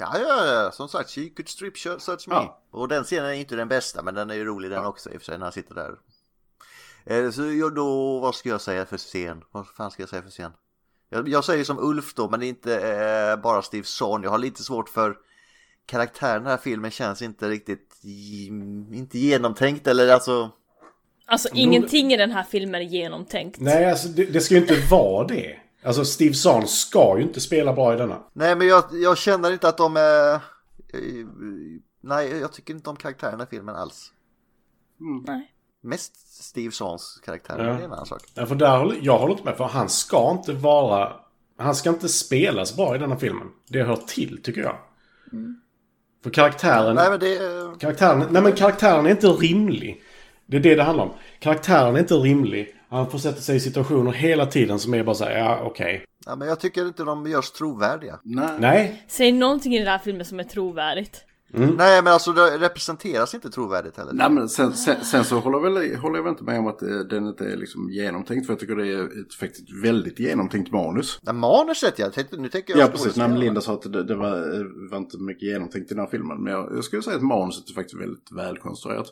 [0.00, 2.34] Ja, ja, ja, som sagt, she could strip search me.
[2.34, 2.60] Ja.
[2.70, 5.16] Och den scenen är inte den bästa, men den är ju rolig den också i
[5.16, 5.94] och för sig när han sitter där.
[7.04, 9.42] Eh, Så jag då, vad ska jag säga för scen?
[9.50, 10.52] Vad fan ska jag säga för scen?
[11.08, 14.22] Jag, jag säger som Ulf då, men inte eh, bara Steve Zahn.
[14.22, 15.16] Jag har lite svårt för
[15.86, 17.96] karaktären i den här filmen känns inte riktigt
[18.92, 20.50] inte genomtänkt eller alltså.
[21.26, 23.60] Alltså ingenting i den här filmen är genomtänkt.
[23.60, 25.56] Nej, alltså det, det ska ju inte vara det.
[25.82, 28.22] Alltså Steve Zahn ska ju inte spela bra i denna.
[28.32, 30.40] Nej, men jag, jag känner inte att de är...
[32.02, 34.12] Nej, jag tycker inte om karaktärerna i filmen alls.
[35.26, 35.54] Nej.
[35.82, 37.64] Mest Steve Zahns karaktär, Ja.
[37.64, 38.22] det är en annan sak.
[38.34, 41.12] Ja, för där, håller- jag håller inte med, för han ska inte vara...
[41.58, 43.48] Han ska inte spelas bra i denna filmen.
[43.68, 44.76] Det hör till, tycker jag.
[46.22, 46.94] För karaktären...
[46.96, 47.38] Nej, men det...
[47.80, 50.02] Karaktären, nej men karaktären är inte rimlig.
[50.46, 51.10] Det är det det handlar om.
[51.40, 52.79] Karaktären är inte rimlig.
[52.90, 56.04] Han får sätta sig i situationer hela tiden som är bara så här, ja okej.
[56.26, 58.20] Ja, men jag tycker inte de görs trovärdiga.
[58.24, 58.50] Nej.
[58.58, 59.04] Nej.
[59.08, 61.24] Säg någonting i den här filmen som är trovärdigt.
[61.52, 64.12] Nej, men alltså det representeras inte trovärdigt heller.
[64.12, 66.66] Nej men sen, sen, sen så håller jag, väl, håller jag väl inte med om
[66.66, 68.46] att eh, den inte är liksom genomtänkt.
[68.46, 71.18] För jag tycker det är ett faktiskt väldigt genomtänkt manus.
[71.22, 74.14] Ja, manuset ja, tänkte, nu tänker jag Ja precis, när Linda sa att det, det
[74.14, 76.42] var, var inte mycket genomtänkt i den här filmen.
[76.42, 79.06] Men jag, jag skulle säga att manuset är faktiskt väldigt välkonstruerat.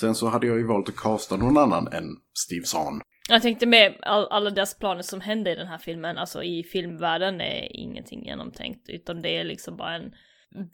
[0.00, 2.04] Sen så hade jag ju valt att casta någon annan än
[2.38, 3.00] Steve Zahn.
[3.28, 6.62] Jag tänkte med all, alla deras planer som hände i den här filmen, alltså i
[6.62, 10.12] filmvärlden är ingenting genomtänkt, utan det är liksom bara en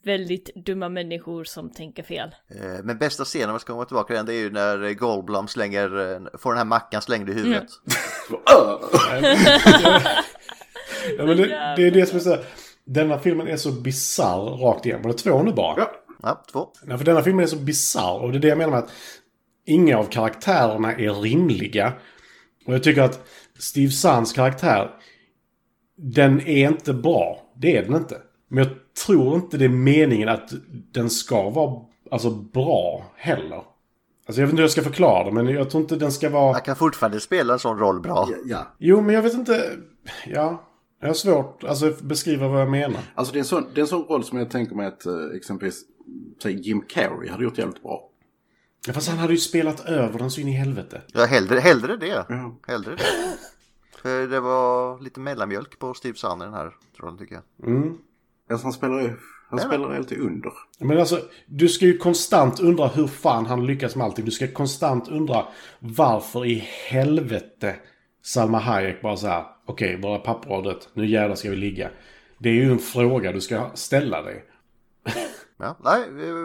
[0.03, 2.35] väldigt dumma människor som tänker fel.
[2.49, 4.93] Eh, Men bästa scenen, om jag ska komma tillbaka till den, det är ju när
[4.93, 7.67] Goldblum slänger, eh, får den här mackan slängd i huvudet.
[11.17, 11.47] Ja, men det,
[11.77, 12.43] det är det som är så här,
[12.85, 15.01] Denna filmen är så bizarr rakt igen.
[15.01, 15.75] Var det två nu bara?
[15.77, 15.91] Ja.
[16.21, 16.67] Ja, två.
[16.83, 18.19] Nej, för denna filmen är så bizarr.
[18.19, 18.91] Och det är det jag menar med att
[19.65, 21.93] inga av karaktärerna är rimliga.
[22.65, 23.27] Och jag tycker att
[23.59, 24.91] Steve Zahns karaktär,
[25.97, 27.41] den är inte bra.
[27.55, 28.17] Det är den inte.
[28.47, 28.73] Men jag
[29.05, 30.49] tror inte det är meningen att
[30.91, 33.63] den ska vara alltså, bra heller.
[34.27, 36.29] Alltså jag vet inte hur jag ska förklara det, men jag tror inte den ska
[36.29, 36.53] vara...
[36.53, 38.29] Han kan fortfarande spela en sån roll bra.
[38.45, 38.75] Ja.
[38.77, 39.71] Jo, men jag vet inte...
[40.27, 40.63] Ja,
[40.99, 42.99] jag har svårt alltså, att beskriva vad jag menar.
[43.15, 45.05] Alltså det är en sån, det är en sån roll som jag tänker mig att
[45.05, 45.81] eh, exempelvis
[46.43, 48.09] Jim Carrey hade gjort jävligt bra.
[48.87, 51.01] Ja, fast han hade ju spelat över den så in i helvete.
[51.13, 52.07] Ja, hellre, hellre det.
[52.29, 52.55] Ja.
[52.67, 53.03] Hellre det.
[54.01, 57.67] För det var lite mellanmjölk på Steve Zahn i den här rollen tycker jag.
[57.69, 57.97] Mm.
[58.49, 59.17] Alltså han spelar ju, han
[59.51, 60.51] Nej, spelar alltid under.
[60.79, 64.25] Men alltså, du ska ju konstant undra hur fan han lyckas med allting.
[64.25, 65.47] Du ska konstant undra
[65.79, 67.75] varför i helvete
[68.21, 69.45] Salma Hayek bara så här.
[69.65, 70.89] Okej, våra papper har dött.
[70.93, 71.89] Nu jävlar ska vi ligga.
[72.37, 74.45] Det är ju en fråga du ska ställa dig.
[75.57, 76.35] Ja, nej, eh,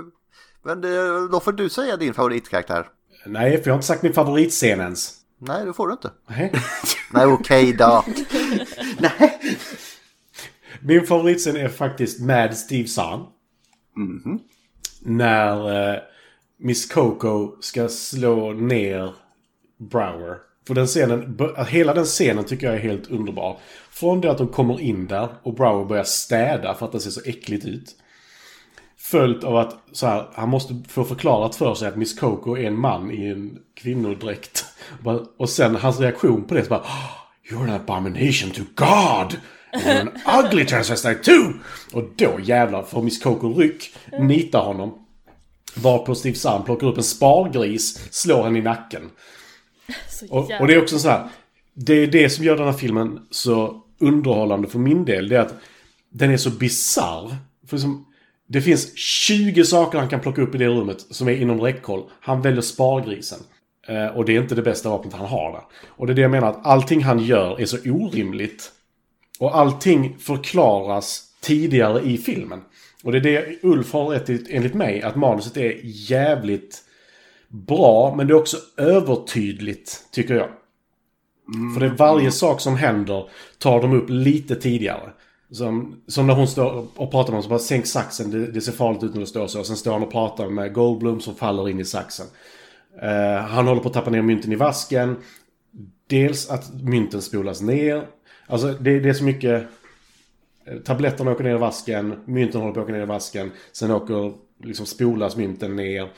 [0.62, 2.86] men det, då får du säga din favoritkaraktär.
[3.26, 5.16] Nej, för jag har inte sagt min favoritscen ens.
[5.38, 6.10] Nej, det får du inte.
[6.26, 6.52] Nej.
[7.12, 8.04] Nej, okej då.
[10.80, 13.20] Min favoritscen är faktiskt med Steve Zahn.
[13.96, 14.38] Mhm.
[15.00, 16.00] När eh,
[16.58, 19.14] Miss Coco ska slå ner
[19.78, 20.36] Brower.
[20.66, 21.38] För den scenen,
[21.68, 23.58] hela den scenen tycker jag är helt underbar.
[23.90, 27.10] Från det att de kommer in där och Brower börjar städa för att det ser
[27.10, 27.96] så äckligt ut.
[29.10, 32.64] Följt av att så här, han måste få förklarat för sig att Miss Coco är
[32.64, 34.64] en man i en kvinnodräkt.
[35.38, 37.10] Och sen hans reaktion på det så bara "Oh,
[37.50, 39.36] You're an abomination to God!
[39.72, 41.52] And You're an ugly transvestite too!
[41.92, 45.06] Och då jävlar får Miss Coco ryck, nitar honom.
[45.76, 49.10] Varpå Steve Zahn plockar upp en spargris, slår henne i nacken.
[50.30, 51.28] Och, och det är också så här.
[51.74, 55.28] Det är det som gör den här filmen så underhållande för min del.
[55.28, 55.54] Det är att
[56.12, 57.36] den är så bizarr.
[57.66, 58.06] För liksom,
[58.52, 62.04] det finns 20 saker han kan plocka upp i det rummet som är inom räckhåll.
[62.20, 63.38] Han väljer spargrisen.
[63.88, 65.62] Eh, och det är inte det bästa vapnet han har där.
[65.88, 68.72] Och det är det jag menar att allting han gör är så orimligt.
[69.38, 72.60] Och allting förklaras tidigare i filmen.
[73.04, 76.78] Och det är det Ulf har rätt i, enligt mig, att manuset är jävligt
[77.48, 80.48] bra, men det är också övertydligt, tycker jag.
[81.74, 83.28] För det är varje sak som händer
[83.58, 85.10] tar de upp lite tidigare.
[85.52, 88.60] Som, som när hon står och pratar med honom så bara sänk saxen, det, det
[88.60, 89.64] ser farligt ut när du står så.
[89.64, 92.26] Sen står han och pratar med Goldblum som faller in i saxen.
[93.02, 95.16] Uh, han håller på att tappa ner mynten i vasken.
[96.06, 98.06] Dels att mynten spolas ner.
[98.46, 99.66] Alltså det, det är så mycket...
[100.64, 103.50] Eh, tabletterna åker ner i vasken, mynten håller på att åka ner i vasken.
[103.72, 104.32] Sen åker,
[104.62, 106.08] liksom spolas mynten ner.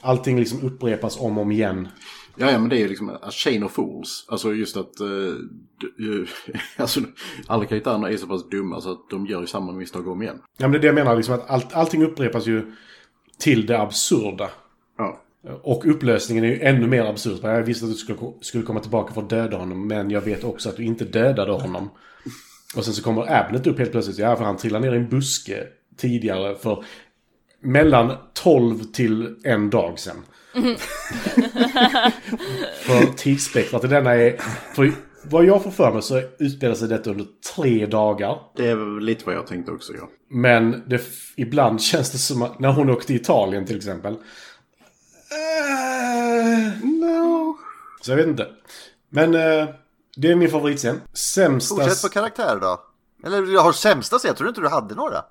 [0.00, 1.88] Allting liksom upprepas om och om igen.
[2.40, 4.26] Ja, ja, men det är ju liksom a chain of fools.
[4.28, 5.00] Alltså just att...
[5.00, 6.26] Uh,
[6.76, 7.00] alltså,
[7.46, 10.42] alla karaktärerna är så pass dumma så att de gör ju samma misstag om igen.
[10.56, 12.72] Ja men det är det jag menar, liksom att allt, allting upprepas ju
[13.38, 14.50] till det absurda.
[14.98, 15.22] Ja.
[15.62, 17.38] Och upplösningen är ju ännu mer absurd.
[17.42, 20.44] Jag visste att du skulle, skulle komma tillbaka för att döda honom, men jag vet
[20.44, 21.90] också att du inte dödade honom.
[22.76, 24.18] Och sen så kommer Abnett upp helt plötsligt.
[24.18, 25.66] Ja, för han trillade ner i en buske
[25.96, 26.84] tidigare för
[27.60, 30.16] mellan 12 till en dag sen.
[32.82, 34.36] för tidsspektrat i denna är...
[34.74, 34.92] För
[35.22, 38.38] vad jag får för mig så utspelar sig detta under tre dagar.
[38.56, 40.08] Det är lite vad jag tänkte också, ja.
[40.30, 41.02] Men det,
[41.36, 44.16] ibland känns det som att när hon åkte till Italien till exempel.
[46.82, 47.58] no.
[48.00, 48.46] Så jag vet inte.
[49.10, 49.68] Men eh,
[50.16, 51.00] det är min favoritscen.
[51.12, 51.74] Sämsta...
[51.74, 52.80] Fortsätt på karaktär då.
[53.26, 55.24] Eller jag har sämsta scen, tror du inte du hade några?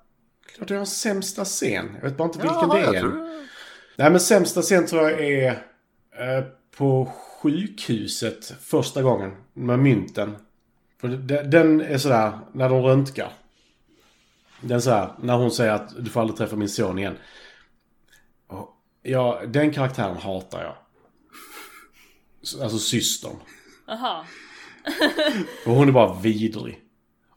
[0.56, 1.90] Klart jag har sämsta scen.
[1.94, 3.00] Jag vet bara inte vilken Jaha, det jag är.
[3.00, 3.28] tror-
[3.98, 5.50] Nej men sämsta scen tror jag är
[6.18, 6.44] eh,
[6.76, 7.12] på
[7.42, 9.36] sjukhuset första gången.
[9.54, 10.36] Med mynten.
[11.00, 11.08] För
[11.44, 13.32] den är sådär, när de röntgar.
[14.60, 17.16] Den är sådär, när hon säger att du får aldrig träffa min son igen.
[18.46, 18.68] Och,
[19.02, 20.76] ja, den karaktären hatar jag.
[22.62, 23.36] Alltså systern.
[23.88, 24.24] Aha.
[25.66, 26.80] Och hon är bara vidrig.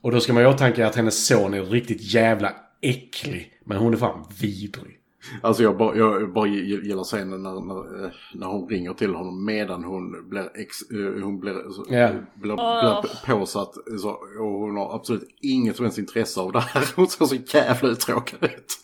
[0.02, 3.54] Och då ska man ju åtanke att hennes son är riktigt jävla äcklig.
[3.66, 5.01] Men hon är fan vidrig.
[5.42, 9.46] Alltså jag bara, jag bara gillar scenen när, när, eh, när hon ringer till honom
[9.46, 12.10] medan hon blir, ex, eh, hon blir, så, Ja.
[12.36, 13.74] blir, blir påsatt.
[14.02, 16.86] Så, och hon har absolut inget som helst intresse av det här.
[16.96, 18.78] Hon ser så jävla uttråkad ut.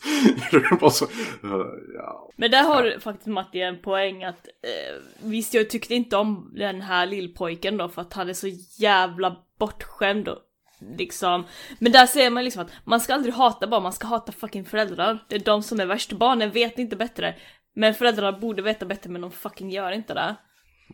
[0.92, 2.30] Så, eh, ja.
[2.36, 6.52] Men där har du faktiskt Matti en poäng att eh, visst jag tyckte inte om
[6.56, 8.48] den här lillpojken då för att han är så
[8.78, 10.38] jävla bortskämd och
[10.80, 11.44] liksom.
[11.78, 14.64] Men där ser man liksom att man ska aldrig hata barn, man ska hata fucking
[14.64, 15.24] föräldrar.
[15.28, 16.12] Det är de som är värst.
[16.12, 17.36] Barnen vet inte bättre.
[17.74, 20.36] Men föräldrarna borde veta bättre men de fucking gör inte det.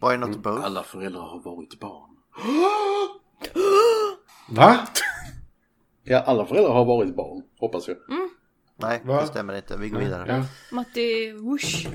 [0.03, 0.65] Why not both?
[0.65, 2.11] Alla föräldrar har varit barn.
[4.57, 4.79] Va?
[6.07, 7.97] Ja, alla föräldrar har varit barn, hoppas jag.
[8.77, 9.21] Nej, Va?
[9.21, 9.77] det stämmer inte.
[9.77, 10.25] Vi går vidare.
[10.29, 10.77] Ja.
[10.77, 11.87] Matti, whoosh.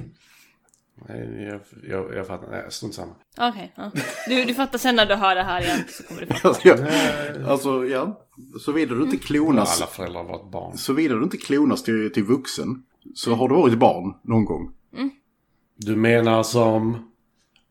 [1.07, 2.51] Nej, jag, jag, jag fattar.
[2.51, 3.15] Nej, strunt samma.
[3.37, 3.91] Okej, ja.
[4.27, 6.47] du, du fattar sen när du hör det här igen så kommer du fatta.
[6.47, 8.25] Alltså, ja, alltså, ja.
[8.59, 9.81] Såvida du inte klonas.
[9.81, 10.77] Alla föräldrar har varit barn.
[10.77, 12.83] Såvida du inte klonas till, till vuxen.
[13.15, 14.71] Så har du varit barn någon gång.
[15.75, 17.11] Du menar som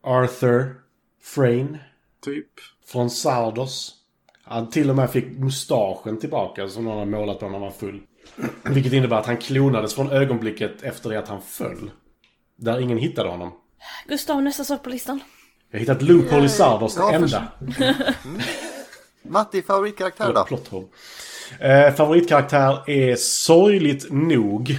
[0.03, 0.75] Arthur
[1.21, 1.79] Frayne
[2.21, 2.47] Typ.
[2.85, 3.95] från Sardos?
[4.43, 7.71] Han till och med fick mustaschen tillbaka som någon hade målat på när han var
[7.71, 8.01] full.
[8.63, 11.91] Vilket innebär att han klonades från ögonblicket efter det att han föll.
[12.59, 13.51] Där ingen hittade honom.
[14.07, 15.19] Gustav, nästa sak på listan.
[15.71, 17.47] Jag har hittat loophole i Sardos, det enda.
[19.21, 20.89] Matti, favoritkaraktär då?
[21.59, 24.77] Eh, favoritkaraktär är sorgligt nog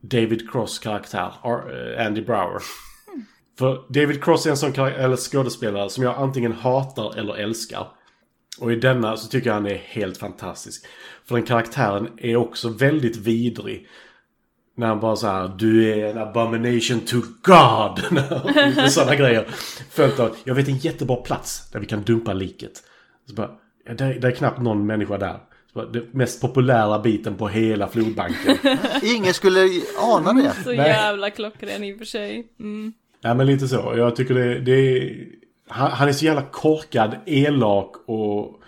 [0.00, 2.62] David Cross karaktär, Ar- eh, Andy Brower.
[3.58, 7.86] För David Cross är en sån eller skådespelare som jag antingen hatar eller älskar.
[8.60, 10.86] Och i denna så tycker jag han är helt fantastisk.
[11.28, 13.88] För den karaktären är också väldigt vidrig.
[14.78, 18.22] När han bara så här, du är en abomination to God.
[18.90, 19.46] Sådana grejer.
[19.90, 22.72] Följt av, jag vet en jättebra plats där vi kan dumpa liket.
[23.28, 23.50] Så bara,
[23.86, 25.38] ja, där, där är knappt någon människa där.
[25.72, 28.56] Så bara, det mest populära biten på hela flodbanken.
[29.02, 29.60] Ingen skulle
[29.98, 30.52] ana det.
[30.64, 30.76] Så Nej.
[30.76, 32.46] jävla klockren i och för sig.
[32.60, 32.92] Mm.
[33.20, 33.94] Ja men lite så.
[33.96, 35.26] Jag tycker det, det är...
[35.68, 38.60] Han, han är så jävla korkad, elak och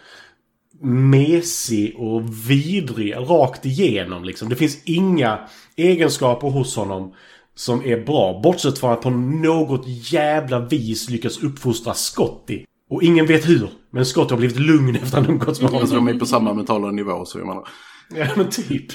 [0.82, 4.48] mesig och vidrig rakt igenom liksom.
[4.48, 5.38] Det finns inga
[5.76, 7.14] egenskaper hos honom
[7.54, 8.40] som är bra.
[8.42, 12.64] Bortsett från att på något jävla vis lyckas uppfostra Scotty.
[12.90, 13.68] Och ingen vet hur.
[13.90, 16.14] Men Scotty har blivit lugn efter att han umgåtts med Alltså de honom.
[16.14, 17.68] är på samma mentala nivå så jag menar.
[18.14, 18.86] Ja men typ.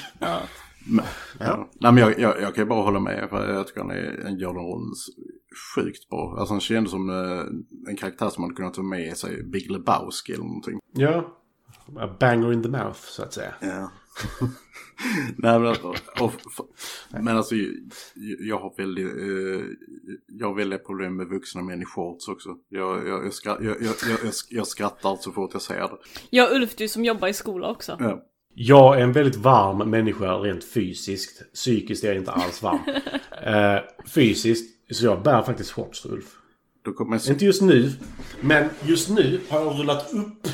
[0.88, 1.04] Men,
[1.40, 1.68] ja.
[1.80, 3.26] Nej men jag, jag, jag kan ju bara hålla med.
[3.30, 5.14] För jag tycker han är en gör den rollen s-
[5.74, 6.36] sjukt bra.
[6.38, 10.32] Alltså han kändes som eh, en karaktär som man kunnat ta med sig Big Lebowski
[10.32, 10.78] eller någonting.
[10.92, 11.32] Ja.
[11.96, 13.54] A banger in the mouth så att säga.
[13.60, 13.90] Ja.
[15.36, 16.32] Nej, men, och, och,
[17.10, 17.54] men alltså
[18.38, 19.66] jag, har väldigt, eh,
[20.26, 22.56] jag har väldigt problem med vuxna män i shorts också.
[22.68, 23.94] Jag, jag, jag, skra, jag, jag,
[24.24, 25.96] jag, jag, skrattar så fort jag ser det.
[26.30, 27.96] Ja, Ulf, du som jobbar i skola också.
[28.00, 28.22] Ja.
[28.54, 31.52] Jag är en väldigt varm människa rent fysiskt.
[31.54, 32.80] Psykiskt är jag inte alls varm.
[33.42, 36.36] eh, fysiskt, så jag bär faktiskt shorts, Ulf.
[36.84, 37.32] Då kommer jag...
[37.32, 37.92] Inte just nu,
[38.40, 40.48] men just nu har jag rullat upp.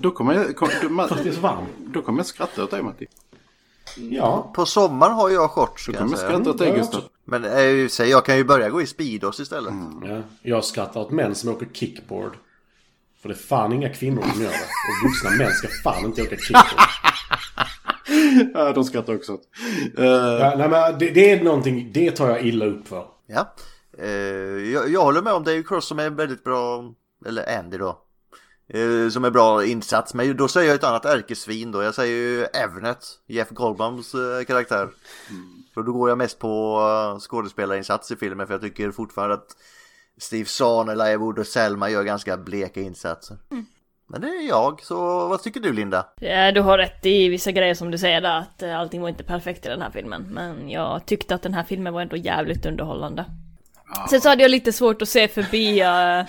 [0.00, 0.56] Då kommer jag...
[0.56, 1.68] Kom, du, man, För att det är så varmt.
[1.86, 3.06] Då kommer jag skratta åt dig Matti.
[3.96, 4.52] Ja.
[4.54, 7.02] På sommaren har jag shorts Då kommer jag skratta åt dig Mm, Gustav.
[7.24, 7.44] Men
[7.90, 9.74] säg, jag kan ju börja gå i Speedos istället.
[10.04, 12.32] Ja, jag skrattar åt män som åker kickboard.
[13.22, 14.56] För det är fan inga kvinnor som gör det.
[14.56, 16.64] Och vuxna män ska fan inte åka kickboard.
[18.54, 19.42] Ja, de skrattar också åt.
[19.98, 23.04] Eh, Ja, nej, men det, det är någonting, det tar jag illa upp för.
[23.26, 23.54] Ja.
[23.98, 24.08] Eh,
[24.72, 26.84] jag, jag håller med om Dave Cross som är väldigt bra,
[27.26, 27.98] eller Andy då.
[28.68, 31.82] Eh, som är bra insats, men då säger jag ett annat ärkesvin då.
[31.82, 34.88] Jag säger ju Evnet, Jeff Goldblums eh, karaktär.
[35.74, 39.56] För då går jag mest på uh, skådespelarinsats i filmen för jag tycker fortfarande att
[40.18, 43.36] Steve Zahn, Elijah Wood och Selma gör ganska bleka insatser.
[44.06, 46.06] Men det är jag, så vad tycker du Linda?
[46.20, 49.08] Ja, du har rätt i vissa grejer som du säger där, att eh, allting var
[49.08, 50.22] inte perfekt i den här filmen.
[50.30, 53.24] Men jag tyckte att den här filmen var ändå jävligt underhållande.
[54.10, 55.80] Sen så hade jag lite svårt att se förbi...
[55.80, 55.86] eh,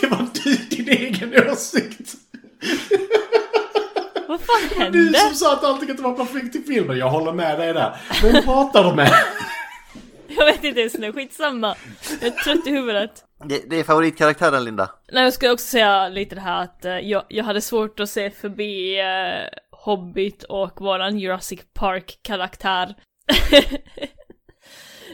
[0.00, 2.14] Det var du, din egen åsikt.
[4.28, 5.18] vad fan Du hände?
[5.18, 6.98] som sa att allting inte var perfekt i filmen.
[6.98, 7.96] Jag håller med dig där.
[8.22, 9.12] Vem pratar du med?
[10.38, 11.74] Jag vet inte ens nu, skitsamma.
[12.20, 13.10] Jag är trött i huvudet.
[13.44, 14.90] Det, det är favoritkaraktären Linda.
[15.12, 18.10] Nej, jag skulle också säga lite det här att eh, jag, jag hade svårt att
[18.10, 22.94] se förbi eh, Hobbit och våran Jurassic Park-karaktär.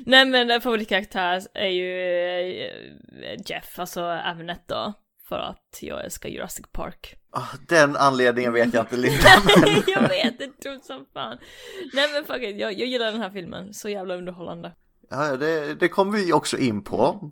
[0.07, 2.01] Nej men favoritkaraktär är ju
[2.65, 4.93] eh, Jeff, alltså Avnet då.
[5.29, 7.15] För att jag älskar Jurassic Park.
[7.31, 9.29] Ah, Den anledningen vet jag inte Linda.
[9.61, 9.83] Men...
[9.87, 11.39] jag vet, det dumt som fan.
[11.93, 13.75] Nej men it, jag, jag gillar den här filmen.
[13.75, 14.73] Så jävla underhållande.
[15.11, 17.31] Ja, det, det kommer vi också in på.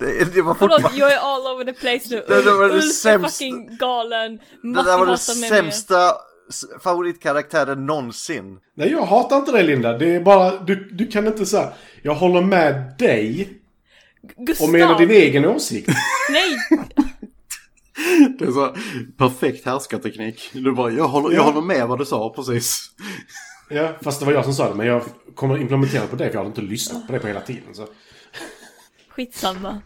[0.00, 0.98] Det, det var Förlåt, fortfarande...
[1.00, 2.24] jag är all over the place nu.
[2.28, 4.36] Det där var det Ulf är sämsta- fucking galen.
[4.62, 6.12] Det Matti där var det sämsta
[6.82, 8.58] favoritkaraktären någonsin.
[8.74, 9.98] Nej, jag hatar inte dig Linda.
[9.98, 11.72] Det är bara, du, du kan inte säga.
[12.02, 13.48] Jag håller med dig
[14.36, 14.66] Gustav!
[14.66, 15.88] och menar din egen åsikt.
[16.30, 16.56] Nej!
[18.38, 18.76] Det är så
[19.16, 20.50] perfekt härskarteknik.
[20.52, 21.50] Du bara, jag håller, jag Ja.
[21.50, 22.90] håller med vad du sa precis.
[23.70, 24.74] Ja, fast det var jag som sa det.
[24.74, 25.02] Men jag
[25.34, 27.74] kommer implementera på det för jag hade inte lyssnat på det på hela tiden.
[27.74, 27.86] Så.
[29.08, 29.80] Skitsamma.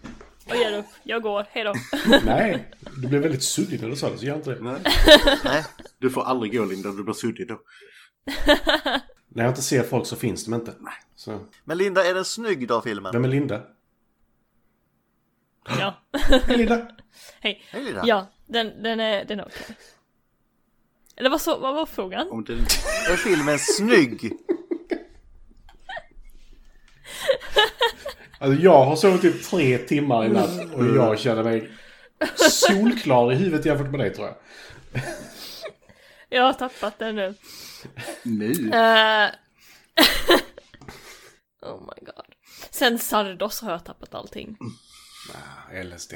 [0.50, 0.86] Jag ger upp.
[1.02, 1.46] Jag går.
[1.50, 1.74] Hejdå.
[2.24, 4.60] Nej, du blev väldigt suddig när du sa det så gör inte det.
[4.60, 4.80] Nej.
[5.44, 5.64] Nej.
[5.98, 7.60] Du får aldrig gå Linda, du blir suddig då.
[9.28, 10.74] När jag inte ser folk så finns de inte.
[11.16, 11.40] Så.
[11.64, 13.12] Men Linda, är den snygg då filmen?
[13.12, 13.62] Vem är Linda?
[15.68, 15.94] Ja.
[16.46, 16.88] Hej Linda!
[17.40, 17.62] Hej.
[17.70, 18.02] Hej Linda.
[18.04, 19.76] Ja, den, den är, den är okej.
[21.16, 22.30] Eller vad, så, vad var frågan?
[22.30, 22.52] Om det...
[22.52, 24.32] Är filmen snygg?
[28.40, 31.70] Alltså jag har sovit typ tre timmar i natt och jag känner mig
[32.50, 34.36] solklar i huvudet jämfört med dig tror jag.
[36.28, 37.34] Jag har tappat den nu.
[38.22, 38.70] Nu?
[38.74, 39.30] Eh,
[41.70, 42.34] oh my god.
[42.70, 44.56] Sen Sardos har jag tappat allting.
[45.34, 46.14] Ah, LSD.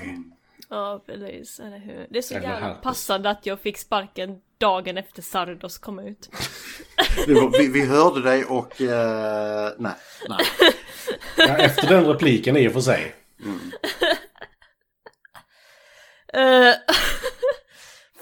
[0.70, 1.61] Ja, precis.
[1.61, 2.07] Eller hur?
[2.11, 2.82] Det är så Eller jävla herpes.
[2.82, 6.31] passande att jag fick sparken dagen efter Sardos kom ut.
[7.27, 8.81] Det var, vi, vi hörde dig och...
[8.81, 9.93] eh, nej.
[10.28, 10.47] nej.
[11.36, 13.15] Ja, efter den repliken i och för sig.
[13.45, 13.61] Uh,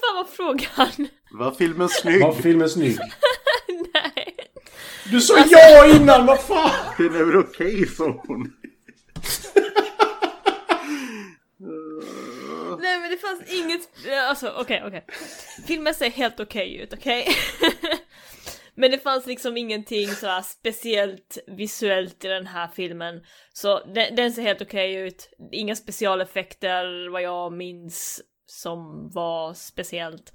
[0.01, 1.09] fan vad frågan?
[1.31, 2.23] Var filmen snygg?
[2.23, 2.99] Var filmen snygg?
[3.95, 4.37] Nej.
[5.11, 6.71] Du sa ja innan, vad fan!
[6.99, 8.53] Den är väl okej, sa hon.
[12.93, 13.89] Nej men det fanns inget,
[14.29, 15.05] alltså okej okej.
[15.67, 17.27] Filmen ser helt okej ut, okej?
[18.75, 23.21] men det fanns liksom ingenting sådär speciellt visuellt i den här filmen.
[23.53, 25.31] Så den, den ser helt okej ut.
[25.53, 30.33] Inga specialeffekter vad jag minns som var speciellt.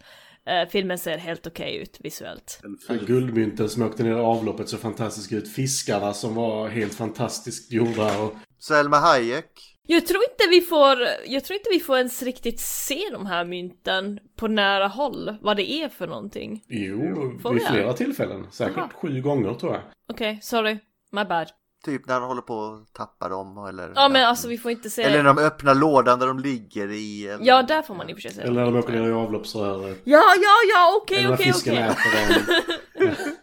[0.47, 2.61] Eh, filmen ser helt okej ut visuellt.
[3.07, 5.53] Guldmynten som åkte ner i avloppet så fantastiskt ut.
[5.53, 8.19] Fiskarna som var helt fantastiskt gjorda.
[8.19, 8.33] Och...
[8.59, 9.76] Selma Hayek.
[9.89, 13.45] Jag tror inte vi får, jag tror inte vi får ens riktigt se de här
[13.45, 16.63] mynten på nära håll, vad det är för någonting.
[16.67, 18.47] Jo, Får vid vi flera tillfällen.
[18.51, 18.89] Säkert Aha.
[19.01, 19.81] sju gånger tror jag.
[20.13, 20.77] Okej, sorry.
[21.11, 21.47] My bad.
[21.85, 23.91] Typ när han håller på att tappa dem eller...
[23.95, 25.03] Ja men alltså vi får inte se...
[25.03, 27.27] Eller när de öppnar lådan där de ligger i...
[27.27, 28.41] en- Ja, där får man i och för sig se.
[28.41, 30.01] Eller när de åker ner i avloppsröret.
[30.03, 31.83] Ja, ja, ja, okej, Eller när okej, fisken okej.
[31.89, 33.15] äter dem.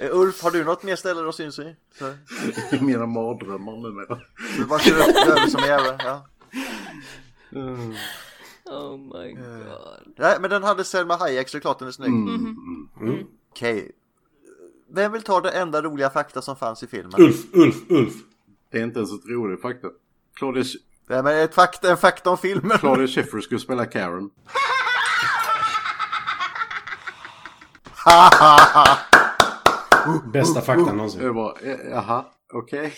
[0.00, 1.76] Eh, Ulf, har du något mer ställe de syns i?
[2.80, 4.18] Mina mardrömmar numera.
[4.56, 5.98] du bara kör upp över som en jävla...
[6.04, 6.26] Ja.
[7.52, 7.94] Mm.
[8.64, 10.14] Oh my god.
[10.16, 12.08] Nej, men den hade Selma Hayek så det är klart den är snygg.
[12.08, 12.56] Mm.
[13.00, 13.26] Mm.
[13.50, 13.92] Okej.
[14.90, 17.20] Vem vill ta det enda roliga fakta som fanns i filmen?
[17.20, 18.14] Ulf, Ulf, Ulf.
[18.70, 19.88] Det är inte ens ett roligt fakta.
[20.34, 20.64] Claudia,
[21.08, 22.78] Nej, men ett fakta, en fakta om filmen.
[22.78, 24.30] Claudia Schiffer skulle spela Karen.
[30.32, 31.22] Bästa faktan någonsin.
[31.22, 32.92] Jag bara, eh, jaha, okej.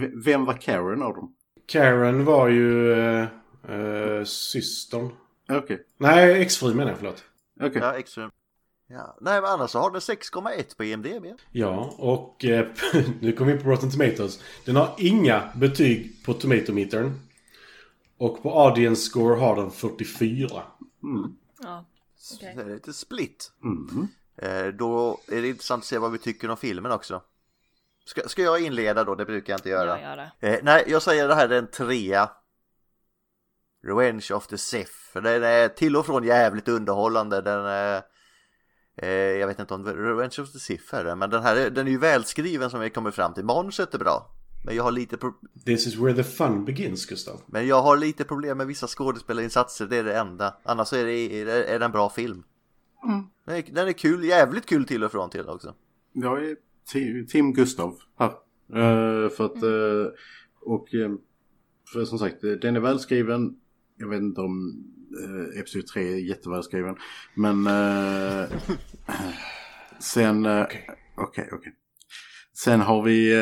[0.00, 1.34] V- Vem var Karen av dem?
[1.66, 3.28] Karen var ju äh,
[3.68, 5.08] äh, systern.
[5.52, 5.86] Okej.
[5.98, 7.24] Nej, exfru menar jag, förlåt.
[7.60, 7.78] Okej.
[7.82, 8.30] Ja, extra.
[8.88, 9.16] Ja.
[9.20, 11.26] Nej, men annars så har den 6,1 på IMDB.
[11.52, 12.66] Ja, och eh,
[13.20, 14.40] nu kommer vi in på Rotten Tomatoes.
[14.64, 17.12] Den har inga betyg på Tomatometern.
[18.18, 20.62] Och på Audience Score har den 44.
[21.62, 21.84] Ja,
[22.16, 22.54] Så okej.
[22.56, 23.52] det är lite split.
[23.64, 24.08] Mm.
[24.36, 27.22] Eh, då är det intressant att se vad vi tycker om filmen också.
[28.04, 29.14] Ska, ska jag inleda då?
[29.14, 30.00] Det brukar jag inte göra.
[30.00, 30.48] Ja, gör det.
[30.48, 32.30] Eh, nej, jag säger det här är en trea.
[33.86, 34.92] Revenge of the Sith.
[35.12, 37.40] För Den är till och från jävligt underhållande.
[37.40, 38.02] Den är...
[38.96, 41.70] Eh, jag vet inte om Revenge of the Sith är det, men den här är,
[41.70, 43.44] den är ju välskriven som vi kommer fram till.
[43.44, 44.30] Manuset är bra.
[44.64, 45.18] Men jag har lite
[45.64, 47.40] This is where the fun begins, Gustav.
[47.46, 50.56] men jag har lite problem med vissa skådespelarinsatser, det är det enda.
[50.62, 52.44] Annars är det, är det, är det en bra film.
[53.46, 55.74] Den, är, den är kul, jävligt kul till och från till också.
[56.12, 56.56] Jag är
[56.92, 58.30] Ti- Tim Gustav här.
[58.72, 60.12] Eh, för att, eh,
[60.60, 61.10] och eh,
[61.92, 63.56] för som sagt, den är välskriven.
[63.96, 64.84] Jag vet inte om
[65.20, 66.96] uh, Episod 3 är jättevälskriven.
[67.34, 68.48] Men eh,
[69.98, 70.46] sen,
[71.16, 71.72] okej, okej.
[72.56, 73.40] Sen har vi, uh,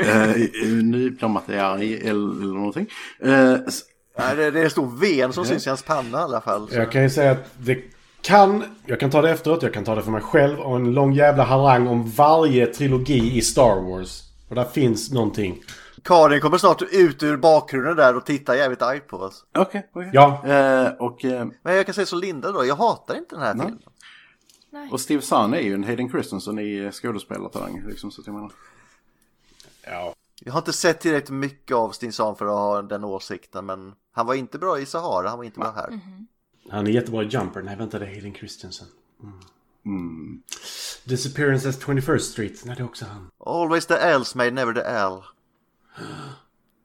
[0.00, 2.86] uh, arg eller, någonting.
[4.18, 6.68] Nej, det, det är en stor ven som syns i hans panna i alla fall.
[6.68, 6.74] Så.
[6.74, 7.82] Jag kan ju säga att det
[8.22, 10.92] kan, jag kan ta det efteråt, jag kan ta det för mig själv och en
[10.92, 14.22] lång jävla harang om varje trilogi i Star Wars.
[14.48, 15.62] Och där finns någonting.
[16.04, 19.44] Karin kommer snart ut ur bakgrunden där och tittar jävligt argt på oss.
[19.58, 20.10] Okej, okej.
[20.12, 20.46] Ja.
[20.46, 23.54] Eh, och, eh, Men jag kan säga så Linda då, jag hatar inte den här
[23.54, 23.66] Nej.
[23.66, 24.92] filmen.
[24.92, 27.82] och Steve Zahn är ju en Hayden Christensen i skådespelartalang.
[27.88, 28.52] Liksom, så att jag menar.
[29.86, 30.14] Ja.
[30.40, 33.94] Jag har inte sett tillräckligt mycket av Stin Zahn för att ha den åsikten, men
[34.12, 36.00] han var inte bra i Sahara, han var inte bra här.
[36.70, 37.62] Han är jättebra i Jumper.
[37.62, 38.88] Nej, vänta, det är Hayden Christensen.
[39.22, 39.40] Mm.
[39.86, 40.42] Mm.
[41.04, 42.64] Disappearance at 21st Street.
[42.64, 43.30] Nej, det är också han.
[43.46, 45.22] Always the else made never the L.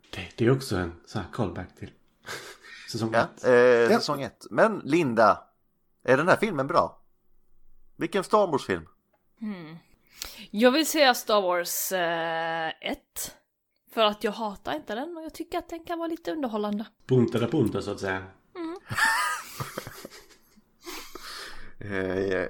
[0.10, 1.92] Det, det är också en sån här callback till
[2.92, 3.44] säsong Ja, ett.
[3.92, 4.46] eh, säsong ett.
[4.50, 5.44] Men Linda,
[6.04, 7.02] är den här filmen bra?
[7.96, 8.86] Vilken Star Wars-film?
[10.52, 13.00] Jag vill säga Star Wars 1.
[13.94, 16.86] för att jag hatar inte den och jag tycker att den kan vara lite underhållande.
[17.08, 18.18] Punta da punta, så att säga.
[18.18, 18.24] Eh,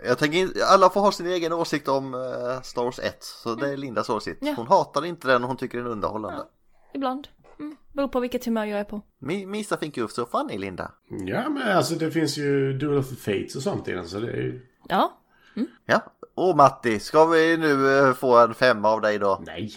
[0.05, 3.69] jag tänker alla får ha sin egen åsikt om eh, Star Wars 1, så det
[3.69, 4.37] är Lindas åsikt.
[4.41, 4.53] Ja.
[4.57, 6.43] Hon hatar inte den och hon tycker den är underhållande.
[6.93, 7.27] Ibland.
[7.59, 7.75] Mm.
[7.93, 9.01] Beror på vilket humör jag är på.
[9.19, 10.91] Mi, Misa think you're so funny, Linda.
[11.09, 14.19] Ja, men alltså det finns ju Duel of the Fates och sånt i den, så
[14.19, 14.65] det är ju...
[14.87, 15.17] Ja.
[15.85, 16.03] Ja,
[16.35, 19.41] och Matti, ska vi nu eh, få en femma av dig då?
[19.45, 19.71] Nej.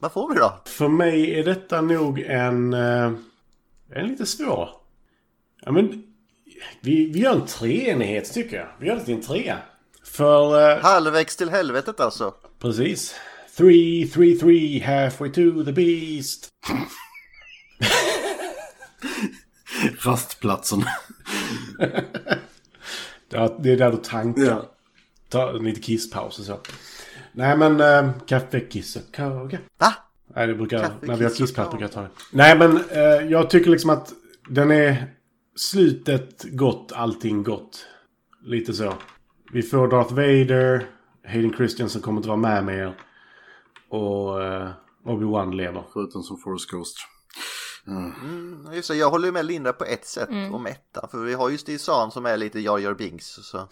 [0.00, 0.52] Vad får vi då?
[0.64, 2.72] För mig är detta nog en...
[2.74, 3.12] eh,
[3.90, 4.68] En lite svår.
[5.62, 6.05] Ja, men...
[6.80, 8.68] Vi, vi gör en treenighet tycker jag.
[8.80, 9.58] Vi gör det till en trea.
[10.04, 10.70] För...
[10.70, 12.34] eh, Halvvägs till helvetet alltså.
[12.60, 13.14] Precis.
[13.56, 16.48] Three, three, three, halfway to the beast.
[20.04, 20.84] Rastplatsen.
[23.58, 24.42] Det är där du tankar.
[24.42, 24.70] Ja.
[25.28, 26.58] Ta en liten kisspaus och så.
[27.32, 29.58] Nej men, äh, kaffe, kiss och kaka.
[29.78, 29.94] Va?
[30.34, 32.08] Nej, det brukar, Kaffe, när vi har kisspaus brukar jag ta det.
[32.32, 34.12] Nej men, eh, jag tycker liksom att
[34.48, 35.06] den är
[35.56, 37.86] slutet gott, allting gott.
[38.44, 38.94] Lite så.
[39.52, 40.86] Vi får Darth Vader,
[41.26, 42.96] Hayden Christensen kommer inte vara med mer.
[43.88, 44.68] Och eh,
[45.04, 45.84] Obi-Wan lever.
[45.92, 46.96] Förutom som Forrest Ghost.
[47.86, 48.12] Mm.
[48.22, 50.54] Mm, just det, jag håller med Linda på ett sätt Mm.
[50.54, 51.08] om ettan.
[51.10, 53.26] För vi har ju Steve Zahn som är lite Jar Jar Binks.
[53.26, 53.68] Så.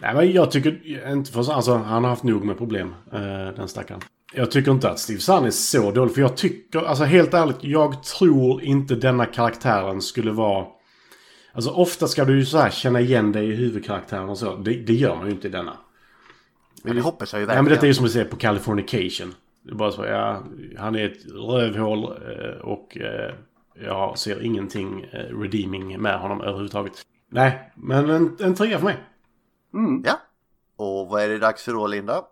[0.00, 3.68] Nej men jag tycker inte för alltså han har haft nog med problem, eh, den
[3.68, 4.00] stackaren.
[4.32, 7.56] Jag tycker inte att Steve Zahn är så dålig, för jag tycker, alltså helt ärligt,
[7.60, 10.66] jag tror inte denna karaktären skulle vara...
[11.52, 14.56] Alltså ofta ska du ju så här känna igen dig i huvudkaraktären och så.
[14.56, 15.76] Det, det gör man ju inte i denna.
[16.82, 17.64] Men det hoppas jag ju verkligen.
[17.64, 19.34] men detta är ju som att se på Californication.
[19.62, 20.44] Det är bara så, ja,
[20.78, 23.34] han är ett rövhål eh, och eh,
[23.74, 26.92] jag ser ingenting eh, redeeming med honom överhuvudtaget.
[27.30, 28.96] Nej, men en, en trea för mig.
[30.04, 30.20] Ja.
[30.76, 32.22] Och vad är det dags för då Linda?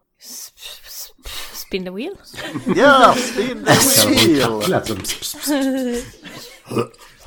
[1.67, 2.15] Spin the wheel.
[2.77, 6.03] Ja, spin the wheel!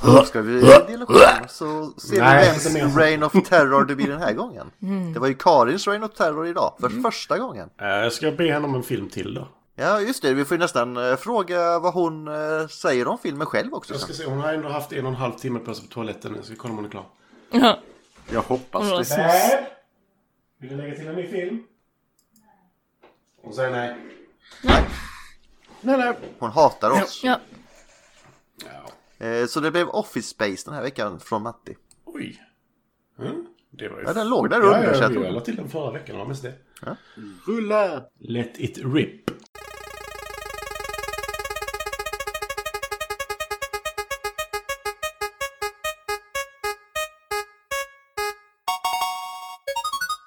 [0.01, 2.97] Då ska vi dela upp så ser vi inte vems.
[2.97, 4.71] Reign of Terror det blir den här gången.
[4.81, 5.13] Mm.
[5.13, 7.69] Det var ju Karins Reign of Terror idag, för första gången.
[7.81, 9.47] Eh, Jag ska be henne om en film till då.
[9.75, 10.33] Ja, just det.
[10.33, 13.93] Vi får ju nästan eh, fråga vad hon eh, säger om filmen själv också.
[13.93, 15.93] Jag ska se, hon har ändå haft en och en halv timme på sig på
[15.93, 16.33] toaletten.
[16.35, 17.05] Jag ska kolla om hon är klar.
[17.51, 17.79] Ja.
[18.31, 19.67] Jag hoppas det.
[20.59, 21.63] Vill du lägga till en ny film?
[23.41, 23.95] Hon säger nej.
[25.81, 26.13] Nej, nej.
[26.39, 27.21] Hon hatar oss.
[27.23, 27.39] Ja.
[29.25, 31.75] Eh, Så det blev Office Space den här veckan från Matti.
[32.05, 32.41] Oj.
[33.19, 33.45] Mm.
[33.71, 34.03] Det var ju...
[34.05, 35.91] Ja, den låg där ja, under, ja, så jag vi trodde- la till den förra
[35.91, 36.53] veckan, det var mest det.
[36.81, 36.95] Ja.
[37.47, 38.03] Rulla!
[38.19, 39.31] Let it rip.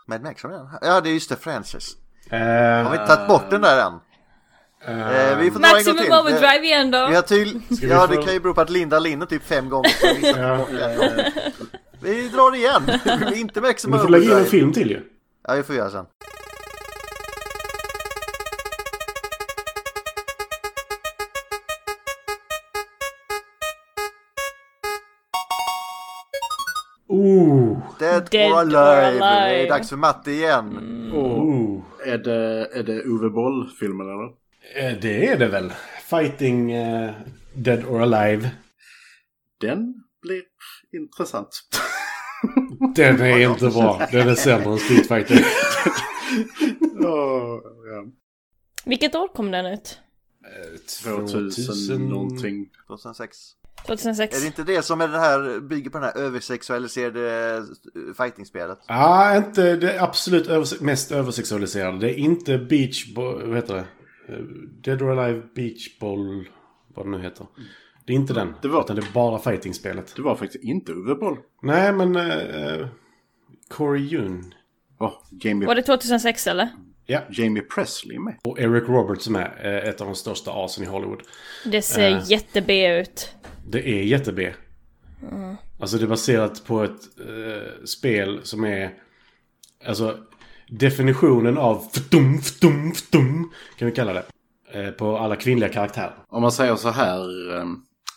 [0.07, 0.67] Mad Max har vi den?
[0.81, 1.97] Ja, det är just det, Francis.
[2.33, 4.01] Uh, Har vi inte tagit bort den där än?
[4.87, 6.13] Eh, vi får dra en gång till.
[6.13, 7.07] overdrive igen då.
[7.09, 7.61] Vi har till...
[7.69, 9.91] vi Ja, det kan ju bero på att Linda linner typ fem gånger.
[10.21, 10.67] vi Ja.
[12.01, 12.83] Vi drar igen.
[13.05, 14.51] Det blir inte Maximum Du får lägga in en overdrive.
[14.59, 15.01] film till ju.
[15.49, 16.05] Ja, vi får göra sen.
[27.09, 27.79] Ooh.
[27.99, 29.19] Dead, Dead or or alive.
[29.19, 29.69] Det är Alive.
[29.69, 30.79] dags för matte igen.
[31.15, 31.83] Ooh.
[32.07, 34.42] Är det, är det Uwe Boll-filmen eller?
[34.77, 35.73] Eh, Det är det väl.
[36.11, 37.11] Fighting eh,
[37.55, 38.51] Dead or Alive.
[39.61, 40.43] Den blir
[40.93, 41.49] intressant.
[42.97, 44.09] Den är inte bra.
[44.13, 45.39] Den är sämre än Street Fighter.
[47.01, 48.05] Åh, ja.
[48.85, 49.99] Vilket år kom den ut?
[51.03, 52.69] 2000 någonting.
[52.87, 53.37] 2006.
[53.87, 54.37] 2006?
[54.37, 57.63] Är det inte det som är det här, bygger på den här översexualiserade eh,
[58.17, 58.79] fightingspelet?
[58.89, 61.99] Ja, inte det absolut överse- mest översexualiserade.
[61.99, 63.05] Det är inte Beach...
[63.17, 63.85] Vad heter det?
[64.33, 64.39] Eh,
[64.85, 66.49] Dead or Alive Beach Ball...
[66.95, 67.47] Vad det nu heter.
[68.05, 68.55] Det är inte den.
[68.63, 70.13] Det var- Utan det är bara fighting-spelet.
[70.17, 71.37] Det var faktiskt inte Uwe Boll.
[71.63, 72.17] Nej, men...
[72.17, 72.87] Uh,
[73.69, 74.55] Corey Yun.
[74.99, 76.69] Oh, Jamie, Var det 2006 eller?
[77.07, 77.21] Ja.
[77.31, 78.35] Jamie Presley med.
[78.45, 81.23] Och Eric Roberts som är eh, ett av de största asen i Hollywood.
[81.65, 82.23] Det ser Eh.
[82.31, 83.35] jätte-B ut.
[83.69, 84.53] Det är jätte-B.
[85.33, 85.57] Mm.
[85.81, 88.95] Alltså det är baserat på ett eh, spel som är...
[89.87, 90.19] Alltså
[90.79, 94.25] definitionen av ftum, ftum, ftum kan vi kalla det.
[94.75, 96.15] Eh, på alla kvinnliga karaktärer.
[96.29, 97.19] Om man säger så här.
[97.59, 97.67] eh,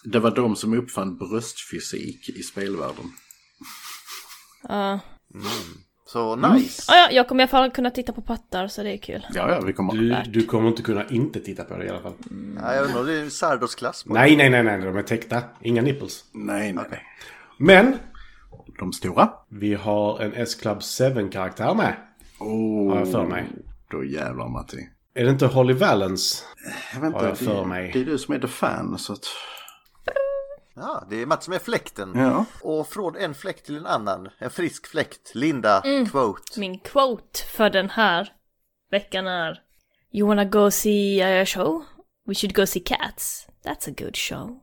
[0.03, 3.11] Det var de som uppfann bröstfysik i spelvärlden.
[4.67, 4.99] Ja.
[6.07, 6.91] Så nice.
[6.91, 9.25] Ah, ja, jag kommer i alla fall kunna titta på pattar så det är kul.
[9.33, 9.93] Ja, ja, vi kommer...
[9.93, 12.13] Du, du kommer inte kunna inte titta på det i alla fall.
[12.61, 15.43] Ja, jag undrar det är Sardos klass på Nej, nej, nej, nej, de är täckta.
[15.61, 16.23] Inga nipples.
[16.33, 17.03] Nej, nej, nej.
[17.57, 17.97] Men
[18.79, 19.29] De stora?
[19.49, 21.95] vi har en S-Club 7-karaktär med.
[22.39, 23.45] Oh, Har jag för mig.
[23.91, 24.89] Då jävlar Matti.
[25.13, 26.43] Är det inte Holly Valance?
[26.93, 27.91] Jag vet inte, Har jag för det, mig.
[27.93, 29.25] det är du som är the fan så att...
[30.77, 32.11] Ja, det är Mats som är fläkten.
[32.15, 32.45] Ja.
[32.61, 34.29] Och från en fläkt till en annan.
[34.37, 35.31] En frisk fläkt.
[35.35, 36.05] Linda, Mm.
[36.09, 36.59] quote.
[36.59, 38.33] Min quote för den här
[38.91, 39.61] veckan är
[40.11, 41.83] You wanna go see a show?
[42.27, 43.47] We should go see cats.
[43.63, 44.59] That's a good show.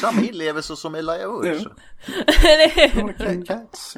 [0.00, 1.66] Samma inlevelse som Elijah Wood.
[3.46, 3.96] Cats.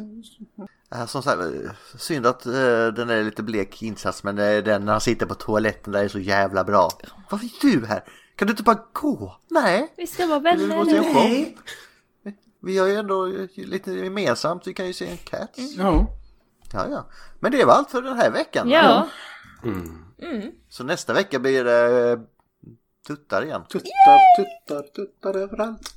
[1.07, 2.53] Som sagt, eh, synd att eh,
[2.87, 6.09] den är lite blek insats men eh, den när han sitter på toaletten där är
[6.09, 6.91] så jävla bra.
[7.31, 8.05] Vad vill du här?
[8.37, 9.37] Kan du inte bara gå?
[9.51, 9.93] Nej.
[9.97, 11.03] Vi ska vara vänner nu.
[11.03, 12.33] show.
[12.61, 14.67] Vi har ju ändå lite gemensamt.
[14.67, 15.77] Vi kan ju se en Cats.
[15.77, 16.07] Ja.
[16.73, 17.07] Ja, ja.
[17.41, 18.71] Men det var allt för den här veckan.
[18.71, 19.09] Ja.
[20.69, 22.21] Så nästa vecka blir det
[23.07, 23.63] tuttar igen.
[23.69, 25.95] Tuttar, tuttar, tuttar överallt.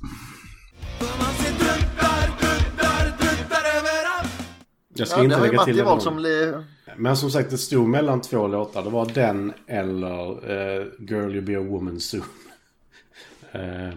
[5.00, 6.00] Jag ska Ja, det inte lägga till gång.
[6.00, 6.18] som...
[6.18, 6.62] le-
[6.96, 8.82] Men som sagt, det stod mellan två låtar.
[8.82, 12.22] Det var den eller eh, Girl You Be A Woman Soon.
[13.52, 13.94] Eh,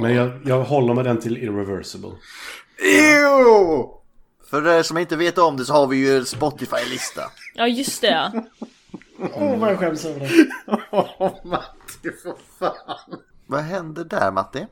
[0.00, 2.10] men jag, jag håller med den till Irreversible.
[2.82, 3.84] Ew!
[4.50, 7.22] För er som inte vet om det så har vi ju en Spotify-lista.
[7.54, 8.32] Ja, just det ja.
[9.18, 10.46] Åh, oh, vad jag skäms över det.
[10.90, 13.18] Åh, Matti, för fan.
[13.46, 14.66] Vad hände där Matti?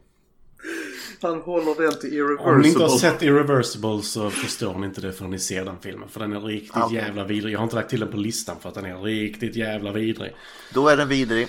[1.23, 3.11] Han håller den till Om ni inte har irreversible.
[3.11, 6.09] sett Irreversible så förstår ni inte det förrän ni ser den filmen.
[6.09, 6.97] För den är riktigt Okej.
[6.97, 7.55] jävla vidrig.
[7.55, 10.33] Jag har inte lagt till den på listan för att den är riktigt jävla vidrig.
[10.75, 11.49] Då är den vidrig.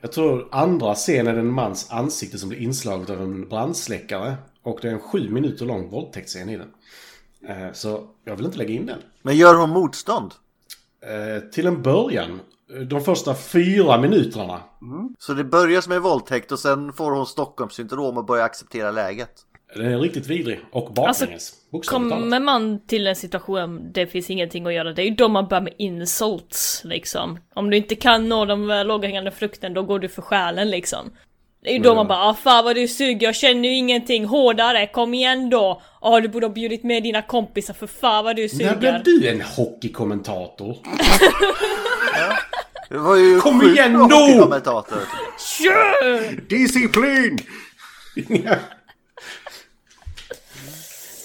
[0.00, 4.34] Jag tror andra scenen är en mans ansikte som blir inslaget av en brandsläckare.
[4.62, 6.68] Och det är en sju minuter lång våldtäktsscen i den.
[7.48, 8.98] Eh, Så jag vill inte lägga in den.
[9.22, 10.32] Men gör hon motstånd?
[11.06, 12.40] Eh, till en början,
[12.86, 14.60] de första fyra minuterna.
[15.18, 19.30] Så det börjar som en våldtäkt och sen får hon Stockholmssyndrom och börjar acceptera läget.
[19.74, 20.60] Den är riktigt vidrig.
[20.72, 21.54] Och baklänges.
[21.70, 22.10] talat.
[22.10, 25.48] Kommer man till en situation det finns ingenting att göra, det är ju då man
[25.48, 27.38] börjar med insults liksom.
[27.54, 31.10] Om du inte kan nå de eh, låghängande frukten, då går du för själen liksom.
[31.68, 34.24] Det är ju då man bara ah, fan vad du suger, jag känner ju ingenting,
[34.24, 35.82] hårdare, kom igen då!
[36.02, 38.76] Ja du borde ha bjudit med dina kompisar för fan vad du När suger.
[38.76, 40.76] blev du en hockeykommentator?
[42.88, 44.98] Det var ju Kom igen hockeykommentator.
[45.58, 46.48] Kör!
[46.48, 47.38] Disciplin!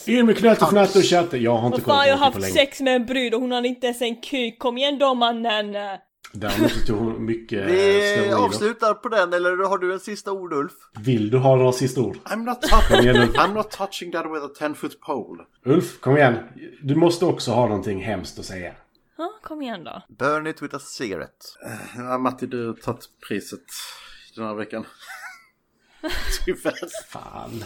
[0.06, 1.38] In med knöt och fnatt och chatte.
[1.38, 3.42] Jag har inte kollat fan jag har på på haft sex med en brud och
[3.42, 5.76] hon hade inte ens en kuk, kom igen då mannen!
[6.36, 7.72] Däremot tog hon mycket Vi
[8.12, 8.46] steroider.
[8.46, 10.72] avslutar på den, eller har du en sista ord Ulf?
[11.00, 12.18] Vill du ha några sista ord?
[12.26, 12.58] I'm not,
[13.04, 13.16] igen.
[13.34, 15.44] I'm not touching that with a 10 foot pole.
[15.66, 16.38] Ulf, kom igen.
[16.82, 18.74] Du måste också ha någonting hemskt att säga.
[19.18, 20.02] Ja, kom igen då.
[20.10, 21.46] Burn it with a cigarette.
[21.98, 23.64] Ja, Matti, du har tagit priset
[24.36, 24.86] den här veckan.
[26.46, 26.90] Tyvärr.
[27.10, 27.64] Fan.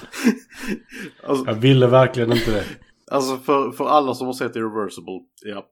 [1.24, 2.64] Alltså, Jag ville verkligen inte det.
[3.12, 5.66] alltså för, för alla som har sett Irreversible, ja.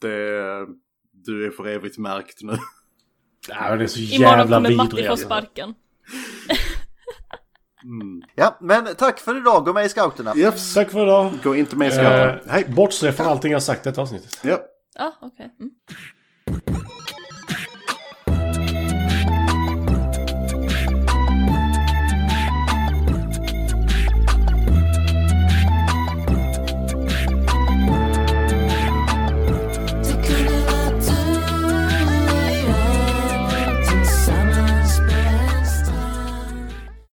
[0.00, 0.40] Det,
[1.24, 2.52] du är för evigt märkt nu.
[3.48, 5.74] Ja, det är så Imorgon jävla kommer Matti få sparken.
[8.34, 9.64] Ja, men tack för idag.
[9.64, 10.36] Gå med i scouterna.
[10.36, 10.74] Yes.
[10.74, 11.32] Tack för idag.
[11.42, 12.34] Gå inte med i scouterna.
[12.34, 14.38] Eh, Hej, bortse från allting jag sagt i detta avsnittet.
[14.42, 14.58] Ja.
[14.94, 15.50] Ja, okej.
[15.60, 15.70] Mm.